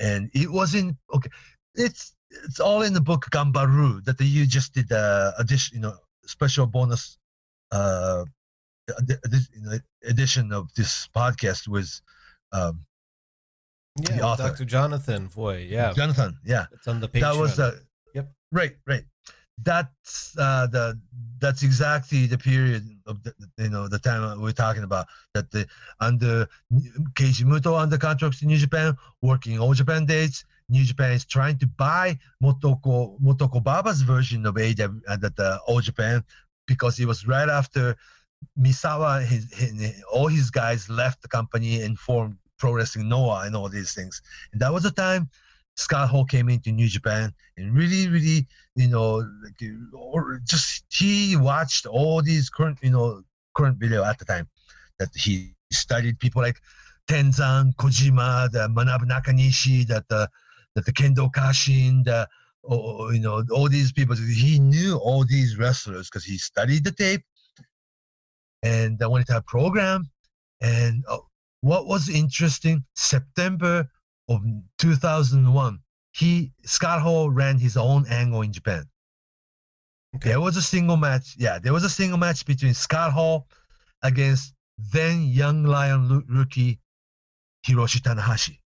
And 0.00 0.30
it 0.34 0.50
wasn't 0.50 0.96
okay. 1.14 1.30
It's 1.74 2.14
it's 2.30 2.60
all 2.60 2.82
in 2.82 2.92
the 2.94 3.00
book 3.00 3.26
Gambaru 3.30 4.04
that 4.04 4.20
you 4.20 4.46
just 4.46 4.72
did 4.74 4.88
the 4.88 5.34
addition, 5.38 5.76
you 5.76 5.82
know, 5.82 5.96
special 6.26 6.66
bonus 6.66 7.18
uh 7.72 8.24
edi- 9.00 9.18
edi- 9.26 9.80
edition 10.04 10.52
of 10.52 10.72
this 10.74 11.08
podcast 11.14 11.68
was 11.68 12.02
um 12.52 12.84
Yeah. 14.08 14.36
Dr. 14.36 14.64
Jonathan 14.64 15.28
Foy. 15.28 15.66
Yeah, 15.68 15.92
Jonathan. 15.92 16.38
Yeah. 16.44 16.66
it's 16.72 16.88
on 16.88 17.00
the 17.00 17.08
Patreon. 17.08 17.20
that 17.20 17.36
was 17.36 17.56
the 17.56 17.82
Yep. 18.14 18.32
right 18.52 18.76
right 18.86 19.04
that's 19.64 20.36
uh 20.38 20.66
the 20.66 20.98
that's 21.38 21.62
exactly 21.62 22.26
the 22.26 22.38
period 22.38 22.84
of 23.06 23.22
the, 23.22 23.34
you 23.58 23.68
know 23.68 23.88
the 23.88 23.98
time 23.98 24.40
we're 24.40 24.52
talking 24.52 24.84
about 24.84 25.06
that 25.34 25.50
the 25.50 25.66
under 26.00 26.48
Keiji 27.14 27.44
Muto 27.44 27.78
under 27.78 27.98
contracts 27.98 28.42
in 28.42 28.48
New 28.48 28.58
Japan 28.58 28.96
working 29.20 29.58
all 29.58 29.74
Japan 29.74 30.06
dates. 30.06 30.44
New 30.68 30.84
Japan 30.84 31.12
is 31.12 31.24
trying 31.24 31.58
to 31.58 31.66
buy 31.66 32.18
Motoko 32.42 33.20
Motoko 33.20 33.62
Baba's 33.62 34.02
version 34.02 34.46
of 34.46 34.56
AW 34.56 34.88
uh, 35.08 35.16
that 35.16 35.36
the 35.36 35.58
All 35.66 35.80
Japan 35.80 36.24
because 36.66 36.98
it 36.98 37.06
was 37.06 37.26
right 37.26 37.48
after 37.48 37.96
Misawa 38.58 39.24
his, 39.24 39.52
his 39.52 40.02
all 40.10 40.28
his 40.28 40.50
guys 40.50 40.88
left 40.88 41.22
the 41.22 41.28
company 41.28 41.82
and 41.82 41.98
formed 41.98 42.36
Pro 42.58 42.72
Wrestling 42.72 43.08
Noah 43.08 43.42
and 43.46 43.56
all 43.56 43.68
these 43.68 43.92
things. 43.92 44.22
And 44.52 44.60
that 44.62 44.72
was 44.72 44.84
the 44.84 44.90
time 44.90 45.28
Scott 45.76 46.08
Hall 46.08 46.24
came 46.24 46.48
into 46.48 46.70
New 46.70 46.88
Japan 46.88 47.32
and 47.56 47.74
really, 47.74 48.08
really, 48.08 48.46
you 48.76 48.88
know, 48.88 49.26
like, 49.42 49.62
uh, 49.62 50.38
just 50.44 50.84
he 50.90 51.36
watched 51.36 51.86
all 51.86 52.22
these 52.22 52.50
current, 52.50 52.78
you 52.82 52.90
know, 52.90 53.22
current 53.54 53.78
video 53.78 54.04
at 54.04 54.18
the 54.18 54.24
time 54.24 54.48
that 54.98 55.08
he 55.14 55.54
studied 55.72 56.18
people 56.18 56.42
like 56.42 56.60
Tenzan, 57.08 57.74
Kojima, 57.76 58.50
the 58.50 58.68
Manabu 58.68 59.04
Nakanishi, 59.08 59.86
that 59.88 60.08
the 60.08 60.28
that 60.74 60.84
the 60.84 60.92
Kendo 60.92 61.30
Kashin, 61.30 62.04
the 62.04 62.28
oh, 62.64 63.10
you 63.10 63.20
know, 63.20 63.44
all 63.50 63.68
these 63.68 63.92
people. 63.92 64.16
He 64.16 64.58
knew 64.58 64.98
all 64.98 65.24
these 65.24 65.56
wrestlers 65.58 66.08
because 66.08 66.24
he 66.24 66.38
studied 66.38 66.84
the 66.84 66.92
tape 66.92 67.22
and 68.62 69.02
I 69.02 69.06
wanted 69.06 69.26
to 69.28 69.34
have 69.34 69.46
program. 69.46 70.08
And 70.60 71.04
uh, 71.08 71.18
what 71.60 71.86
was 71.86 72.08
interesting, 72.08 72.84
September 72.94 73.88
of 74.36 74.42
2001, 74.78 75.78
he 76.12 76.52
Scott 76.64 77.00
Hall 77.00 77.30
ran 77.30 77.58
his 77.58 77.76
own 77.76 78.06
angle 78.08 78.42
in 78.42 78.52
Japan. 78.52 78.84
Okay. 80.16 80.30
There 80.30 80.40
was 80.40 80.56
a 80.56 80.62
single 80.62 80.96
match. 80.96 81.36
Yeah, 81.38 81.58
there 81.58 81.72
was 81.72 81.84
a 81.84 81.90
single 81.90 82.18
match 82.18 82.44
between 82.44 82.74
Scott 82.74 83.12
Hall 83.12 83.46
against 84.02 84.54
then 84.78 85.22
young 85.22 85.64
Lion 85.64 86.24
rookie 86.28 86.78
Hiroshi 87.66 88.00
Tanahashi. 88.00 88.58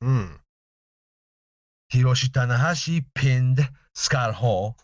Hmm. 0.00 0.36
Hiroshi 1.92 2.28
Tanahashi 2.28 3.04
pinned 3.14 3.66
Scott 3.94 4.34
Hall, 4.34 4.76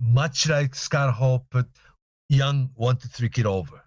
much 0.00 0.48
like 0.48 0.74
Scott 0.74 1.14
Hall 1.14 1.46
put 1.50 1.66
young 2.28 2.70
one 2.74 2.96
two 2.96 3.08
three 3.08 3.28
kid 3.28 3.46
over. 3.46 3.82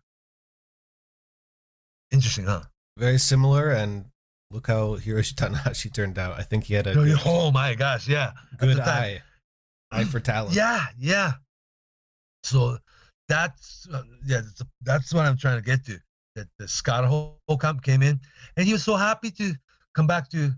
Interesting, 2.12 2.46
huh? 2.46 2.64
Very 2.98 3.18
similar, 3.18 3.72
and 3.72 4.06
look 4.52 4.68
how 4.68 4.98
Hiroshi 4.98 5.34
Tanahashi 5.34 5.94
turned 5.94 6.20
out. 6.20 6.38
I 6.40 6.44
think 6.44 6.66
he 6.66 6.74
had 6.74 6.88
a 6.88 6.94
good, 6.94 7.18
Oh 7.26 7.52
my 7.52 7.74
gosh, 7.76 8.08
yeah. 8.08 8.32
Good 8.58 8.80
eye, 8.80 9.22
eye 9.92 10.04
for 10.04 10.20
talent. 10.20 10.56
Yeah, 10.56 10.86
yeah. 11.00 11.34
So 12.44 12.78
that's 13.28 13.88
uh, 13.94 14.04
yeah, 14.26 14.42
that's, 14.42 14.62
that's 14.82 15.14
what 15.14 15.26
I'm 15.26 15.38
trying 15.38 15.58
to 15.58 15.66
get 15.66 15.86
to. 15.86 16.00
That 16.36 16.48
the 16.60 16.68
Scott 16.68 17.06
Hall 17.06 17.40
come 17.60 17.80
came 17.80 18.02
in, 18.02 18.20
and 18.56 18.66
he 18.66 18.74
was 18.74 18.84
so 18.84 18.96
happy 18.96 19.32
to 19.32 19.54
come 19.96 20.08
back 20.08 20.30
to 20.32 20.52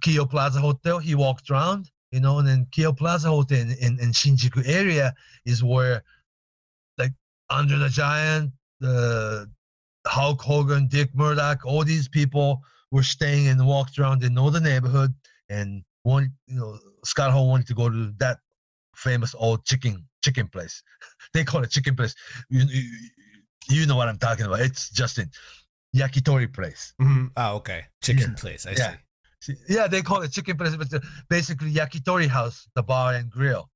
Keio 0.00 0.28
Plaza 0.28 0.60
Hotel. 0.60 0.98
He 0.98 1.14
walked 1.14 1.50
around, 1.50 1.90
you 2.12 2.20
know, 2.20 2.38
and 2.38 2.48
then 2.48 2.66
Keio 2.70 2.96
Plaza 2.96 3.28
Hotel 3.28 3.60
in, 3.60 3.70
in, 3.72 4.00
in 4.00 4.10
Shinjuku 4.10 4.66
area 4.66 5.14
is 5.44 5.62
where, 5.62 6.02
like, 6.96 7.12
André 7.50 7.78
the 7.78 7.88
Giant, 7.90 8.52
the 8.80 9.50
Hulk 10.06 10.40
Hogan, 10.40 10.88
Dick 10.88 11.14
Murdoch, 11.14 11.66
all 11.66 11.84
these 11.84 12.08
people 12.08 12.62
were 12.90 13.02
staying 13.02 13.48
and 13.48 13.66
walked 13.66 13.98
around. 13.98 14.20
They 14.20 14.28
know 14.28 14.50
the 14.50 14.60
neighborhood, 14.60 15.14
and 15.48 15.82
one, 16.02 16.32
you 16.46 16.56
know, 16.58 16.78
Scott 17.04 17.30
Hall 17.32 17.48
wanted 17.48 17.66
to 17.68 17.74
go 17.74 17.88
to 17.88 18.12
that 18.18 18.38
famous 18.96 19.34
old 19.38 19.64
chicken 19.64 20.04
chicken 20.24 20.48
place. 20.48 20.82
They 21.34 21.44
call 21.44 21.62
it 21.62 21.70
chicken 21.70 21.94
place. 21.94 22.14
You, 22.48 22.64
you, 22.68 22.82
you 23.68 23.86
know 23.86 23.96
what 23.96 24.08
I'm 24.08 24.18
talking 24.18 24.46
about. 24.46 24.60
It's 24.60 24.90
Justin 24.90 25.30
yakitori 25.94 26.52
place. 26.52 26.94
Mhm. 27.00 27.30
Oh, 27.36 27.56
okay. 27.56 27.84
Chicken 28.02 28.30
Yeah. 28.30 28.36
place. 28.36 28.66
I 28.66 28.72
Yeah. 28.72 28.90
see. 28.92 29.54
See, 29.54 29.74
Yeah, 29.74 29.86
they 29.86 30.02
call 30.02 30.22
it 30.22 30.32
chicken 30.32 30.56
place, 30.56 30.76
but 30.76 30.88
basically 31.28 31.72
yakitori 31.72 32.26
house, 32.28 32.68
the 32.74 32.82
bar 32.82 33.14
and 33.14 33.30
grill. 33.30 33.70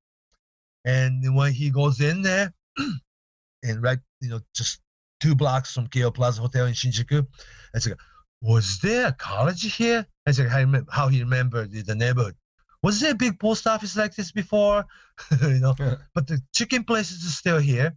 And 0.85 1.35
when 1.35 1.53
he 1.53 1.71
goes 1.71 2.01
in 2.01 2.23
there, 2.23 2.53
and 3.63 3.83
right, 3.83 3.99
you 4.21 4.29
know, 4.29 4.41
just 4.55 4.81
two 5.21 5.35
blocks 5.35 5.73
from 5.73 5.87
Keio 5.89 6.13
Plaza 6.13 6.41
Hotel 6.43 6.67
in 6.67 6.75
Shinjuku, 6.75 7.27
it's 7.73 7.87
like, 7.87 7.99
was 8.45 8.79
there 8.83 9.07
a 9.09 9.13
college 9.13 9.75
here? 9.75 10.07
I 10.27 10.33
said, 10.33 10.49
how, 10.91 11.09
he 11.09 11.21
remembered 11.23 11.71
the, 11.71 11.83
the 11.83 11.95
neighborhood. 11.95 12.37
Was 12.83 13.01
there 13.01 13.13
a 13.13 13.15
big 13.15 13.41
post 13.41 13.67
office 13.67 13.97
like 13.97 14.15
this 14.15 14.31
before? 14.33 14.85
you 15.43 15.61
know, 15.61 15.75
Yeah. 15.79 15.97
but 16.15 16.27
the 16.27 16.39
chicken 16.55 16.85
places 16.85 17.25
are 17.27 17.31
still 17.31 17.59
here. 17.59 17.95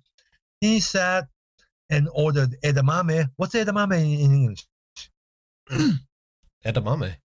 He 0.62 0.80
sat 0.80 1.28
and 1.89 2.08
ordered 2.14 2.56
edamame. 2.64 3.30
What's 3.36 3.56
edamame 3.56 3.98
in, 3.98 4.32
English? 4.34 4.66
Edamame. 6.66 7.16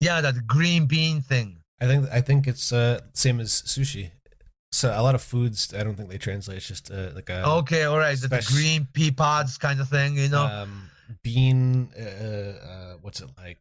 Yeah, 0.00 0.20
that 0.20 0.46
green 0.46 0.86
bean 0.86 1.20
thing. 1.20 1.58
I 1.80 1.86
think 1.86 2.08
I 2.12 2.20
think 2.20 2.46
it's 2.46 2.72
uh 2.72 3.00
same 3.12 3.40
as 3.40 3.50
sushi. 3.62 4.10
So 4.72 4.92
a 4.94 5.02
lot 5.02 5.14
of 5.14 5.22
foods 5.22 5.74
I 5.74 5.82
don't 5.84 5.96
think 5.96 6.10
they 6.10 6.18
translate. 6.18 6.58
It's 6.58 6.68
just 6.68 6.90
uh, 6.90 7.10
like 7.14 7.30
a 7.30 7.44
okay, 7.62 7.84
all 7.84 7.98
right, 7.98 8.18
the, 8.20 8.28
the 8.28 8.44
green 8.52 8.86
pea 8.92 9.10
pods 9.10 9.58
kind 9.58 9.80
of 9.80 9.88
thing, 9.88 10.16
you 10.16 10.28
know. 10.28 10.44
um, 10.46 10.90
bean. 11.22 11.90
Uh, 11.98 12.02
uh, 12.02 12.94
what's 13.00 13.20
it 13.20 13.30
like? 13.38 13.58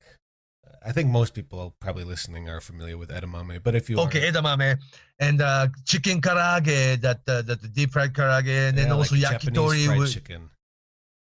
I 0.86 0.92
think 0.92 1.10
most 1.10 1.34
people 1.34 1.76
probably 1.80 2.04
listening 2.04 2.50
are 2.50 2.60
familiar 2.62 2.98
with 2.98 3.10
edamame, 3.10 3.62
but 3.64 3.76
if 3.76 3.90
you 3.90 4.00
okay, 4.00 4.28
are, 4.28 4.32
edamame 4.32 4.78
and 5.20 5.42
uh, 5.42 5.68
chicken 5.86 6.22
karaage, 6.22 7.00
that 7.02 7.22
uh, 7.28 7.42
that 7.44 7.62
the 7.62 7.68
deep 7.68 7.92
fried 7.92 8.14
karaage, 8.14 8.70
and 8.70 8.78
then 8.78 8.92
also 8.92 9.16
like 9.16 9.42
yakitori 9.42 9.98
with 10.00 10.12
chicken. 10.14 10.50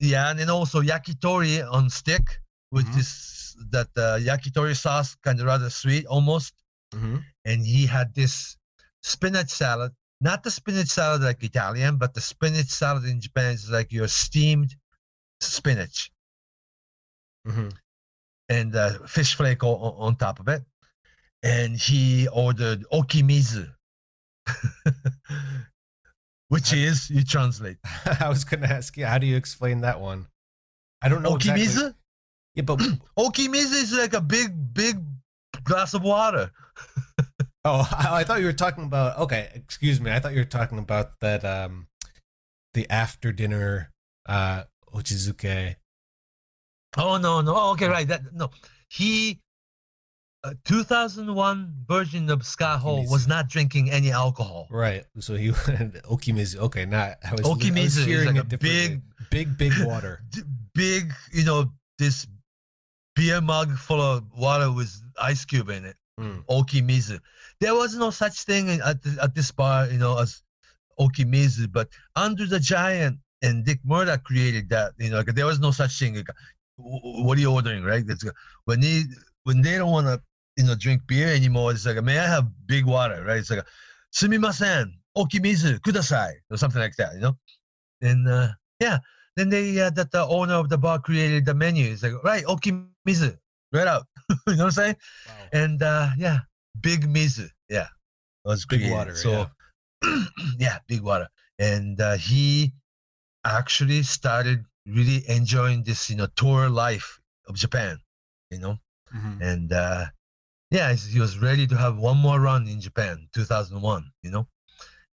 yeah, 0.01 0.31
and 0.31 0.39
then 0.39 0.51
also 0.51 0.81
yakitori 0.81 1.67
on 1.73 1.91
stick 1.91 2.23
with 2.71 2.87
Mhm. 2.87 2.95
this 2.95 3.57
that 3.71 3.89
uh, 3.97 4.19
yakitori 4.19 4.77
sauce, 4.77 5.17
kind 5.25 5.41
of 5.41 5.47
rather 5.47 5.71
sweet 5.71 6.07
almost. 6.07 6.55
hmm 6.93 7.19
And 7.45 7.65
he 7.67 7.87
had 7.87 8.15
this 8.15 8.57
spinach 9.03 9.49
salad, 9.51 9.93
not 10.21 10.43
the 10.43 10.51
spinach 10.51 10.89
salad 10.89 11.23
like 11.23 11.43
Italian, 11.43 11.97
but 11.97 12.15
the 12.15 12.21
spinach 12.21 12.67
salad 12.69 13.05
in 13.05 13.21
Japan 13.21 13.55
is 13.55 13.71
like 13.71 13.91
your 13.93 14.09
steamed 14.09 14.77
spinach 15.41 16.11
hmm 17.47 17.69
and 18.51 18.75
uh, 18.77 18.95
fish 19.07 19.35
flake 19.35 19.63
on, 19.63 19.95
on 19.99 20.17
top 20.17 20.41
of 20.41 20.49
it. 20.49 20.63
And 21.43 21.77
he 21.77 22.27
ordered 22.29 22.87
okimizu, 22.91 23.69
which 26.49 26.73
is 26.73 27.11
you 27.11 27.23
translate 27.25 27.77
I 28.21 28.29
was 28.29 28.45
gonna 28.45 28.67
ask 28.67 28.97
you, 28.97 29.05
how 29.05 29.19
do 29.19 29.27
you 29.27 29.37
explain 29.37 29.83
that 29.83 30.01
one? 30.01 30.27
I 31.03 31.09
don't 31.09 31.23
know 31.23 31.37
exactly. 31.37 31.67
okimizu. 31.67 31.95
Yeah, 32.55 32.63
but 32.63 32.79
Okimizu 33.19 33.83
is 33.83 33.97
like 33.97 34.15
a 34.15 34.21
big, 34.21 34.75
big 34.75 34.99
glass 35.63 35.95
of 35.95 36.03
water. 36.03 36.51
oh, 37.65 37.89
I, 37.93 38.21
I 38.21 38.25
thought 38.25 38.41
you 38.41 38.47
were 38.47 38.53
talking 38.53 38.83
about. 38.83 39.17
Okay, 39.19 39.49
excuse 39.55 40.01
me. 40.01 40.11
I 40.11 40.19
thought 40.19 40.33
you 40.33 40.41
were 40.41 40.45
talking 40.45 40.79
about 40.79 41.21
that. 41.21 41.45
Um, 41.45 41.87
the 42.75 42.89
after 42.91 43.33
dinner 43.33 43.93
uh 44.27 44.65
ochazuke. 44.99 45.77
Oh 46.97 47.17
no, 47.19 47.41
no. 47.41 47.55
Oh, 47.55 47.73
okay, 47.73 47.89
right. 47.89 48.09
That 48.09 48.23
no. 48.33 48.51
He 48.89 49.41
uh, 50.45 50.55
2001 50.65 51.75
version 51.87 52.31
of 52.31 52.47
Scott 52.47 52.81
Hall 52.81 53.05
was 53.09 53.27
not 53.27 53.49
drinking 53.49 53.91
any 53.91 54.11
alcohol. 54.13 54.69
Right. 54.71 55.05
So 55.19 55.35
he 55.35 55.49
okimizu. 55.51 56.57
Okay, 56.57 56.87
not 56.87 57.17
I 57.25 57.33
was, 57.33 57.45
I 57.45 57.49
was 57.49 57.59
Okimizu 57.59 57.85
is 57.85 58.05
hearing 58.05 58.27
like 58.29 58.37
it 58.37 58.53
a 58.53 58.57
differently. 58.57 59.03
big, 59.31 59.59
big 59.59 59.73
water. 59.85 60.23
Big, 60.75 61.13
you 61.33 61.45
know, 61.45 61.73
this 61.99 62.29
beer 63.17 63.41
mug 63.41 63.77
full 63.77 64.01
of 64.01 64.23
water 64.37 64.71
with 64.71 64.95
ice 65.21 65.45
cube 65.45 65.71
in 65.71 65.85
it. 65.85 65.97
Mm. 66.21 66.45
Okimizu. 66.47 67.19
There 67.61 67.75
was 67.75 67.97
no 67.97 68.11
such 68.11 68.45
thing 68.45 68.71
at, 68.71 69.03
the, 69.03 69.19
at 69.21 69.35
this 69.35 69.51
bar, 69.51 69.89
you 69.89 69.99
know, 69.99 70.17
as 70.19 70.41
Okimizu, 71.01 71.73
but 71.73 71.89
André 72.17 72.49
the 72.49 72.61
Giant 72.61 73.19
and 73.43 73.65
Dick 73.65 73.81
Murdoch 73.85 74.25
created 74.25 74.69
that. 74.71 74.93
You 74.99 75.11
know, 75.11 75.19
like, 75.19 75.35
there 75.35 75.47
was 75.47 75.61
no 75.61 75.71
such 75.71 75.99
thing. 75.99 76.17
Like, 76.17 76.27
"W- 76.79 76.99
w- 77.01 77.25
what 77.25 77.39
are 77.39 77.41
you 77.41 77.53
ordering, 77.53 77.85
right? 77.85 78.07
That's 78.07 78.25
when 78.65 78.81
they 78.81 79.03
when 79.45 79.63
they 79.63 79.77
don't 79.79 79.91
want 79.93 80.07
to, 80.07 80.21
you 80.57 80.65
know, 80.65 80.75
drink 80.75 81.03
beer 81.07 81.29
anymore. 81.29 81.71
It's 81.73 81.87
like, 81.87 82.03
may 82.03 82.19
I 82.19 82.27
have 82.27 82.49
big 82.67 82.85
water, 82.85 83.25
right? 83.25 83.39
It's 83.39 83.51
like, 83.51 83.65
sumimasen, 84.15 84.93
okimizu, 85.17 85.79
kudasai, 85.81 86.33
or 86.51 86.57
something 86.57 86.81
like 86.81 86.97
that, 86.97 87.15
you 87.15 87.21
know. 87.21 87.37
And 88.03 88.29
uh, 88.29 88.49
yeah, 88.81 88.99
then 89.37 89.49
they 89.49 89.79
uh, 89.81 89.91
that 89.91 90.11
the 90.11 90.27
owner 90.27 90.55
of 90.55 90.69
the 90.69 90.79
bar 90.79 90.99
created 90.99 91.45
the 91.47 91.55
menu. 91.55 91.91
It's 91.93 92.03
like, 92.03 92.13
right, 92.25 92.45
okimizu, 92.45 93.37
right 93.73 93.87
out. 93.87 94.07
you 94.47 94.57
know 94.57 94.57
what 94.57 94.61
I'm 94.65 94.71
saying? 94.73 94.97
Wow. 95.27 95.35
and 95.53 95.83
uh 95.83 96.09
yeah 96.19 96.39
big 96.83 97.07
mizu 97.09 97.49
yeah 97.71 97.89
it 98.45 98.49
was 98.49 98.67
Big 98.67 98.81
created. 98.81 98.95
water, 98.95 99.15
so 99.15 99.47
yeah. 100.59 100.79
big 100.89 101.01
water 101.03 101.27
and 101.59 102.01
uh, 102.01 102.17
he 102.17 102.73
actually 103.45 104.03
started 104.03 104.65
really 104.87 105.29
enjoying 105.29 105.83
this 105.85 106.09
you 106.11 106.17
know 106.17 106.27
tour 106.37 106.69
life 106.69 107.21
of 107.49 107.55
japan 107.57 107.99
you 108.51 108.59
know? 108.59 108.79
Mhm. 109.15 109.41
and 109.43 109.73
uh 109.73 110.05
yeah 110.71 110.93
he 110.95 111.21
was 111.21 111.39
ready 111.39 111.67
to 111.67 111.77
have 111.77 111.97
one 111.99 112.17
more 112.19 112.41
run 112.41 112.67
in 112.69 112.81
japan 112.81 113.29
2001 113.35 114.11
you 114.23 114.31
know? 114.31 114.47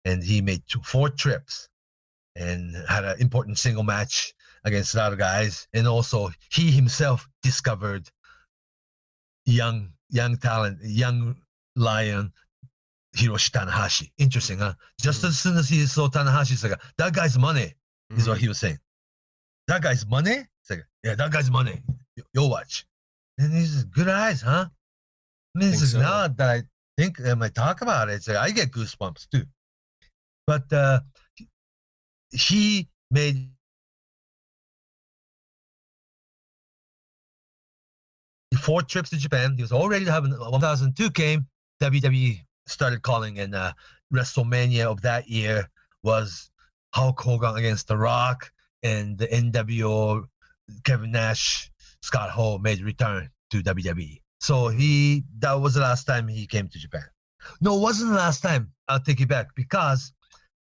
And 0.05 0.23
he 0.23 0.41
made 0.41 0.63
two, 0.67 0.81
four 0.83 1.09
trips 1.09 1.67
and 2.35 2.75
had 2.87 3.03
an 3.05 3.19
important 3.21 3.57
single 3.59 3.83
match 3.83 4.33
against 4.63 4.93
a 4.93 4.97
lot 4.97 5.13
of 5.13 5.19
guys. 5.19 5.67
And 5.73 5.87
also 5.87 6.29
he 6.51 6.71
himself 6.71 7.27
discovered 7.43 8.09
young 9.45 9.93
young 10.09 10.37
talent 10.37 10.79
young 10.83 11.35
lion 11.75 12.31
hiroshi 13.15 13.51
tanahashi. 13.51 14.11
Interesting 14.17 14.59
huh? 14.59 14.73
Just 15.01 15.23
Mhm. 15.23 15.27
as 15.29 15.39
soon 15.39 15.57
as 15.57 15.69
he 15.69 15.85
saw 15.85 16.07
tanahashi 16.09 16.49
he's 16.49 16.63
like 16.63 16.79
that 16.97 17.13
guy's 17.13 17.37
money 17.37 17.73
is 18.11 18.27
what 18.27 18.37
Mhm. 18.37 18.41
he 18.41 18.47
was 18.47 18.59
saying 18.59 18.79
that 19.67 19.81
guy's 19.81 20.05
money 20.05 20.37
it's 20.61 20.69
like 20.69 20.85
yeah 21.03 21.15
that 21.15 21.31
guy's 21.31 21.49
money 21.49 21.81
You- 22.15 22.23
you'll 22.33 22.49
watch 22.49 22.85
and 23.37 23.51
he's 23.53 23.83
good 23.85 24.07
eyes 24.07 24.41
huh 24.41 24.67
I 25.55 25.59
mean, 25.59 25.69
Think 25.69 25.79
this 25.79 25.81
is 25.83 25.91
so. 25.93 25.99
now 25.99 26.27
that 26.27 26.49
I 26.49 26.63
think 26.97 27.19
um, 27.25 27.41
I 27.41 27.47
talk 27.47 27.81
about 27.81 28.09
it, 28.09 28.13
it's 28.15 28.27
like 28.27 28.35
I 28.37 28.51
get 28.51 28.71
goosebumps 28.71 29.29
too. 29.29 29.45
But 30.45 30.71
uh, 30.73 30.99
he 32.31 32.89
made 33.09 33.49
four 38.59 38.81
trips 38.81 39.09
to 39.11 39.17
Japan. 39.17 39.55
He 39.55 39.61
was 39.61 39.71
already 39.71 40.05
having 40.05 40.31
to 40.31 40.37
1002 40.37 41.11
came. 41.11 41.47
WWE 41.81 42.39
started 42.67 43.01
calling, 43.01 43.39
and 43.39 43.53
uh, 43.53 43.73
WrestleMania 44.13 44.85
of 44.85 45.01
that 45.01 45.27
year 45.29 45.69
was 46.03 46.49
Hulk 46.95 47.19
Hogan 47.19 47.57
against 47.57 47.87
The 47.87 47.97
Rock, 47.97 48.51
and 48.81 49.17
the 49.17 49.27
NWO 49.27 50.25
Kevin 50.83 51.11
Nash, 51.11 51.69
Scott 52.01 52.29
Hall 52.29 52.57
made 52.59 52.81
return 52.81 53.29
to 53.51 53.61
WWE. 53.61 54.21
So 54.39 54.69
he 54.69 55.23
that 55.39 55.53
was 55.53 55.73
the 55.73 55.81
last 55.81 56.05
time 56.05 56.27
he 56.27 56.47
came 56.47 56.69
to 56.69 56.79
Japan. 56.79 57.03
No, 57.61 57.77
it 57.77 57.81
wasn't 57.81 58.11
the 58.11 58.17
last 58.17 58.41
time. 58.41 58.71
I'll 58.87 58.99
take 58.99 59.21
it 59.21 59.27
back 59.27 59.47
because 59.55 60.13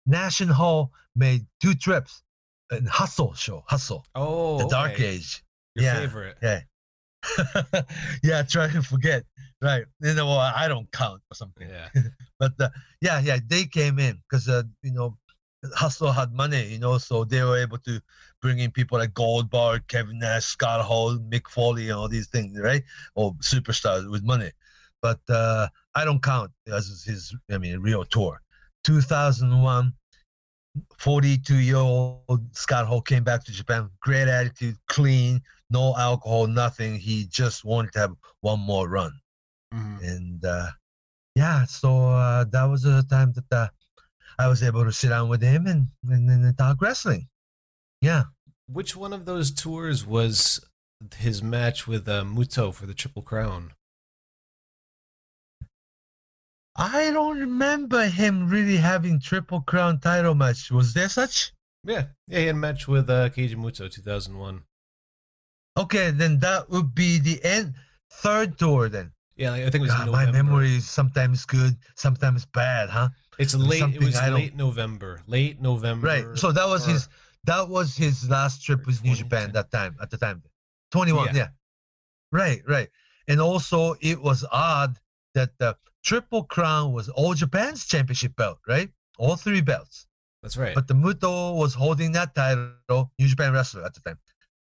Nash 0.05 0.41
and 0.41 0.51
Hall 0.51 0.91
made 1.15 1.45
two 1.61 1.75
trips 1.75 2.23
in 2.71 2.85
Hustle 2.85 3.33
show, 3.35 3.63
Hustle, 3.67 4.05
Oh, 4.15 4.57
the 4.57 4.67
Dark. 4.67 4.99
Age. 4.99 5.43
Your 5.75 5.85
yeah. 5.85 5.99
favorite. 5.99 6.37
Yeah. 6.41 6.61
yeah, 8.23 8.43
try 8.43 8.69
to 8.69 8.81
forget. 8.81 9.23
Right. 9.61 9.85
You 10.01 10.13
know, 10.13 10.27
well, 10.27 10.39
I 10.39 10.67
don't 10.67 10.91
count 10.91 11.21
or 11.31 11.35
something. 11.35 11.67
Yeah. 11.69 11.89
But 12.39 12.59
uh, 12.59 12.69
yeah, 12.99 13.21
yeah, 13.21 13.39
they 13.47 13.63
came 13.63 13.99
in 13.99 14.19
because 14.29 14.49
uh, 14.49 14.63
you 14.81 14.91
know, 14.91 15.17
Hustle 15.75 16.11
had 16.11 16.33
money, 16.33 16.65
you 16.67 16.79
know, 16.79 16.97
so 16.97 17.23
they 17.23 17.41
were 17.43 17.57
able 17.57 17.77
to 17.79 17.99
bring 18.41 18.59
in 18.59 18.71
people 18.71 18.97
like 18.97 19.13
Goldberg, 19.13 19.87
Kevin 19.87 20.19
Nash, 20.19 20.45
Scott 20.45 20.83
Hall, 20.83 21.17
Mick 21.17 21.47
Foley, 21.49 21.89
and 21.89 21.97
all 21.97 22.07
these 22.09 22.27
things, 22.27 22.59
right? 22.59 22.83
Or 23.15 23.33
superstars 23.35 24.09
with 24.09 24.23
money. 24.23 24.51
But 25.01 25.19
uh, 25.29 25.67
I 25.95 26.05
don't 26.05 26.21
count 26.21 26.51
as 26.67 27.03
his, 27.05 27.35
I 27.51 27.57
mean, 27.57 27.79
real 27.79 28.05
tour. 28.05 28.41
2001, 28.83 29.93
42 30.97 31.55
year 31.55 31.77
old 31.77 32.21
Scott 32.55 32.85
Hall 32.87 33.01
came 33.01 33.23
back 33.23 33.43
to 33.45 33.51
Japan. 33.51 33.89
Great 34.01 34.27
attitude, 34.27 34.75
clean, 34.87 35.41
no 35.69 35.95
alcohol, 35.97 36.47
nothing. 36.47 36.95
He 36.99 37.25
just 37.27 37.63
wanted 37.63 37.93
to 37.93 37.99
have 37.99 38.11
one 38.41 38.59
more 38.59 38.87
run 38.89 39.11
Mhm. 39.73 40.03
and 40.03 40.45
uh, 40.45 40.67
yeah, 41.35 41.65
so 41.65 42.09
uh, 42.09 42.43
that 42.45 42.63
was 42.65 42.83
the 42.83 43.03
time 43.09 43.33
that 43.33 43.51
uh, 43.51 43.67
I 44.39 44.47
was 44.47 44.63
able 44.63 44.83
to 44.83 44.91
sit 44.91 45.09
down 45.09 45.29
with 45.29 45.41
him 45.41 45.67
and 45.67 45.87
and, 46.09 46.29
and 46.29 46.57
talk 46.57 46.81
wrestling. 46.81 47.27
Yeah, 48.01 48.23
Which 48.67 48.95
one 48.95 49.13
of 49.13 49.25
those 49.25 49.51
tours 49.51 50.05
was 50.05 50.59
his 51.15 51.41
match 51.41 51.87
with 51.87 52.07
uh, 52.07 52.23
Muto 52.23 52.73
for 52.73 52.85
the 52.85 52.93
Triple 52.93 53.21
Crown? 53.21 53.71
I 56.75 57.11
don't 57.11 57.39
remember 57.39 58.07
him 58.07 58.49
really 58.49 58.77
having 58.77 59.21
triple 59.21 59.61
crown 59.61 59.99
title 59.99 60.33
match. 60.35 60.69
Was 60.71 60.93
there 60.93 61.07
such? 61.07 61.53
Yeah, 61.85 62.07
yeah, 62.27 62.39
he 62.39 62.45
had 62.47 62.55
a 62.55 62.57
match 62.57 62.87
with 62.87 63.09
uh, 63.09 63.29
Keiji 63.29 63.55
Muto 63.55 63.89
2001. 63.89 64.63
Okay, 65.77 66.11
then 66.11 66.39
that 66.39 66.69
would 66.69 66.93
be 66.93 67.19
the 67.19 67.41
end 67.43 67.75
third 68.11 68.57
tour 68.57 68.89
then. 68.89 69.12
Yeah, 69.35 69.51
like, 69.51 69.61
I 69.61 69.69
think 69.69 69.81
it 69.83 69.87
was 69.87 69.91
God, 69.91 70.09
my 70.11 70.31
memory 70.31 70.75
is 70.75 70.87
sometimes 70.87 71.45
good, 71.45 71.75
sometimes 71.95 72.45
bad, 72.45 72.89
huh? 72.89 73.09
It's 73.39 73.55
late. 73.55 73.81
It 73.95 74.01
was 74.03 74.15
I 74.15 74.27
don't- 74.29 74.35
late 74.35 74.55
November. 74.55 75.21
Late 75.25 75.59
November. 75.59 76.05
Right. 76.07 76.25
So 76.37 76.51
that 76.51 76.67
was 76.67 76.85
his 76.85 77.09
that 77.45 77.67
was 77.67 77.95
his 77.97 78.29
last 78.29 78.63
trip 78.63 78.85
with 78.85 79.03
New 79.03 79.15
2010. 79.15 79.17
Japan 79.17 79.51
that 79.53 79.71
time 79.71 79.97
at 80.01 80.09
the 80.11 80.17
time. 80.17 80.43
21, 80.91 81.27
Yeah. 81.27 81.33
yeah. 81.33 81.47
Right, 82.31 82.61
right. 82.67 82.89
And 83.27 83.41
also, 83.41 83.95
it 84.01 84.21
was 84.21 84.45
odd 84.51 84.97
that 85.33 85.57
the 85.57 85.75
Triple 86.03 86.43
Crown 86.43 86.93
was 86.93 87.09
All 87.09 87.33
Japan's 87.33 87.85
championship 87.85 88.35
belt, 88.35 88.59
right? 88.67 88.89
All 89.17 89.35
three 89.35 89.61
belts. 89.61 90.07
That's 90.41 90.57
right. 90.57 90.75
But 90.75 90.87
the 90.87 90.93
Muto 90.93 91.55
was 91.55 91.73
holding 91.73 92.11
that 92.13 92.35
title, 92.35 93.11
New 93.17 93.27
Japan 93.27 93.53
wrestler 93.53 93.83
at 93.85 93.93
the 93.93 94.01
time. 94.01 94.19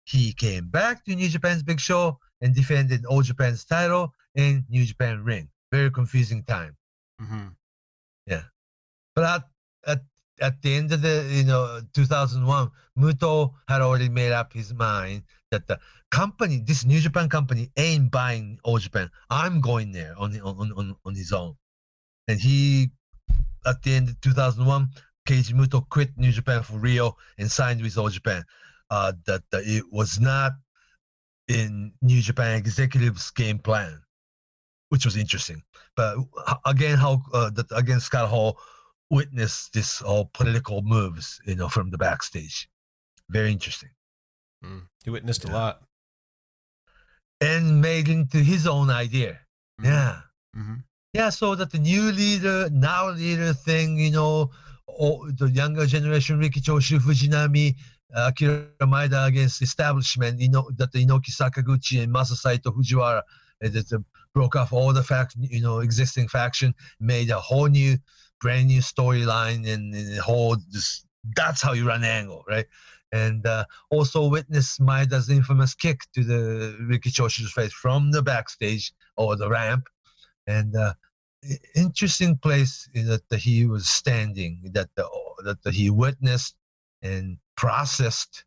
He 0.05 0.34
came 0.34 0.68
back 0.70 1.03
to 1.05 1.16
New 1.16 1.28
Japan's 1.30 1.63
Big 1.63 1.80
Show 1.80 2.20
and 2.41 2.53
defended 2.55 3.05
All 3.05 3.22
Japan's 3.22 3.66
title 3.66 4.13
in 4.36 4.65
New 4.69 4.86
Japan 4.86 5.23
Ring. 5.23 5.49
Very 5.71 5.91
confusing 5.91 6.43
time. 6.43 6.77
hmm 7.19 7.47
Yeah, 8.27 8.43
But 9.15 9.23
at, 9.25 9.43
at 9.88 10.01
at 10.41 10.61
the 10.61 10.75
end 10.75 10.91
of 10.93 11.01
the 11.01 11.27
you 11.31 11.43
know 11.43 11.81
2001, 11.93 12.71
Muto 12.97 13.53
had 13.67 13.81
already 13.81 14.09
made 14.09 14.31
up 14.31 14.53
his 14.53 14.73
mind 14.73 15.23
that 15.51 15.67
the 15.67 15.79
company, 16.11 16.59
this 16.65 16.86
New 16.86 16.99
Japan 16.99 17.29
company, 17.29 17.71
ain't 17.77 18.11
buying 18.11 18.59
All 18.63 18.77
Japan. 18.79 19.09
I'm 19.29 19.61
going 19.61 19.91
there 19.91 20.15
on 20.17 20.39
on 20.41 20.71
on 20.73 20.95
on 21.05 21.15
his 21.15 21.31
own, 21.33 21.55
and 22.27 22.39
he 22.39 22.91
at 23.65 23.81
the 23.83 23.93
end 23.93 24.09
of 24.09 24.21
2001, 24.21 24.89
Keiji 25.27 25.53
Muto 25.53 25.88
quit 25.89 26.17
New 26.17 26.31
Japan 26.31 26.63
for 26.63 26.77
Rio 26.77 27.17
and 27.38 27.51
signed 27.51 27.81
with 27.81 27.97
All 27.97 28.09
Japan. 28.09 28.43
Uh, 28.91 29.13
that, 29.25 29.41
that 29.51 29.63
it 29.65 29.83
was 29.91 30.19
not 30.19 30.53
in 31.47 31.93
New 32.01 32.21
Japan 32.21 32.55
executives' 32.57 33.31
game 33.31 33.57
plan, 33.59 34.01
which 34.89 35.05
was 35.05 35.17
interesting. 35.17 35.61
But 35.95 36.17
again, 36.65 36.97
how 36.97 37.21
uh, 37.33 37.49
that 37.51 37.67
again 37.71 37.99
Scott 37.99 38.29
Hall 38.29 38.57
witnessed 39.09 39.73
this 39.73 40.01
all 40.01 40.29
political 40.33 40.81
moves, 40.81 41.39
you 41.45 41.55
know, 41.55 41.69
from 41.69 41.89
the 41.91 41.97
backstage. 41.97 42.69
Very 43.29 43.51
interesting, 43.51 43.89
Mm. 44.63 44.88
He 45.03 45.09
witnessed 45.09 45.45
a 45.45 45.51
lot. 45.51 45.81
and 47.41 47.81
made 47.81 48.07
into 48.09 48.38
his 48.38 48.67
own 48.67 48.89
idea. 48.89 49.39
Yeah. 49.83 50.21
hmm 50.53 50.75
Yeah, 51.13 51.29
so 51.29 51.55
that 51.55 51.71
the 51.71 51.79
new 51.79 52.11
leader, 52.11 52.69
now 52.71 53.09
leader 53.09 53.53
thing, 53.53 53.97
you 53.99 54.11
know, 54.11 54.51
or 54.88 55.31
the 55.31 55.49
younger 55.49 55.86
generation, 55.86 56.39
Riki 56.39 56.61
Choshu, 56.61 56.99
Fujinami, 56.99 57.75
uh, 58.15 58.29
Akira 58.31 58.67
Maeda 58.81 59.27
against 59.27 59.61
establishment, 59.61 60.39
you 60.39 60.49
know, 60.49 60.69
that 60.77 60.91
the 60.91 61.05
Inoki 61.05 61.31
Sakaguchi 61.31 62.01
and 62.03 62.13
Masa 62.13 62.36
Saito 62.36 62.71
Fujiwara, 62.71 63.21
uh, 63.63 63.67
uh, 63.67 63.97
broke 64.36 64.55
off 64.55 64.73
all 64.73 64.93
the 64.93 65.01
fact, 65.01 65.36
you 65.39 65.61
know, 65.61 65.79
existing 65.79 66.27
faction, 66.27 66.75
made 66.99 67.31
a 67.31 67.39
whole 67.39 67.67
new, 67.67 67.97
brand 68.41 68.67
new 68.67 68.81
storyline, 68.81 69.67
and, 69.67 69.95
and 69.95 70.19
whole 70.19 70.57
this. 70.69 71.05
That's 71.36 71.61
how 71.61 71.73
you 71.73 71.88
run 71.88 72.03
Angle, 72.03 72.43
right? 72.47 72.67
And 73.11 73.47
uh, 73.47 73.65
also 73.89 74.27
witness 74.27 74.77
Maeda's 74.77 75.29
infamous 75.29 75.73
kick 75.73 76.01
to 76.13 76.23
the 76.23 76.77
Riki 76.81 77.09
Choshu's 77.09 77.51
face 77.51 77.73
from 77.73 78.11
the 78.11 78.21
backstage 78.21 78.93
or 79.17 79.36
the 79.36 79.49
ramp, 79.49 79.88
and 80.45 80.75
uh, 80.75 80.93
interesting 81.75 82.38
place 82.38 82.89
that 82.93 83.39
he 83.39 83.65
was 83.65 83.88
standing 83.88 84.59
that 84.73 84.89
the, 84.95 85.07
that 85.45 85.63
the, 85.63 85.71
he 85.71 85.89
witnessed 85.89 86.55
and 87.01 87.38
processed 87.55 88.43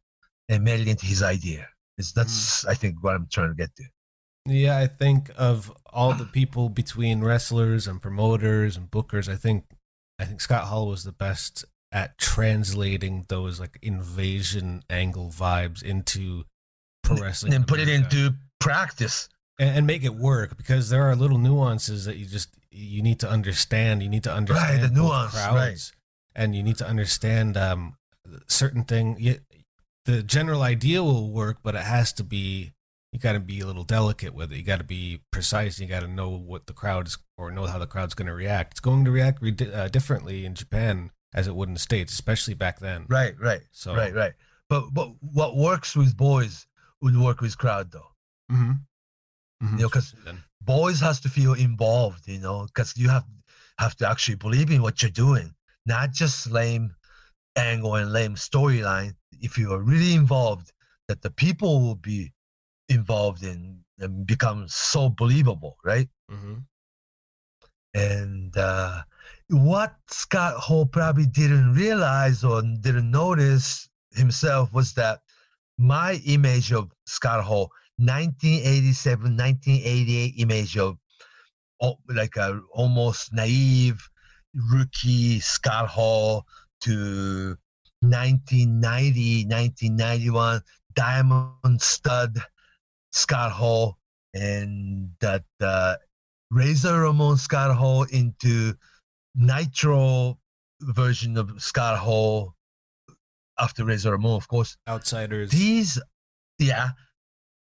and 0.49 0.65
made 0.65 0.81
it 0.81 0.89
into 0.89 1.07
his 1.07 1.23
idea 1.23 1.67
is 1.99 2.13
that's 2.13 2.67
i 2.67 2.75
think 2.75 2.97
what 3.03 3.15
i'm 3.15 3.27
trying 3.31 3.49
to 3.49 3.55
get 3.55 3.75
to 3.77 3.85
Yeah, 4.49 4.79
I 4.79 4.87
think 4.87 5.31
of 5.37 5.73
all 5.87 6.15
the 6.15 6.25
people 6.25 6.69
between 6.69 7.23
wrestlers 7.23 7.87
and 7.87 8.01
promoters 8.01 8.77
and 8.77 8.91
bookers. 8.91 9.29
I 9.29 9.37
think 9.37 9.65
I 10.19 10.25
think 10.25 10.41
Scott 10.41 10.65
Hall 10.65 10.89
was 10.89 11.05
the 11.05 11.13
best 11.13 11.65
at 11.93 12.19
translating 12.19 13.25
those 13.29 13.59
like 13.61 13.79
invasion 13.83 14.83
angle 14.91 15.31
vibes 15.31 15.83
into 15.83 16.45
pro 17.03 17.17
wrestling 17.17 17.55
and 17.55 17.67
put 17.67 17.81
it 17.81 17.89
into 17.89 18.35
practice 18.61 19.29
and, 19.59 19.79
and 19.79 19.87
make 19.87 20.05
it 20.05 20.15
work 20.15 20.57
because 20.57 20.91
there 20.91 21.05
are 21.05 21.17
little 21.17 21.39
nuances 21.39 22.05
that 22.05 22.17
you 22.17 22.27
just 22.27 22.51
you 22.71 23.03
need 23.03 23.21
to 23.21 23.29
understand. 23.29 24.03
You 24.03 24.09
need 24.09 24.25
to 24.25 24.33
understand 24.33 24.83
the 24.83 24.91
nuance, 24.91 25.33
crowds, 25.33 25.55
right. 25.55 25.93
and 26.35 26.55
you 26.55 26.63
need 26.63 26.77
to 26.79 26.87
understand 26.87 27.57
um, 27.57 27.97
certain 28.47 28.85
thing. 28.85 29.39
The 30.05 30.23
general 30.23 30.63
idea 30.63 31.03
will 31.03 31.31
work, 31.31 31.59
but 31.63 31.75
it 31.75 31.83
has 31.83 32.13
to 32.15 32.25
be. 32.25 32.73
You 33.19 33.23
got 33.23 33.33
to 33.33 33.41
be 33.41 33.59
a 33.59 33.67
little 33.67 33.83
delicate 33.83 34.33
with 34.33 34.53
it. 34.53 34.57
You 34.59 34.63
got 34.63 34.79
to 34.79 34.85
be 34.85 35.23
precise. 35.33 35.81
You 35.81 35.89
got 35.89 36.01
to 36.01 36.07
know 36.07 36.29
what 36.29 36.69
the 36.69 36.73
crowd 36.73 37.09
is, 37.09 37.19
or 37.37 37.51
know 37.51 37.67
how 37.67 37.79
the 37.81 37.87
crowd's 37.89 38.15
going 38.15 38.29
to 38.29 38.33
react. 38.33 38.75
It's 38.75 38.81
going 38.81 39.05
to 39.07 39.11
react 39.11 39.43
re- 39.43 39.57
uh, 39.75 39.89
differently 39.89 40.45
in 40.47 40.55
Japan 40.55 41.11
as 41.35 41.49
it 41.49 41.57
would 41.57 41.69
in 41.69 41.75
the 41.75 41.81
states, 41.81 42.13
especially 42.13 42.55
back 42.55 42.79
then. 42.79 43.07
right 43.09 43.35
right 43.41 43.63
So 43.73 43.93
right 43.97 44.15
right 44.15 44.35
but 44.69 44.95
but 44.95 45.11
what 45.21 45.57
works 45.57 45.97
with 45.97 46.17
boys 46.17 46.65
would 47.03 47.17
work 47.17 47.41
with 47.41 47.59
crowd 47.59 47.91
though 47.91 48.13
hmm 48.49 48.73
You 49.61 49.79
know, 49.79 49.89
'cause- 49.89 50.15
boys 50.61 51.01
has 51.01 51.19
to 51.21 51.29
feel 51.29 51.55
involved 51.55 52.29
you 52.29 52.39
know 52.39 52.67
because 52.67 52.97
you 52.97 53.09
have 53.09 53.25
have 53.81 53.97
to 53.97 54.09
actually 54.09 54.37
believe 54.37 54.71
in 54.71 54.81
what 54.81 55.03
you're 55.03 55.11
doing 55.11 55.53
not 55.87 56.13
just 56.13 56.51
lame 56.51 56.95
angle 57.57 57.97
and 57.97 58.13
lame 58.13 58.37
storyline 58.37 59.15
if 59.41 59.59
you 59.59 59.73
are 59.73 59.83
really 59.83 60.15
involved 60.15 60.73
that 61.09 61.21
the 61.23 61.31
people 61.31 61.81
will 61.81 61.95
be 61.97 62.33
involved 62.89 63.43
in 63.43 63.81
and 63.99 64.27
become 64.27 64.67
so 64.69 65.09
believable 65.09 65.77
right? 65.85 66.09
Hmm 66.31 66.59
and 67.95 68.57
uh, 68.57 69.03
what 69.49 69.95
Scott 70.09 70.55
Hall 70.55 70.87
probably 70.87 71.27
didn't 71.27 71.75
realize 71.75 72.45
or 72.45 72.63
didn't 72.63 73.11
notice 73.11 73.89
himself 74.13 74.73
was 74.73 74.93
that 74.95 75.21
my 75.79 76.21
image 76.27 76.73
of 76.73 76.91
Scott 77.07 77.45
Hall, 77.45 77.71
1987, 77.97 79.37
1988 79.37 80.35
image 80.39 80.77
of 80.77 80.99
oh, 81.81 81.99
like 82.09 82.37
a 82.37 82.61
almost 82.73 83.33
naive 83.33 84.09
rookie 84.71 85.41
Scott 85.41 85.89
Hall 85.89 86.47
to 86.83 87.57
1990, 88.01 89.47
1991 89.47 90.61
diamond 90.95 91.81
stud 91.81 92.39
Scott 93.19 93.53
Hall, 93.53 93.99
and 94.33 95.11
that 95.21 95.45
uh, 95.61 95.97
Razor 96.51 97.01
Ramon 97.01 97.37
Scott 97.37 97.77
Hall 97.77 98.05
into 98.05 98.75
Nitro 99.35 100.39
version 100.81 101.37
of 101.37 101.61
Scott 101.61 101.99
Hall 101.99 102.55
after 103.59 103.85
Razor 103.85 104.13
Ramon, 104.13 104.37
of 104.37 104.49
course. 104.49 104.77
outsiders. 104.87 105.51
These, 105.51 106.01
yeah, 106.59 106.91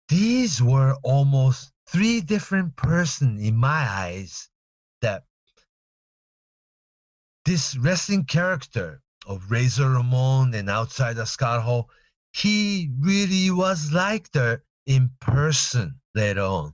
these 0.07 0.61
were 0.61 0.95
almost 1.03 1.71
three 1.87 2.21
different 2.21 2.75
person 2.75 3.37
in 3.37 3.55
my 3.55 3.87
eyes. 3.89 4.49
That 5.01 5.23
this 7.43 7.75
wrestling 7.75 8.23
character 8.23 9.01
of 9.27 9.51
Razor 9.51 9.89
Ramon 9.89 10.53
and 10.53 10.69
outsider 10.69 11.25
Scott 11.25 11.61
Hall, 11.61 11.89
he 12.31 12.89
really 12.99 13.51
was 13.51 13.91
like 13.91 14.31
that 14.31 14.61
in 14.85 15.09
person 15.19 15.95
later 16.15 16.41
on 16.41 16.73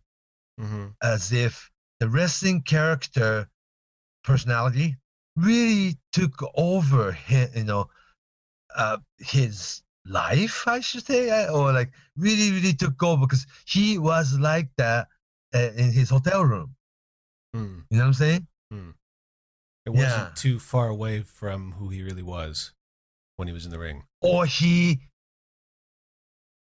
hmm 0.60 0.88
as 1.03 1.32
if 1.32 1.70
the 1.99 2.10
wrestling 2.10 2.62
character 2.62 3.47
personality 4.24 4.95
really 5.38 5.97
took 6.12 6.34
over 6.55 7.12
his, 7.12 7.55
you 7.55 7.64
know 7.64 7.88
uh, 8.76 8.97
his 9.20 9.82
life 10.05 10.68
i 10.68 10.80
should 10.80 11.05
say 11.05 11.30
uh, 11.30 11.51
or 11.53 11.72
like 11.72 11.91
really 12.18 12.51
really 12.51 12.74
took 12.74 13.01
over 13.03 13.26
because 13.26 13.45
he 13.66 13.97
was 13.97 14.38
like 14.39 14.70
that 14.78 15.07
uh, 15.53 15.70
in 15.78 15.91
his 15.91 16.10
hotel 16.10 16.43
room 16.43 16.76
Mm. 17.55 17.84
you 17.89 17.97
know 17.97 18.03
what 18.03 18.07
i'm 18.07 18.14
saying 18.14 18.47
It 19.86 19.89
wasn't 19.91 20.28
Yeah. 20.30 20.32
too 20.36 20.60
far 20.60 20.88
away 20.89 21.22
from 21.24 21.72
who 21.74 21.89
he 21.89 22.03
really 22.03 22.22
was 22.22 22.74
when 23.38 23.47
he 23.47 23.53
was 23.53 23.66
in 23.66 23.72
the 23.72 23.80
ring. 23.80 24.03
or 24.22 24.45
he 24.45 24.99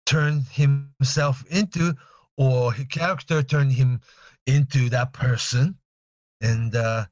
turned 0.06 0.44
himself 0.48 1.44
into 1.50 1.94
or 2.36 2.72
his 2.72 2.86
character 2.86 3.42
turned 3.42 3.72
him 3.72 4.00
into 4.46 4.88
that 4.90 5.12
person. 5.12 5.76
And 6.40 6.74
uh 6.74 7.06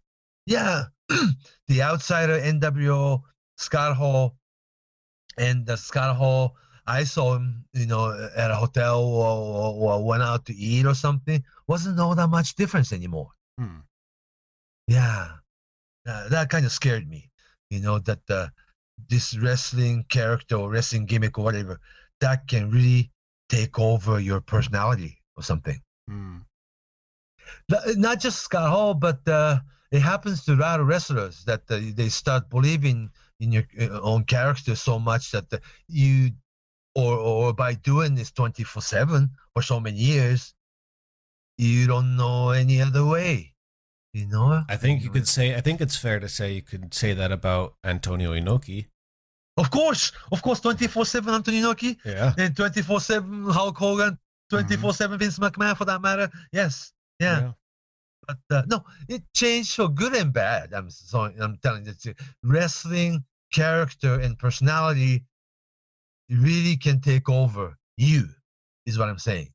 yeah 0.47 0.85
the 1.69 1.83
outsider 1.83 2.41
nwo 2.41 3.23
scott 3.57 3.97
hall 3.97 4.37
and 5.39 5.65
the 5.65 5.77
scott 5.77 6.17
hall 6.17 6.57
i 6.85 7.05
saw 7.05 7.37
him 7.37 7.65
you 7.73 7.87
know 7.87 8.11
at 8.35 8.51
a 8.51 8.57
hotel 8.57 9.05
or, 9.05 9.29
or, 9.29 9.95
or 9.95 10.05
went 10.05 10.23
out 10.23 10.45
to 10.47 10.55
eat 10.55 10.85
or 10.85 10.95
something. 10.95 11.43
Wasn't 11.69 12.01
all 12.01 12.15
that 12.17 12.29
much 12.29 12.57
difference 12.57 12.93
anymore. 12.93 13.31
Hmm. 13.59 13.81
yeah. 14.89 15.29
Uh, 16.09 16.29
that 16.31 16.51
kind 16.51 16.67
of 16.67 16.73
scared 16.73 17.09
me 17.09 17.31
you 17.73 17.81
know 17.81 17.99
that 18.01 18.21
uh, 18.29 18.49
this 19.09 19.37
wrestling 19.39 20.05
character 20.09 20.57
or 20.57 20.71
wrestling 20.71 21.07
gimmick 21.07 21.39
or 21.39 21.45
whatever 21.45 21.81
that 22.23 22.49
can 22.49 22.71
really 22.71 23.11
take 23.49 23.79
over 23.79 24.19
your 24.19 24.41
personality 24.41 25.19
or 25.37 25.43
something. 25.43 25.79
N- 26.09 28.01
not 28.01 28.21
just 28.21 28.41
scott 28.41 28.71
hall 28.71 28.95
but 28.95 29.27
uh, 29.29 29.59
it 29.91 30.01
happens 30.01 30.45
to 30.45 30.55
a 30.55 30.61
lot 30.67 30.81
of 30.81 30.87
wrestlers 30.87 31.45
that 31.45 31.63
uh, 31.71 31.81
they 31.95 32.09
start 32.09 32.49
believing 32.49 33.11
in 33.41 33.53
your 33.53 33.65
uh, 33.81 34.01
own 34.01 34.25
character 34.25 34.75
so 34.75 34.99
much 34.99 35.31
that 35.33 35.53
uh, 35.53 35.59
you 35.89 36.31
or 36.95 37.15
or 37.17 37.53
by 37.53 37.75
doing 37.75 38.15
this 38.15 38.31
24 38.31 38.83
7 38.83 39.31
for 39.53 39.63
so 39.63 39.81
many 39.81 39.99
years 39.99 40.55
you 41.59 41.87
don't 41.87 42.17
know 42.17 42.51
any 42.51 42.81
other 42.81 43.05
way 43.05 43.53
you 44.13 44.27
know 44.27 44.63
I 44.69 44.77
think 44.77 45.03
you 45.03 45.11
could 45.11 45.29
say. 45.29 45.55
I 45.55 45.61
think 45.61 45.81
it's 45.81 45.97
fair 45.97 46.21
to 46.21 46.29
say 46.29 46.53
you 46.53 46.63
could 46.63 46.93
say 46.93 47.15
that 47.15 47.33
about 47.33 47.75
Antonio 47.83 48.33
Inoki. 48.33 48.87
Of 49.57 49.71
course 49.71 50.13
of 50.31 50.43
course 50.43 50.61
24 50.61 51.05
7 51.05 51.35
antonio 51.35 51.73
inoki. 51.73 51.97
Yeah. 52.05 52.33
and 52.39 52.57
24 52.57 53.01
7 53.01 53.45
hulk 53.51 53.77
hogan. 53.77 54.19
24 54.51 54.93
7 54.95 55.19
vince 55.19 55.39
mcmahon 55.39 55.77
for 55.77 55.85
that 55.85 56.01
matter. 56.01 56.31
Yes. 56.53 56.93
Yeah, 57.21 57.53
but 58.27 58.39
uh, 58.51 58.63
no 58.67 58.85
it 59.09 59.23
changed 59.35 59.75
for 59.75 59.89
good 59.89 60.15
and 60.15 60.33
bad 60.33 60.73
i'm 60.73 60.91
sorry 60.91 61.35
i'm 61.41 61.57
telling 61.63 61.87
you 61.87 61.93
the 61.93 62.15
wrestling 62.43 63.25
character 63.53 64.21
and 64.21 64.39
personality 64.39 65.25
really 66.31 66.77
can 66.77 67.01
take 67.01 67.29
over 67.29 67.77
you 67.97 68.27
is 68.87 68.99
what 68.99 69.09
i'm 69.09 69.19
saying. 69.19 69.49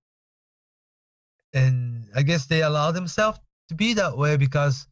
And 1.54 2.08
i 2.16 2.22
guess 2.22 2.46
they 2.46 2.62
allow 2.62 2.92
themselves 2.92 3.40
to 3.70 3.76
be 3.76 3.94
that 3.96 4.18
way 4.18 4.38
because 4.38 4.88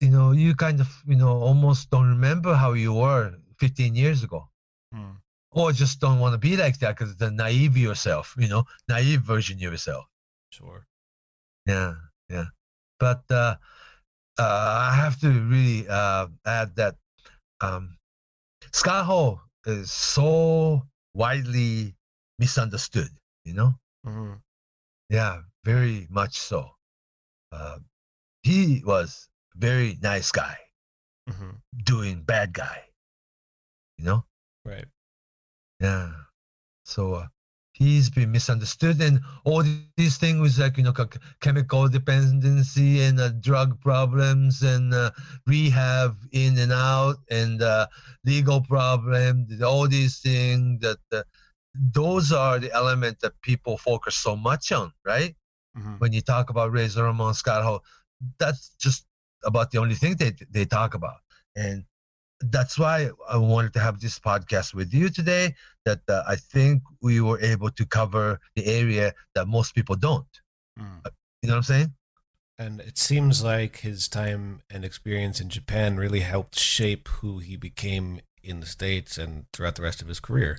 you 0.00 0.10
know 0.10 0.32
you 0.32 0.54
kind 0.54 0.80
of 0.80 0.88
you 1.06 1.16
know 1.16 1.38
almost 1.38 1.90
don't 1.90 2.08
remember 2.08 2.54
how 2.54 2.72
you 2.72 2.92
were 2.92 3.34
15 3.62 3.94
years 3.94 4.24
ago. 4.24 4.48
Hmm. 4.92 5.16
or 5.52 5.72
just 5.72 6.00
don't 6.00 6.18
want 6.20 6.34
to 6.34 6.38
be 6.48 6.56
like 6.56 6.76
that 6.80 6.92
because 6.98 7.16
the 7.16 7.30
naive 7.30 7.76
yourself 7.78 8.34
you 8.42 8.48
know 8.48 8.64
naive 8.88 9.22
version 9.22 9.56
of 9.56 9.62
yourself. 9.62 10.04
Sure. 10.50 10.80
yeah 11.66 11.94
yeah. 12.28 12.48
But 12.98 13.22
uh, 13.30 13.54
uh 14.38 14.90
i 14.90 14.94
have 15.02 15.16
to 15.20 15.28
really 15.52 15.80
uh 15.88 16.26
add 16.44 16.74
that 16.80 16.94
um 17.60 17.84
scott 18.72 19.04
hall 19.10 19.40
is 19.66 19.90
so 19.92 20.28
widely 21.14 21.94
misunderstood 22.38 23.12
you 23.44 23.54
know? 23.54 23.72
Hmm 24.04 24.34
yeah 25.08 25.34
very 25.64 26.06
much 26.10 26.34
so. 26.50 26.60
Uh, 27.52 27.78
he 28.42 28.82
was 28.84 29.28
very 29.54 29.90
nice 30.02 30.30
guy. 30.32 30.56
Hmm 31.30 31.56
doing 31.84 32.22
bad 32.32 32.52
guy 32.52 32.78
you 34.02 34.14
know 34.14 34.32
Right. 34.64 34.88
Yeah. 35.80 36.12
So 36.84 37.14
uh, 37.14 37.26
he's 37.72 38.10
been 38.20 38.42
misunderstood, 38.42 39.18
and 39.18 39.36
all 39.62 39.82
these 39.92 40.18
things 40.18 40.58
like 40.58 40.76
you 40.78 40.84
know 40.84 40.94
chemical 41.40 41.88
dependency 41.88 43.02
and 43.02 43.20
uh, 43.20 43.30
drug 43.40 43.80
problems 43.80 44.62
and 44.62 44.92
uh, 44.94 45.10
rehab 45.46 46.16
in 46.32 46.58
and 46.58 46.72
out 46.72 47.16
and 47.30 47.62
uh, 47.62 47.86
legal 48.24 48.60
problem. 48.62 49.46
All 49.64 49.88
these 49.88 50.20
things 50.20 50.80
that 50.82 50.98
uh, 51.12 51.22
those 51.74 52.32
are 52.32 52.58
the 52.58 52.72
element 52.72 53.20
that 53.20 53.40
people 53.42 53.78
focus 53.78 54.16
so 54.16 54.36
much 54.36 54.72
on, 54.72 54.92
right? 55.04 55.34
hmm 55.74 55.98
When 55.98 56.12
you 56.12 56.20
talk 56.22 56.50
about 56.50 56.72
Razor 56.72 57.04
Ramon 57.04 57.34
Scott 57.34 57.62
Hall, 57.64 57.82
that's 58.38 58.74
just 58.78 59.06
about 59.44 59.70
the 59.70 59.78
only 59.78 59.94
thing 59.94 60.16
they 60.16 60.32
they 60.50 60.64
talk 60.64 60.94
about, 60.94 61.20
and 61.56 61.84
that's 62.50 62.78
why 62.78 63.10
I 63.28 63.36
wanted 63.36 63.72
to 63.74 63.80
have 63.80 64.00
this 64.00 64.18
podcast 64.18 64.74
with 64.74 64.92
you 64.92 65.08
today. 65.08 65.54
That 65.84 66.00
uh, 66.08 66.22
I 66.28 66.36
think 66.36 66.82
we 67.00 67.20
were 67.20 67.40
able 67.40 67.70
to 67.70 67.86
cover 67.86 68.38
the 68.56 68.66
area 68.66 69.14
that 69.34 69.48
most 69.48 69.74
people 69.74 69.96
don't. 69.96 70.40
Mm. 70.78 71.00
You 71.42 71.48
know 71.48 71.54
what 71.54 71.56
I'm 71.56 71.62
saying? 71.62 71.94
And 72.58 72.80
it 72.80 72.98
seems 72.98 73.42
like 73.42 73.78
his 73.78 74.08
time 74.08 74.60
and 74.70 74.84
experience 74.84 75.40
in 75.40 75.48
Japan 75.48 75.96
really 75.96 76.20
helped 76.20 76.58
shape 76.58 77.08
who 77.08 77.38
he 77.38 77.56
became 77.56 78.20
in 78.42 78.60
the 78.60 78.66
States 78.66 79.18
and 79.18 79.46
throughout 79.52 79.76
the 79.76 79.82
rest 79.82 80.02
of 80.02 80.08
his 80.08 80.20
career. 80.20 80.58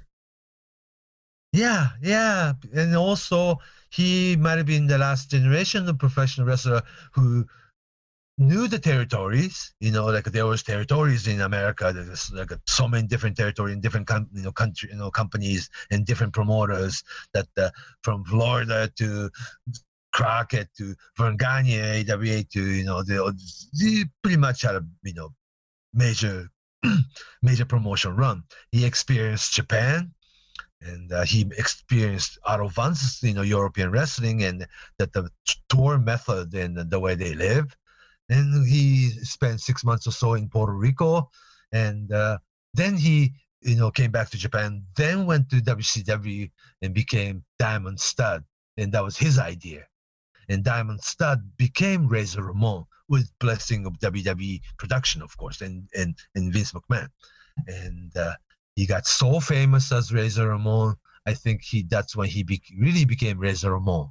Yeah, 1.53 1.89
yeah, 2.01 2.53
and 2.73 2.95
also 2.95 3.59
he 3.91 4.35
might 4.37 4.57
have 4.57 4.65
been 4.65 4.87
the 4.87 4.97
last 4.97 5.29
generation 5.29 5.87
of 5.87 5.99
professional 5.99 6.47
wrestler 6.47 6.81
who 7.11 7.45
knew 8.37 8.67
the 8.67 8.79
territories. 8.79 9.73
You 9.79 9.91
know, 9.91 10.05
like 10.05 10.25
there 10.25 10.45
was 10.45 10.63
territories 10.63 11.27
in 11.27 11.41
America. 11.41 11.91
There's 11.93 12.31
like 12.31 12.51
so 12.67 12.87
many 12.87 13.07
different 13.07 13.37
territories 13.37 13.75
in 13.75 13.81
different 13.81 14.07
com- 14.07 14.29
you 14.33 14.43
know 14.43 14.51
country, 14.51 14.89
you 14.91 14.97
know 14.97 15.11
companies 15.11 15.69
and 15.91 16.05
different 16.05 16.33
promoters. 16.33 17.03
That 17.33 17.47
uh, 17.57 17.69
from 18.03 18.23
Florida 18.25 18.91
to 18.97 19.29
Crockett 20.13 20.69
to 20.77 20.95
Verne 21.17 21.37
AWA 21.41 22.43
to 22.43 22.71
you 22.71 22.83
know 22.85 23.03
they, 23.03 23.17
they 23.79 24.05
pretty 24.21 24.37
much 24.37 24.61
had 24.61 24.75
a 24.75 24.85
you 25.03 25.13
know 25.13 25.33
major 25.93 26.49
major 27.41 27.65
promotion 27.65 28.15
run. 28.15 28.43
He 28.71 28.85
experienced 28.85 29.53
Japan 29.53 30.13
and 30.81 31.11
uh, 31.11 31.23
he 31.23 31.49
experienced 31.57 32.37
out 32.47 32.63
advanced 32.63 33.23
you 33.23 33.33
know 33.33 33.41
European 33.41 33.91
wrestling 33.91 34.43
and 34.43 34.67
that 34.99 35.13
the 35.13 35.29
tour 35.69 35.97
method 35.97 36.53
and 36.53 36.77
the 36.89 36.99
way 36.99 37.15
they 37.15 37.33
live. 37.33 37.75
And 38.33 38.67
he 38.67 39.11
spent 39.21 39.61
six 39.61 39.83
months 39.83 40.07
or 40.07 40.11
so 40.11 40.33
in 40.33 40.49
Puerto 40.49 40.73
Rico, 40.73 41.29
and 41.71 42.11
uh, 42.11 42.39
then 42.73 42.97
he 42.97 43.33
you 43.61 43.75
know 43.75 43.91
came 43.91 44.09
back 44.09 44.31
to 44.31 44.37
Japan. 44.37 44.83
Then 44.95 45.27
went 45.27 45.51
to 45.51 45.57
WCW 45.57 46.49
and 46.81 46.95
became 46.95 47.43
Diamond 47.59 47.99
Stud, 47.99 48.43
and 48.77 48.91
that 48.91 49.03
was 49.03 49.17
his 49.17 49.37
idea. 49.37 49.85
And 50.49 50.63
Diamond 50.63 51.01
Stud 51.01 51.39
became 51.57 52.07
Razor 52.07 52.43
Ramon 52.43 52.85
with 53.07 53.31
blessing 53.39 53.85
of 53.85 53.99
WWE 53.99 54.61
production, 54.79 55.21
of 55.21 55.37
course, 55.37 55.61
and 55.61 55.87
and, 55.95 56.17
and 56.33 56.51
Vince 56.51 56.71
McMahon. 56.71 57.09
And 57.67 58.17
uh, 58.17 58.33
he 58.75 58.87
got 58.87 59.05
so 59.05 59.39
famous 59.39 59.91
as 59.91 60.11
Razor 60.11 60.49
Ramon. 60.49 60.95
I 61.27 61.35
think 61.35 61.61
he 61.61 61.83
that's 61.83 62.15
when 62.15 62.29
he 62.29 62.41
be, 62.41 62.63
really 62.79 63.05
became 63.05 63.37
Razor 63.37 63.73
Ramon. 63.73 64.09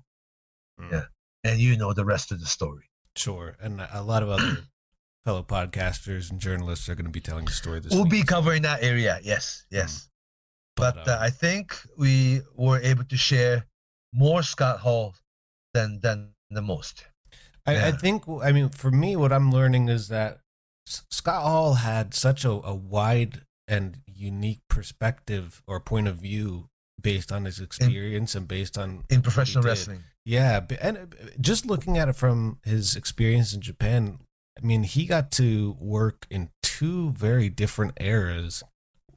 Mm. 0.81 0.93
Yeah. 0.93 1.05
And 1.43 1.59
you 1.59 1.77
know 1.77 1.93
the 1.93 2.05
rest 2.05 2.31
of 2.31 2.39
the 2.39 2.47
story. 2.47 2.85
Sure. 3.17 3.57
And 3.61 3.81
a 3.93 4.03
lot 4.03 4.23
of 4.23 4.31
other 4.31 4.59
fellow 5.25 5.43
podcasters 5.43 6.31
and 6.31 6.41
journalists 6.41 6.89
are 6.89 6.95
going 6.95 7.07
to 7.07 7.13
be 7.13 7.21
telling 7.21 7.45
the 7.45 7.53
story 7.53 7.81
this 7.81 7.93
We'll 7.93 8.05
week. 8.05 8.13
be 8.13 8.23
covering 8.23 8.63
that 8.63 8.83
area. 8.83 9.21
Yes, 9.23 9.65
yes. 9.71 10.09
But, 10.77 10.95
But, 10.97 11.09
uh, 11.09 11.15
um, 11.15 11.19
I 11.23 11.31
think 11.31 11.77
we 11.99 12.41
were 12.57 12.81
able 12.81 13.05
to 13.05 13.17
share 13.17 13.67
more 14.15 14.43
Scott 14.43 14.81
Hall 14.81 15.15
than 15.75 16.01
than 16.01 16.31
the 16.51 16.63
most. 16.63 17.05
I, 17.67 17.89
I 17.89 17.93
think, 17.93 18.25
I 18.43 18.51
mean, 18.53 18.71
for 18.71 18.91
me, 18.91 19.15
what 19.15 19.33
I'm 19.33 19.53
learning 19.53 19.89
is 19.89 20.09
that 20.09 20.41
Scott 20.87 21.43
Hall 21.43 21.75
had 21.75 22.13
such 22.13 22.45
a, 22.45 22.51
a 22.51 22.75
wide 22.75 23.43
and 23.69 23.99
unique 24.07 24.61
perspective 24.69 25.63
or 25.67 25.79
point 25.79 26.09
of 26.09 26.17
view 26.17 26.69
based 27.01 27.31
on 27.31 27.45
his 27.45 27.61
experience 27.61 28.35
and 28.35 28.49
based 28.49 28.77
on 28.77 29.05
In 29.11 29.23
professional 29.23 29.63
wrestling. 29.63 30.03
Yeah, 30.25 30.61
and 30.81 30.97
uh, 30.97 31.01
just 31.41 31.67
looking 31.67 31.99
at 31.99 32.09
it 32.09 32.15
from 32.17 32.59
his 32.65 32.95
experience 32.95 33.53
in 33.53 33.61
Japan, 33.61 34.21
I 34.63 34.65
mean, 34.65 34.85
he 34.85 35.05
got 35.07 35.31
to 35.33 35.77
work 35.81 36.27
in 36.31 36.51
two 36.63 37.11
very 37.13 37.49
different 37.49 37.95
eras, 38.01 38.63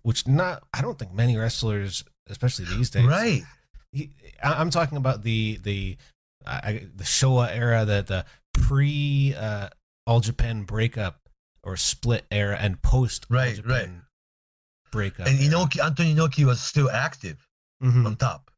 which 0.02 0.28
not 0.28 0.64
I 0.74 0.82
don't 0.82 0.98
think 0.98 1.14
many 1.14 1.38
wrestlers, 1.38 2.04
especially 2.28 2.66
these 2.66 2.90
days, 2.90 3.06
Right. 3.06 3.44
he, 3.92 4.12
I- 4.44 4.60
I'm 4.60 4.72
talking 4.72 4.98
about 4.98 5.22
the 5.24 5.60
the 5.62 5.98
I, 6.46 6.88
the 6.96 7.04
Showa 7.04 7.56
era, 7.56 7.86
the 7.86 8.02
the 8.04 8.26
pre 8.54 9.36
uh, 9.36 9.70
All 10.08 10.20
Japan 10.22 10.64
breakup 10.64 11.20
or 11.64 11.76
split 11.78 12.26
era, 12.32 12.58
and 12.60 12.82
post 12.82 13.28
All 13.30 13.38
Right, 13.38 13.56
Japan 13.56 13.72
right. 13.72 14.92
breakup. 14.92 15.28
And 15.28 15.40
era. 15.40 15.50
Inoki 15.54 15.84
Antonio 15.84 16.16
Inoki 16.28 16.46
was 16.46 16.62
still 16.62 16.90
active 16.90 17.38
Mhm. 17.84 18.06
on 18.08 18.16
top. 18.16 18.50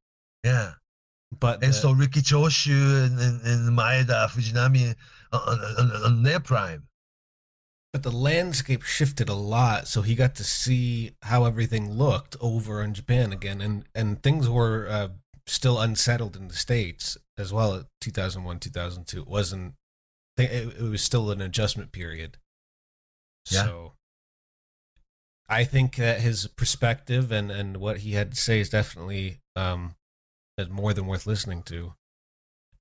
Yeah. 0.46 0.74
But 1.40 1.64
And 1.64 1.74
the- 1.74 1.78
so 1.78 1.92
Riki 1.92 2.22
Choshu 2.22 3.06
and, 3.06 3.20
and, 3.20 3.42
and 3.42 3.78
Maeda 3.78 4.28
Fujinami 4.30 4.96
on, 5.32 5.60
on, 5.60 5.92
on 6.06 6.24
their 6.24 6.40
prime. 6.40 6.88
but 7.94 8.04
the 8.04 8.12
landscape 8.12 8.82
shifted 8.84 9.28
a 9.30 9.34
lot, 9.34 9.88
so 9.88 10.02
he 10.02 10.16
got 10.16 10.36
to 10.36 10.44
see 10.44 11.12
how 11.24 11.46
everything 11.46 11.92
looked 11.92 12.36
over 12.40 12.82
in 12.84 12.94
Japan 12.94 13.34
again, 13.34 13.60
and 13.62 13.86
and 13.94 14.22
things 14.24 14.48
were 14.50 14.88
uh, 14.90 15.08
still 15.46 15.80
unsettled 15.82 16.36
in 16.36 16.48
the 16.48 16.54
states 16.56 17.18
as 17.38 17.52
well. 17.52 17.76
At 17.76 17.86
2001, 18.02 18.60
2002, 18.60 19.22
it 19.22 19.28
wasn't. 19.28 19.74
It, 20.38 20.76
it 20.80 20.82
was 20.82 21.02
still 21.02 21.32
an 21.32 21.42
adjustment 21.42 21.92
period. 21.92 22.38
Yeah. 23.50 23.64
So 23.66 23.94
I 25.50 25.64
think 25.64 25.96
that 25.96 26.22
his 26.22 26.48
perspective 26.48 27.32
and 27.32 27.50
and 27.52 27.78
what 27.78 28.00
he 28.00 28.14
had 28.14 28.32
to 28.32 28.38
say 28.38 28.60
is 28.60 28.70
definitely 28.70 29.40
um 29.56 29.96
is 30.58 30.70
more 30.70 30.94
than 30.94 31.06
worth 31.08 31.26
listening 31.28 31.64
to. 31.64 31.94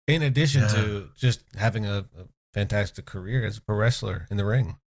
In 0.06 0.22
addition 0.22 0.62
Yeah. 0.62 0.68
to 0.68 1.10
just 1.16 1.42
having 1.56 1.84
a, 1.84 2.06
a 2.18 2.26
fantastic 2.54 3.04
career 3.06 3.44
as 3.44 3.58
a 3.58 3.62
pro 3.62 3.76
wrestler 3.76 4.26
in 4.30 4.36
the 4.36 4.44
ring, 4.44 4.78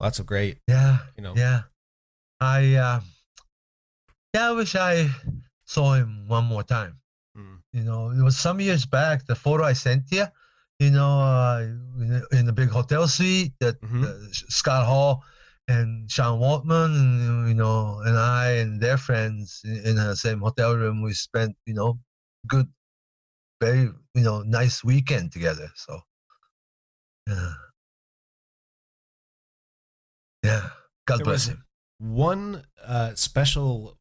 lots 0.00 0.18
of 0.18 0.26
great, 0.26 0.58
Yeah. 0.68 0.98
you 1.16 1.22
know. 1.22 1.34
Yeah. 1.36 1.62
I 2.40 2.74
uh, 2.74 3.00
yeah, 4.34 4.50
I 4.50 4.52
wish 4.52 4.76
I 4.76 5.08
saw 5.64 5.94
him 5.94 6.28
one 6.28 6.44
more 6.44 6.62
time. 6.62 7.00
Mm. 7.36 7.58
You 7.72 7.82
know, 7.82 8.10
it 8.10 8.22
was 8.22 8.38
some 8.38 8.60
years 8.60 8.86
back. 8.86 9.26
The 9.26 9.34
photo 9.34 9.64
I 9.64 9.72
sent 9.72 10.04
you, 10.12 10.26
you 10.78 10.90
know, 10.90 11.18
uh, 11.20 11.66
in, 12.30 12.46
the, 12.46 12.52
big 12.52 12.68
hotel 12.68 13.08
suite 13.08 13.52
that 13.60 13.80
Mhm. 13.80 14.04
uh, 14.04 14.32
Scott 14.32 14.86
Hall 14.86 15.24
and 15.66 16.08
Sean 16.10 16.38
Waltman 16.38 16.94
and 16.94 17.48
you 17.48 17.54
know 17.54 18.00
and 18.04 18.16
I 18.16 18.50
and 18.62 18.80
their 18.80 18.96
friends 18.96 19.60
in, 19.64 19.84
in 19.84 19.96
the 19.96 20.14
same 20.14 20.38
hotel 20.40 20.76
room. 20.76 21.02
We 21.02 21.14
spent 21.14 21.56
you 21.66 21.74
know 21.74 21.98
good, 22.46 22.66
very 23.60 23.80
you 24.14 24.22
know 24.22 24.42
nice 24.42 24.84
weekend 24.84 25.32
together. 25.32 25.70
So 25.76 26.00
yeah, 27.26 27.52
yeah. 30.42 30.68
God 31.06 31.18
There 31.18 31.24
bless 31.24 31.46
him. 31.46 31.64
one 31.98 32.64
uh, 32.84 33.14
special 33.14 33.96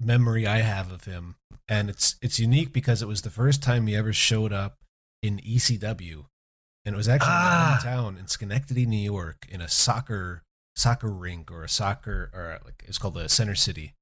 memory 0.00 0.46
I 0.46 0.58
have 0.58 0.90
of 0.90 1.04
him, 1.04 1.36
and 1.68 1.88
it's 1.88 2.16
it's 2.22 2.38
unique 2.38 2.72
because 2.72 3.02
it 3.02 3.08
was 3.08 3.22
the 3.22 3.30
first 3.30 3.62
time 3.62 3.86
he 3.86 3.94
ever 3.96 4.12
showed 4.12 4.52
up 4.52 4.78
in 5.22 5.38
ECW, 5.38 6.26
and 6.84 6.94
it 6.94 6.96
was 6.96 7.08
actually 7.08 7.28
Ah. 7.32 7.78
in 7.80 7.86
hometown 7.86 8.18
in 8.18 8.26
Schenectady, 8.26 8.86
New 8.86 8.96
York, 9.02 9.46
in 9.48 9.60
a 9.60 9.68
soccer 9.68 10.42
soccer 10.76 11.08
rink 11.10 11.50
or 11.50 11.62
a 11.64 11.68
soccer 11.68 12.30
or 12.32 12.58
like 12.64 12.84
it's 12.86 12.98
called 12.98 13.14
the 13.14 13.28
Center 13.28 13.54
City. 13.54 13.94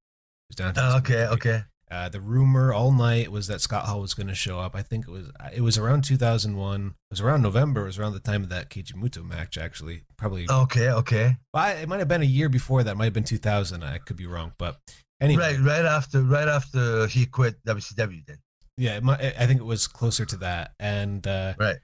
It 0.49 0.49
was 0.49 0.55
downtown 0.55 0.93
Oh, 0.93 0.97
okay, 0.97 1.25
okay. 1.27 1.63
Uh, 1.91 2.07
the 2.09 2.21
rumor 2.21 2.71
all 2.73 2.91
night 2.91 3.31
was 3.31 3.47
that 3.47 3.61
Scott 3.61 3.85
Hall 3.85 4.01
was 4.01 4.13
going 4.13 4.27
to 4.27 4.35
show 4.35 4.59
up. 4.59 4.75
I 4.75 4.81
think 4.83 5.07
it 5.07 5.11
was 5.11 5.31
it 5.53 5.61
was 5.61 5.77
around 5.77 6.03
2001. 6.03 6.85
It 6.87 6.93
was 7.09 7.21
around 7.21 7.41
November. 7.41 7.81
It 7.81 7.85
was 7.85 7.99
around 7.99 8.13
the 8.13 8.19
time 8.19 8.43
of 8.43 8.49
that 8.49 8.69
Keiji 8.69 8.93
Muto 8.93 9.23
match, 9.23 9.57
actually. 9.57 10.03
Probably 10.17 10.45
Okay, 10.49 10.89
okay. 10.89 11.37
I- 11.53 11.73
it 11.73 11.89
might 11.89 11.99
have 11.99 12.07
been 12.07 12.21
a 12.21 12.25
year 12.25 12.49
before 12.49 12.83
that. 12.83 12.91
It 12.91 12.97
might 12.97 13.05
have 13.05 13.13
been 13.13 13.23
2000. 13.23 13.83
I 13.83 13.97
could 13.97 14.17
be 14.17 14.27
wrong, 14.27 14.53
but 14.57 14.77
anyway, 15.19 15.55
Right, 15.57 15.59
right 15.65 15.85
after, 15.85 16.21
right 16.21 16.47
after 16.47 17.07
he 17.07 17.25
quit 17.25 17.55
WCW. 17.65 18.25
Then, 18.25 18.37
yeah, 18.77 18.97
it 18.97 19.03
might, 19.03 19.19
I 19.21 19.45
think 19.47 19.59
it 19.59 19.65
was 19.65 19.87
closer 19.87 20.25
to 20.25 20.37
that. 20.37 20.73
And 20.79 21.25
uh, 21.25 21.53
right. 21.57 21.77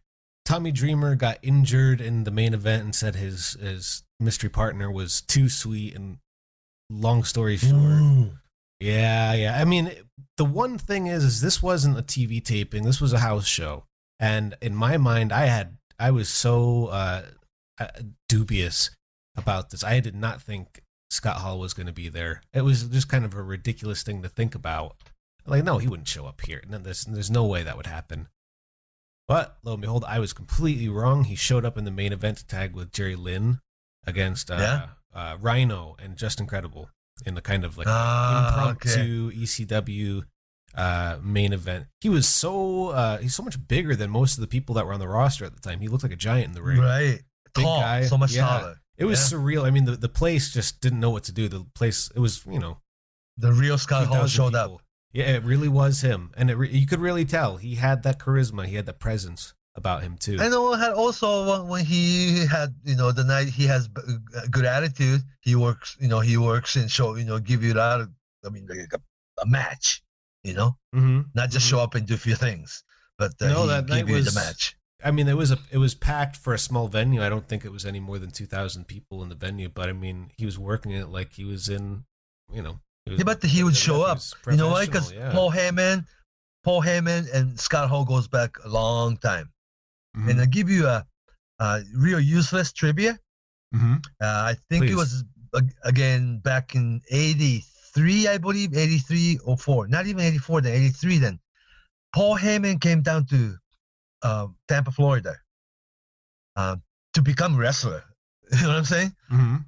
Tommy 0.46 0.72
Dreamer 0.72 1.16
got 1.16 1.40
injured 1.42 2.00
in 2.00 2.24
the 2.24 2.32
main 2.32 2.54
event 2.54 2.84
and 2.84 2.94
said 2.96 3.16
his 3.16 3.54
his 3.60 4.04
mystery 4.20 4.50
partner 4.50 4.92
was 4.92 5.22
too 5.22 5.50
sweet. 5.50 5.96
And 5.96 6.20
long 6.92 7.24
story 7.24 7.58
short, 7.58 7.74
Ooh. 7.74 8.32
Yeah, 8.80 9.34
yeah. 9.34 9.60
I 9.60 9.66
mean, 9.66 9.92
the 10.38 10.46
one 10.46 10.78
thing 10.78 11.08
is, 11.08 11.24
is 11.24 11.42
this 11.42 11.62
wasn't 11.64 11.98
a 11.98 12.04
TV 12.04 12.44
taping. 12.44 12.84
This 12.84 13.00
was 13.02 13.14
a 13.14 13.20
house 13.20 13.48
show, 13.48 13.86
and 14.20 14.56
in 14.62 14.76
my 14.76 14.98
mind, 14.98 15.32
I 15.32 15.46
had 15.46 15.78
I 16.00 16.12
was 16.12 16.28
so 16.30 16.88
uh, 16.88 17.22
uh, 17.80 17.88
dubious 18.28 18.90
about 19.38 19.70
this. 19.70 19.84
I 19.84 20.00
did 20.02 20.16
not 20.16 20.42
think 20.42 20.82
Scott 21.10 21.38
Hall 21.38 21.60
was 21.60 21.74
going 21.74 21.88
to 21.88 21.94
be 21.94 22.10
there. 22.10 22.42
It 22.54 22.62
was 22.62 22.84
just 22.84 23.08
kind 23.08 23.24
of 23.26 23.34
a 23.34 23.42
ridiculous 23.42 24.04
thing 24.04 24.22
to 24.24 24.30
think 24.30 24.56
about. 24.56 24.98
Like, 25.48 25.64
no, 25.64 25.78
he 25.78 25.88
wouldn't 25.88 26.08
show 26.08 26.26
up 26.26 26.42
here. 26.42 26.62
No, 26.68 26.78
there's 26.80 27.06
there's 27.06 27.32
no 27.32 27.46
way 27.46 27.64
that 27.64 27.78
would 27.78 27.86
happen. 27.88 28.28
But 29.28 29.58
lo 29.64 29.74
and 29.74 29.82
behold, 29.82 30.04
I 30.08 30.20
was 30.20 30.34
completely 30.34 30.90
wrong. 30.90 31.24
He 31.24 31.36
showed 31.36 31.66
up 31.66 31.78
in 31.78 31.86
the 31.86 31.92
main 31.92 32.14
event 32.14 32.38
to 32.40 32.46
tag 32.48 32.76
with 32.76 32.92
Jerry 32.92 33.16
Lynn 33.16 33.60
against 34.06 34.52
uh, 34.52 34.58
Yeah. 34.60 34.88
uh, 35.14 35.38
Rhino 35.40 35.96
and 36.00 36.16
Justin 36.18 36.46
Credible 36.46 36.90
in 37.26 37.36
the 37.36 37.42
kind 37.42 37.64
of 37.64 37.78
like 37.78 37.88
Ah, 37.88 38.70
impromptu 38.72 39.32
ECW 39.32 40.24
uh, 40.76 41.18
main 41.24 41.54
event. 41.54 41.86
He 42.02 42.10
was 42.10 42.28
so 42.28 42.90
uh, 42.90 43.18
he's 43.20 43.34
so 43.36 43.44
much 43.44 43.66
bigger 43.68 43.96
than 43.96 44.10
most 44.10 44.36
of 44.36 44.42
the 44.42 44.48
people 44.48 44.76
that 44.76 44.86
were 44.86 44.94
on 44.94 45.00
the 45.00 45.08
roster 45.08 45.46
at 45.46 45.54
the 45.56 45.62
time. 45.62 45.80
He 45.80 45.88
looked 45.88 46.04
like 46.04 46.12
a 46.12 46.18
giant 46.18 46.48
in 46.48 46.52
the 46.54 46.62
ring. 46.62 46.80
Right. 46.80 47.22
Big 47.54 47.64
Tall, 47.64 47.80
guy, 47.80 48.04
so 48.06 48.18
much 48.18 48.34
yeah. 48.34 48.46
taller. 48.46 48.82
It 48.98 49.06
was 49.06 49.32
Yeah. 49.32 49.38
surreal. 49.38 49.64
I 49.66 49.70
mean, 49.72 49.86
the, 49.86 49.96
the 49.96 50.10
place 50.10 50.52
just 50.52 50.82
didn't 50.82 51.00
know 51.00 51.10
what 51.10 51.24
to 51.26 51.32
do. 51.32 51.48
The 51.48 51.66
place 51.76 52.12
it 52.14 52.20
was 52.20 52.46
you 52.46 52.60
know 52.60 52.80
The 53.38 53.54
real 53.54 53.78
Scott 53.78 54.08
Hall 54.08 54.16
2,000 54.24 54.30
showed 54.30 54.56
up. 54.56 54.82
Yeah, 55.14 55.26
it 55.36 55.44
really 55.46 55.70
was 55.70 56.02
him, 56.02 56.32
and 56.36 56.50
it 56.50 56.56
re- 56.56 56.70
you 56.70 56.86
could 56.86 57.00
really 57.00 57.24
tell 57.24 57.56
he 57.56 57.76
had 57.76 58.04
that 58.04 58.20
charisma. 58.20 58.66
He 58.66 58.76
had 58.76 58.86
that 58.88 59.00
presence 59.00 59.54
about 59.76 60.02
him 60.04 60.18
too. 60.18 60.38
Know 60.38 60.74
also 60.96 61.64
when- 61.66 61.86
he 61.86 62.46
had 62.46 62.74
you 62.84 62.96
know 62.96 63.12
the 63.12 63.24
night 63.24 63.48
he 63.48 63.66
has 63.68 63.88
good 64.52 64.66
attitude. 64.66 65.22
He 65.42 65.56
works 65.56 65.98
you 66.00 66.08
know 66.08 66.20
he 66.20 66.38
works 66.38 66.76
and 66.76 66.90
show 66.90 67.16
you 67.16 67.26
know 67.26 67.40
give 67.40 67.64
you 67.64 67.74
a 67.74 67.80
lot 67.86 68.02
of 68.02 68.10
I 68.46 68.50
mean 68.50 68.68
like 68.68 68.94
a, 68.94 69.02
a 69.42 69.46
match. 69.46 70.02
You 70.44 70.54
know, 70.54 70.78
hmm 70.94 71.22
not 71.34 71.50
just 71.50 71.66
show 71.68 71.80
up 71.80 71.96
and 71.96 72.06
do 72.06 72.14
a 72.14 72.18
few 72.18 72.36
things, 72.36 72.84
but 73.18 73.32
uh, 73.42 73.48
No, 73.50 73.66
that 73.66 73.88
night 73.90 74.02
give 74.02 74.10
you 74.10 74.16
was- 74.16 74.34
the 74.34 74.40
match. 74.40 74.78
I 75.04 75.12
mean, 75.12 75.28
it 75.28 75.36
was 75.36 75.52
a 75.52 75.58
it 75.72 75.78
was 75.80 75.94
packed 75.94 76.36
for 76.38 76.54
a 76.54 76.58
small 76.60 76.88
venue. 76.88 77.22
I 77.22 77.30
don't 77.30 77.46
think 77.48 77.66
it 77.66 77.72
was 77.72 77.86
any 77.86 78.00
more 78.00 78.18
than 78.20 78.30
two 78.32 78.46
thousand 78.46 78.88
people 78.88 79.22
in 79.24 79.30
the 79.30 79.36
venue. 79.36 79.70
But 79.70 79.90
I 79.90 79.94
mean, 79.94 80.30
he 80.38 80.46
was 80.46 80.58
working 80.58 80.92
it 80.92 81.10
like 81.10 81.34
he 81.34 81.44
was 81.46 81.68
in, 81.68 82.06
you 82.52 82.62
know. 82.62 82.80
was- 83.08 83.18
Yeah, 83.18 83.24
but 83.26 83.44
he 83.44 83.64
would 83.64 83.76
show 83.76 84.04
up. 84.04 84.20
You 84.50 84.58
know 84.58 84.70
why? 84.70 84.86
Because 84.86 85.12
yeah. 85.12 85.32
Paul 85.32 85.52
Heyman, 85.52 86.06
Paul 86.64 86.82
Heyman 86.82 87.28
and 87.34 87.60
Scott 87.60 87.90
Hall 87.90 88.06
goes 88.06 88.28
back 88.28 88.52
a 88.64 88.70
long 88.70 89.18
time. 89.18 89.52
Mhm, 90.16 90.30
And 90.30 90.40
I'll 90.42 90.48
give 90.48 90.70
you 90.70 90.88
a, 90.88 91.06
a 91.60 91.82
real 91.96 92.20
useless 92.20 92.72
trivia. 92.74 93.20
mhm. 93.74 93.98
Uh, 94.22 94.52
I 94.52 94.56
think 94.70 94.84
Please. 94.84 94.92
it 94.94 94.96
was 94.96 95.24
again 95.84 96.40
back 96.40 96.76
in 96.76 97.02
'83, 97.10 98.28
I 98.28 98.38
believe, 98.38 98.76
'83 98.76 99.40
or 99.46 99.58
four, 99.58 99.88
not 99.88 100.06
even 100.08 100.22
'84, 100.22 100.62
then 100.62 100.74
'83. 100.74 101.18
Then 101.20 101.40
Paul 102.14 102.38
Heyman 102.38 102.80
came 102.82 103.02
down 103.02 103.26
to 103.28 103.56
uh, 104.24 104.48
Tampa, 104.68 104.92
Florida, 104.92 105.36
uh, 106.56 106.76
to 107.14 107.22
become 107.22 107.56
a 107.56 107.58
wrestler. 107.58 108.04
You 108.52 108.62
know 108.62 108.68
what 108.70 108.78
I'm 108.78 108.86
saying? 108.86 109.16
Mhm. 109.32 109.66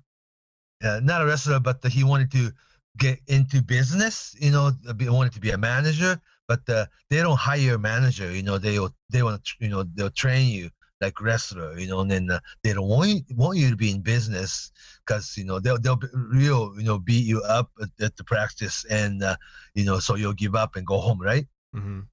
uh, 0.84 1.00
not 1.04 1.22
a 1.22 1.26
wrestler, 1.26 1.60
but 1.60 1.84
he 1.86 2.04
wanted 2.04 2.32
to 2.32 2.52
get 2.98 3.20
into 3.28 3.62
business. 3.62 4.36
You 4.40 4.52
know, 4.52 4.72
wanted 4.86 5.34
to 5.34 5.40
be 5.40 5.50
a 5.52 5.58
manager, 5.58 6.22
but 6.48 6.68
uh, 6.70 6.86
they 7.10 7.18
don't 7.18 7.38
hire 7.38 7.76
a 7.76 7.80
manager. 7.80 8.34
You 8.34 8.44
know, 8.44 8.58
they 8.58 8.80
they 9.10 9.24
want 9.24 9.44
to 9.44 9.54
you 9.60 9.70
know 9.70 9.84
they'll 9.96 10.10
train 10.10 10.50
you 10.50 10.70
like 11.02 11.22
wrestler. 11.22 11.78
You 11.78 11.88
know, 11.88 12.00
and 12.02 12.12
then 12.12 12.32
uh, 12.32 12.40
they 12.64 12.74
don't 12.74 12.88
want 12.88 13.10
you, 13.10 13.22
want 13.36 13.58
you 13.58 13.70
to 13.70 13.76
be 13.76 13.92
in 13.92 14.02
business 14.02 14.72
because 15.06 15.36
you 15.38 15.46
know 15.46 15.60
they'll 15.60 15.80
they'll 15.80 15.96
be 15.96 16.08
real 16.14 16.74
you 16.78 16.86
know 16.86 17.00
beat 17.00 17.26
you 17.26 17.42
up 17.44 17.72
at, 17.82 17.90
at 18.02 18.16
the 18.18 18.24
practice 18.24 18.86
and 18.90 19.24
uh, 19.24 19.36
you 19.76 19.86
know 19.86 20.00
so 20.00 20.16
you'll 20.16 20.34
give 20.34 20.56
up 20.56 20.76
and 20.76 20.86
go 20.86 21.00
home, 21.00 21.22
right? 21.22 21.48
Mhm. 21.76 22.08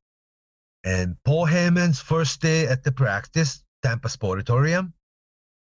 And 0.85 1.17
Paul 1.25 1.47
Heyman's 1.47 2.01
first 2.01 2.43
day 2.43 2.67
at 2.67 2.85
the 2.85 2.93
practice, 2.93 3.65
Tampa 3.83 4.09
Sportatorium, 4.09 4.93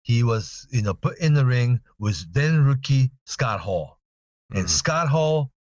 he 0.02 0.22
was, 0.22 0.66
you 0.70 0.82
know, 0.82 0.94
put 0.94 1.18
in 1.18 1.34
the 1.34 1.44
ring 1.44 1.80
with 1.98 2.32
then 2.32 2.64
rookie 2.64 3.10
Scott 3.24 3.60
Hall. 3.60 4.00
And 4.50 4.66
Mhm. 4.66 4.70
Scott 4.70 5.08
Hall 5.08 5.52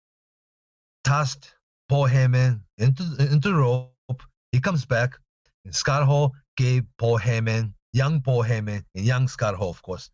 tossed 1.03 1.54
Paul 1.89 2.07
Heyman 2.07 2.61
into, 2.77 3.03
into 3.19 3.49
the 3.49 3.55
rope. 3.55 4.21
He 4.51 4.59
comes 4.59 4.85
back, 4.85 5.17
and 5.65 5.73
Scott 5.75 6.03
Hall 6.05 6.33
gave 6.57 6.83
Paul 6.97 7.19
Heyman, 7.19 7.73
young 7.93 8.21
Paul 8.21 8.43
Heyman, 8.43 8.83
and 8.95 9.05
young 9.05 9.27
Scott 9.27 9.55
Hall, 9.55 9.69
of 9.69 9.81
course. 9.81 10.09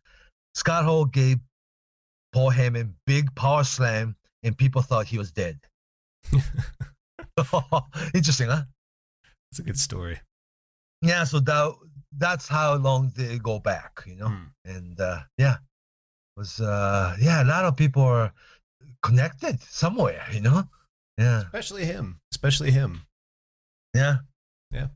Scott 0.54 0.84
Hall 0.84 1.04
gave 1.04 1.38
Paul 2.32 2.50
Heyman 2.50 2.92
big 3.06 3.34
power 3.34 3.64
slam, 3.64 4.16
and 4.42 4.56
people 4.56 4.82
thought 4.82 5.06
he 5.06 5.18
was 5.18 5.30
dead. 5.32 5.58
Interesting, 8.14 8.48
huh? 8.48 8.62
It's 9.50 9.58
a 9.58 9.62
good 9.62 9.78
story. 9.78 10.20
yeah 11.02 11.24
so 11.24 11.40
that 11.40 11.74
that's 12.18 12.46
how 12.48 12.74
long 12.76 13.10
they 13.16 13.38
go 13.38 13.58
back 13.58 14.02
you 14.06 14.14
know 14.16 14.28
Hmm. 14.28 14.44
and 14.64 15.00
uh 15.00 15.20
yeah 15.36 15.56
was 16.36 16.60
uh 16.60 17.16
yeah 17.20 17.42
a 17.42 17.48
lot 17.54 17.64
of 17.64 17.76
people 17.76 18.02
are 18.02 18.32
connected 19.02 19.60
somewhere 19.62 20.24
you 20.32 20.40
know 20.40 20.62
yeah 21.18 21.40
Especially 21.42 21.84
him. 21.84 22.20
Especially 22.32 22.70
him. 22.70 23.02
yeah 23.94 24.16
Yeah. 24.70 24.88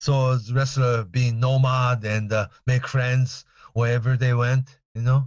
so 0.00 0.32
as 0.32 0.50
a 0.50 0.54
wrestler 0.54 1.04
being 1.04 1.38
nomad 1.40 2.04
and 2.04 2.32
uh, 2.32 2.48
make 2.66 2.86
friends 2.86 3.44
wherever 3.74 4.16
they 4.16 4.34
went 4.34 4.78
you 4.94 5.02
know 5.02 5.26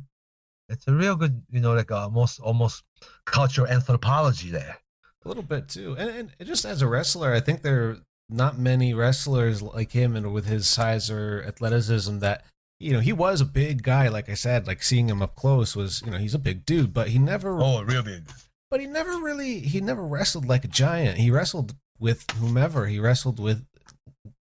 it's 0.70 0.88
a 0.88 0.94
real 0.94 1.16
good 1.16 1.42
you 1.52 1.62
know 1.62 1.74
like 1.74 1.92
almost 1.92 2.40
almost 2.40 2.84
cultural 3.26 3.68
anthropology 3.68 4.50
there 4.52 4.78
A 5.24 5.28
little 5.28 5.44
bit 5.44 5.68
too, 5.70 5.96
and, 5.98 6.10
and 6.40 6.48
just 6.48 6.66
as 6.66 6.82
a 6.82 6.88
wrestler, 6.88 7.34
I 7.34 7.40
think 7.42 7.62
there 7.62 7.84
are 7.90 7.98
not 8.30 8.58
many 8.60 8.94
wrestlers 8.94 9.62
like 9.62 9.92
him 9.92 10.16
and 10.16 10.34
with 10.34 10.46
his 10.46 10.68
size 10.68 11.10
or 11.10 11.44
athleticism 11.48 12.20
that 12.20 12.44
you 12.80 12.92
know 12.94 13.00
he 13.00 13.14
was 13.14 13.42
a 13.42 13.46
big 13.46 13.84
guy. 13.84 14.08
Like 14.10 14.30
I 14.30 14.36
said, 14.36 14.68
like 14.68 14.84
seeing 14.84 15.10
him 15.10 15.22
up 15.22 15.36
close 15.36 15.76
was 15.76 16.02
you 16.06 16.12
know 16.12 16.18
he's 16.18 16.36
a 16.36 16.40
big 16.40 16.66
dude, 16.66 16.94
but 16.94 17.08
he 17.10 17.20
never, 17.20 17.60
oh 17.62 17.82
real 17.84 18.04
big 18.04 18.24
but 18.70 18.80
he 18.80 18.86
never 18.88 19.12
really 19.20 19.60
he 19.60 19.82
never 19.82 20.06
wrestled 20.06 20.46
like 20.46 20.64
a 20.66 20.68
giant. 20.70 21.18
He 21.18 21.32
wrestled 21.32 21.76
with 22.00 22.30
whomever. 22.32 22.88
He 22.88 23.00
wrestled 23.00 23.40
with 23.40 23.66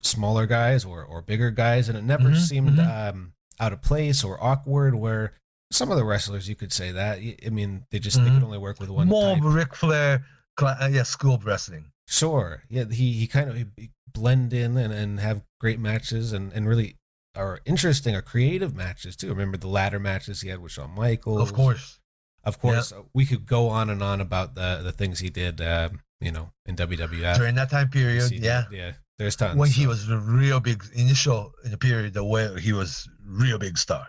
smaller 0.03 0.47
guys 0.47 0.85
or 0.85 1.03
or 1.05 1.23
bigger 1.23 1.51
guys, 1.51 1.89
and 1.89 1.97
it 1.99 2.05
never 2.05 2.31
Mhm, 2.31 2.37
seemed 2.37 2.79
mhm. 2.79 3.11
um, 3.11 3.33
out 3.61 3.73
of 3.73 3.83
place 3.83 4.23
or 4.25 4.43
awkward. 4.43 4.95
Where 4.95 5.33
some 5.73 5.91
of 5.91 5.97
the 5.97 6.05
wrestlers 6.05 6.49
you 6.49 6.55
could 6.55 6.73
say 6.73 6.93
that 6.93 7.19
I 7.45 7.51
mean 7.51 7.85
they 7.91 7.99
just 7.99 8.17
they 8.23 8.31
Mhm. 8.31 8.35
could 8.35 8.43
only 8.45 8.59
work 8.59 8.81
with 8.81 8.89
one 8.91 9.09
more 9.09 9.35
type. 9.35 9.43
Ric 9.45 9.75
Flair 9.75 10.25
uh, 10.61 10.89
yeah 10.91 11.03
school 11.05 11.39
wrestling 11.45 11.93
Sure. 12.09 12.63
Yeah, 12.71 12.85
he 12.91 13.13
he 13.13 13.27
kind 13.27 13.51
of 13.51 13.57
he 13.77 13.91
blend 14.13 14.53
in 14.53 14.77
and, 14.79 14.93
and 14.93 15.21
have 15.21 15.43
great 15.61 15.79
matches 15.79 16.33
and, 16.33 16.53
and 16.55 16.67
really 16.67 16.97
are 17.37 17.61
interesting 17.67 18.17
or 18.17 18.23
creative 18.23 18.75
matches 18.75 19.15
too. 19.15 19.29
Remember 19.29 19.59
the 19.59 19.69
ladder 19.69 20.01
matches 20.01 20.41
he 20.41 20.49
had 20.49 20.59
with 20.61 20.73
Shawn 20.73 20.93
Michaels. 20.95 21.43
of 21.43 21.55
course 21.55 21.98
Of 22.49 22.59
course. 22.59 22.93
We 23.15 23.27
could 23.27 23.47
go 23.47 23.69
on 23.69 23.91
and 23.91 24.03
on 24.03 24.21
about 24.21 24.55
the 24.55 24.81
the 24.83 24.93
things 24.93 25.21
he 25.21 25.31
did 25.31 25.61
um, 25.61 26.01
you 26.21 26.33
know, 26.33 26.51
in 26.67 26.75
WWF. 26.77 27.37
during 27.37 27.55
that 27.55 27.71
time 27.71 27.89
period 27.89 28.31
yeah 28.33 28.65
Yeah. 28.71 28.93
There's 29.19 29.37
tons. 29.37 29.57
when 29.57 29.71
he 29.71 29.87
was 29.87 30.09
a 30.09 30.19
real 30.19 30.61
big 30.61 30.83
initial 30.95 31.53
in 31.65 31.71
the 31.73 31.79
period 31.79 32.17
where 32.21 32.57
he 32.57 32.73
was 32.73 33.09
real 33.25 33.59
big 33.59 33.77
star. 33.77 34.07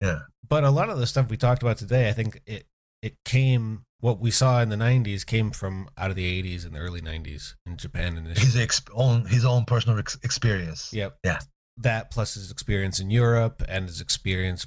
Yeah. 0.00 0.20
But 0.48 0.64
a 0.64 0.70
lot 0.70 0.88
of 0.90 0.98
the 0.98 1.06
stuff 1.06 1.30
we 1.30 1.36
talked 1.36 1.62
about 1.62 1.78
today, 1.78 2.08
I 2.08 2.12
think 2.12 2.40
it 2.46 2.66
it 3.02 3.16
came 3.24 3.84
what 4.00 4.18
we 4.20 4.30
saw 4.30 4.60
in 4.60 4.68
the 4.68 4.76
'90s 4.76 5.24
came 5.24 5.50
from 5.50 5.88
out 5.96 6.10
of 6.10 6.16
the 6.16 6.42
'80s 6.42 6.64
and 6.66 6.74
the 6.74 6.78
early 6.80 7.00
'90s 7.00 7.54
in 7.66 7.76
Japan 7.76 8.16
and 8.18 8.26
His 8.36 8.80
own 8.94 9.24
his 9.26 9.44
own 9.44 9.64
personal 9.64 9.98
ex- 9.98 10.18
experience. 10.22 10.90
Yep. 10.92 11.18
Yeah. 11.24 11.38
That 11.78 12.10
plus 12.10 12.34
his 12.34 12.50
experience 12.50 13.00
in 13.00 13.10
Europe 13.10 13.62
and 13.68 13.86
his 13.88 14.00
experience 14.02 14.66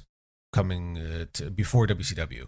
coming 0.52 0.98
uh, 0.98 1.26
to 1.34 1.50
before 1.50 1.86
WCW, 1.86 2.46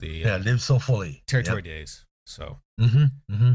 the 0.00 0.08
Yeah, 0.08 0.34
uh, 0.34 0.38
live 0.38 0.60
so 0.60 0.78
fully. 0.78 1.22
territory 1.26 1.62
days. 1.62 2.04
So, 2.26 2.58
Mm-hmm. 2.80 3.04
Mm-hmm. 3.34 3.52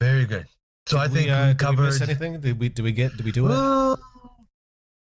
Very 0.00 0.26
good. 0.26 0.46
So 0.86 0.96
Did 0.96 1.02
I 1.02 1.06
we, 1.08 1.14
think 1.18 1.30
uh, 1.30 1.46
we 1.48 1.54
did 1.70 1.78
we 1.78 1.84
miss 1.86 2.00
anything? 2.00 2.40
Did 2.40 2.58
we? 2.60 2.68
Did 2.68 2.82
we 2.82 2.92
get? 2.92 3.16
Did 3.16 3.24
we 3.26 3.32
do 3.32 3.46
it? 3.46 3.48
Well, 3.50 3.98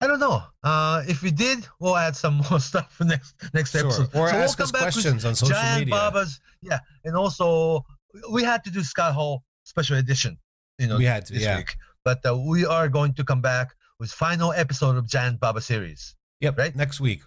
I 0.02 0.08
don't 0.08 0.20
know. 0.20 0.44
Uh, 0.64 1.04
if 1.08 1.22
we 1.24 1.32
did, 1.32 1.66
we'll 1.80 1.96
add 1.96 2.16
some 2.16 2.42
more 2.50 2.60
stuff 2.60 2.92
for 2.94 3.06
next 3.06 3.36
next 3.54 3.72
Sure. 3.72 3.82
episode. 3.86 4.08
Or 4.14 4.28
So 4.30 4.34
we'll 4.36 4.44
ask 4.44 4.60
us 4.60 4.72
questions 4.72 5.26
on 5.26 5.36
social 5.36 5.56
Giant 5.56 5.80
media. 5.80 5.94
Baba's, 5.96 6.40
yeah, 6.62 6.80
and 7.06 7.16
also 7.16 7.86
we 8.32 8.44
had 8.44 8.64
to 8.66 8.70
do 8.72 8.84
Scott 8.84 9.14
Hall 9.14 9.44
special 9.64 9.98
edition. 9.98 10.38
You 10.80 10.88
know, 10.88 10.98
we 10.98 11.06
had 11.06 11.26
to. 11.28 11.34
this 11.34 11.44
Yeah. 11.44 11.58
week, 11.58 11.76
but 12.04 12.20
uh, 12.26 12.36
we 12.38 12.66
are 12.66 12.90
going 12.90 13.14
to 13.16 13.24
come 13.24 13.42
back 13.42 13.74
with 14.00 14.12
final 14.12 14.52
episode 14.54 14.98
of 14.98 15.08
Giant 15.08 15.40
Baba 15.40 15.62
series. 15.62 16.16
Yep. 16.42 16.58
Right? 16.58 16.76
Next 16.76 17.00
week. 17.00 17.22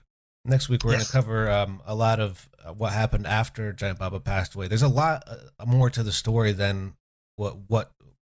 Next 0.47 0.69
week 0.69 0.85
we're 0.85 0.93
Yes. 0.93 1.11
going 1.11 1.23
to 1.23 1.27
cover 1.29 1.51
um, 1.51 1.83
a 1.87 1.95
lot 1.95 2.21
of 2.21 2.49
uh, 2.65 2.73
what 2.73 2.93
happened 2.93 3.27
after 3.27 3.73
Giant 3.73 3.99
Baba 3.99 4.21
passed 4.21 4.55
away. 4.55 4.69
There's 4.69 4.83
a 4.83 4.89
lot 4.89 5.25
uh, 5.27 5.67
more 5.67 5.91
to 5.91 6.03
the 6.03 6.13
story 6.13 6.53
than 6.53 6.95
what 7.37 7.57
what 7.69 7.91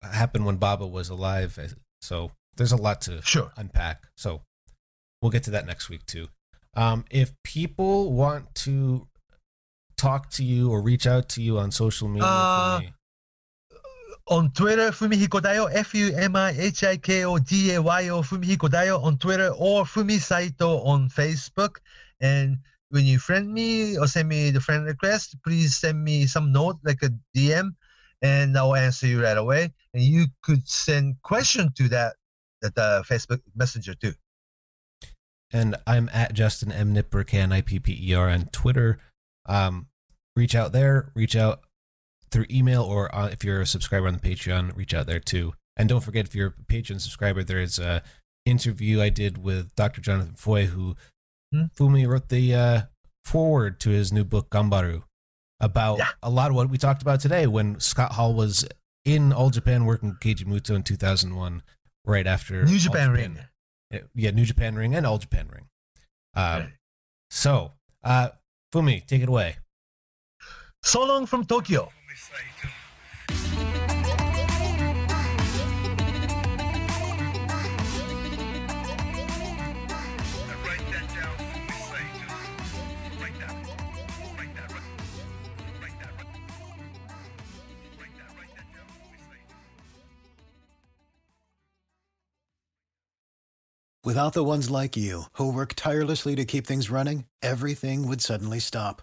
happened 0.03 0.47
when 0.47 0.57
Baba 0.57 0.87
was 0.87 1.09
alive. 1.09 1.59
Uh, 1.59 1.69
So 2.01 2.31
there's 2.57 2.73
a 2.73 2.77
lot 2.77 3.01
to 3.03 3.21
Sure. 3.23 3.53
unpack. 3.57 4.07
So 4.17 4.43
we'll 5.21 5.31
get 5.33 5.43
to 5.45 5.51
that 5.53 5.67
next 5.67 5.89
week 5.89 6.07
too. 6.07 6.29
Um, 6.75 7.05
if 7.11 7.33
people 7.43 8.13
want 8.13 8.55
to 8.67 9.09
talk 9.97 10.31
to 10.31 10.45
you 10.45 10.71
or 10.71 10.81
reach 10.83 11.07
out 11.07 11.29
to 11.31 11.43
you 11.43 11.59
on 11.59 11.71
social 11.73 12.09
media, 12.09 12.29
Uh, 12.29 12.77
for 12.79 12.85
me, 12.85 12.93
on 14.29 14.51
Twitter, 14.53 14.91
Fumihiko 14.91 15.41
Dayo, 15.41 15.69
F 15.73 15.95
U 15.95 16.13
M 16.15 16.37
I 16.37 16.51
H 16.51 16.85
I 16.85 16.97
K 16.97 17.25
O 17.25 17.39
D 17.39 17.75
A 17.75 17.83
Y 17.83 18.09
O, 18.09 18.23
Fumihiko 18.23 18.69
Dayo 18.69 19.03
on 19.03 19.19
Twitter, 19.19 19.51
or 19.57 19.85
Fumi 19.85 20.19
Saito 20.19 20.81
on 20.81 21.09
Facebook. 21.09 21.77
And 22.21 22.59
when 22.91 23.05
you 23.05 23.19
friend 23.19 23.53
me 23.53 23.99
or 23.99 24.07
send 24.07 24.29
me 24.29 24.51
the 24.51 24.61
friend 24.61 24.85
request, 24.85 25.37
please 25.45 25.77
send 25.77 26.03
me 26.03 26.27
some 26.27 26.53
note, 26.53 26.77
like 26.85 27.03
a 27.03 27.11
DM, 27.37 27.71
and 28.23 28.57
I'll 28.57 28.75
answer 28.75 29.07
you 29.07 29.23
right 29.23 29.37
away. 29.37 29.73
And 29.95 30.03
you 30.03 30.27
could 30.43 30.69
send 30.69 31.17
question 31.23 31.73
to 31.77 31.89
that 31.89 32.15
that 32.63 32.77
uh, 32.79 33.03
Facebook 33.03 33.41
Messenger 33.55 33.95
too. 33.95 34.15
and 35.53 35.77
I'm 35.87 36.11
at 36.13 36.35
Justin 36.35 36.73
M 36.73 36.95
Knipper 36.95 37.27
K 37.27 37.39
N 37.39 37.53
I 37.53 37.61
P 37.61 37.79
P 37.79 38.11
E 38.11 38.15
R 38.15 38.29
on 38.29 38.47
Twitter. 38.53 38.99
Um, 39.47 39.87
reach 40.35 40.55
out 40.55 40.73
there. 40.73 41.13
Reach 41.15 41.37
out 41.37 41.61
through 42.37 42.47
email 42.51 42.83
or 42.83 43.13
uh, 43.15 43.29
if 43.29 43.43
you're 43.43 43.63
a 43.63 43.67
subscriber 43.67 44.07
on 44.07 44.13
the 44.13 44.21
Patreon, 44.21 44.77
reach 44.77 44.93
out 44.93 45.07
there 45.07 45.19
too. 45.21 45.55
And 45.75 45.89
don't 45.89 46.03
forget, 46.03 46.27
if 46.27 46.35
you're 46.35 46.49
a 46.49 46.73
Patreon 46.73 47.01
subscriber, 47.01 47.43
there 47.43 47.61
is 47.61 47.79
a 47.79 48.03
interview 48.45 49.01
I 49.01 49.09
did 49.09 49.39
with 49.43 49.75
Dr. 49.75 50.03
Jonathan 50.03 50.35
Foy, 50.35 50.67
who 50.67 50.97
Hmm. 51.53 51.65
Fumi 51.79 52.07
wrote 52.07 52.29
the 52.29 52.55
uh, 52.55 52.81
forward 53.25 53.79
to 53.81 53.91
his 53.91 54.13
new 54.13 54.25
book 54.25 54.51
Gambaru 54.51 55.05
about 55.61 55.97
Yeah. 55.99 56.09
a 56.23 56.29
lot 56.29 56.51
of 56.51 56.57
what 56.57 56.69
we 56.69 56.77
talked 56.77 57.01
about 57.03 57.21
today 57.21 57.47
when 57.47 57.79
Scott 57.81 58.13
Hall 58.13 58.35
was 58.35 58.67
in 59.07 59.33
All 59.33 59.49
Japan 59.51 59.85
working 59.87 60.09
with 60.11 60.19
Keiji 60.21 60.45
Muto 60.45 60.75
in 60.75 60.83
2001, 60.83 61.63
right 62.05 62.27
after 62.27 62.65
New 62.65 62.73
All 62.73 62.79
Japan 62.79 63.11
Ring. 63.13 63.39
yeah, 64.15 64.33
New 64.33 64.45
Japan 64.45 64.75
Ring 64.75 64.95
and 64.95 65.07
All 65.07 65.17
Japan 65.19 65.49
Ring. 65.49 65.69
Um, 66.35 66.61
Right. 66.63 66.73
So, 67.31 67.73
uh, 68.05 68.31
Fumi, 68.75 69.07
take 69.07 69.23
it 69.23 69.29
away. 69.29 69.57
So 70.83 71.03
long 71.05 71.27
from 71.27 71.45
Tokyo. 71.47 71.91
Saito. 72.17 72.69
Without 94.03 94.33
the 94.33 94.45
ones 94.45 94.71
like 94.71 94.97
you, 94.97 95.25
who 95.33 95.53
work 95.53 95.75
tirelessly 95.75 96.37
to 96.37 96.45
keep 96.45 96.67
things 96.67 96.89
running, 96.89 97.25
everything 97.43 98.07
would 98.09 98.23
suddenly 98.23 98.61
stop. 98.61 99.03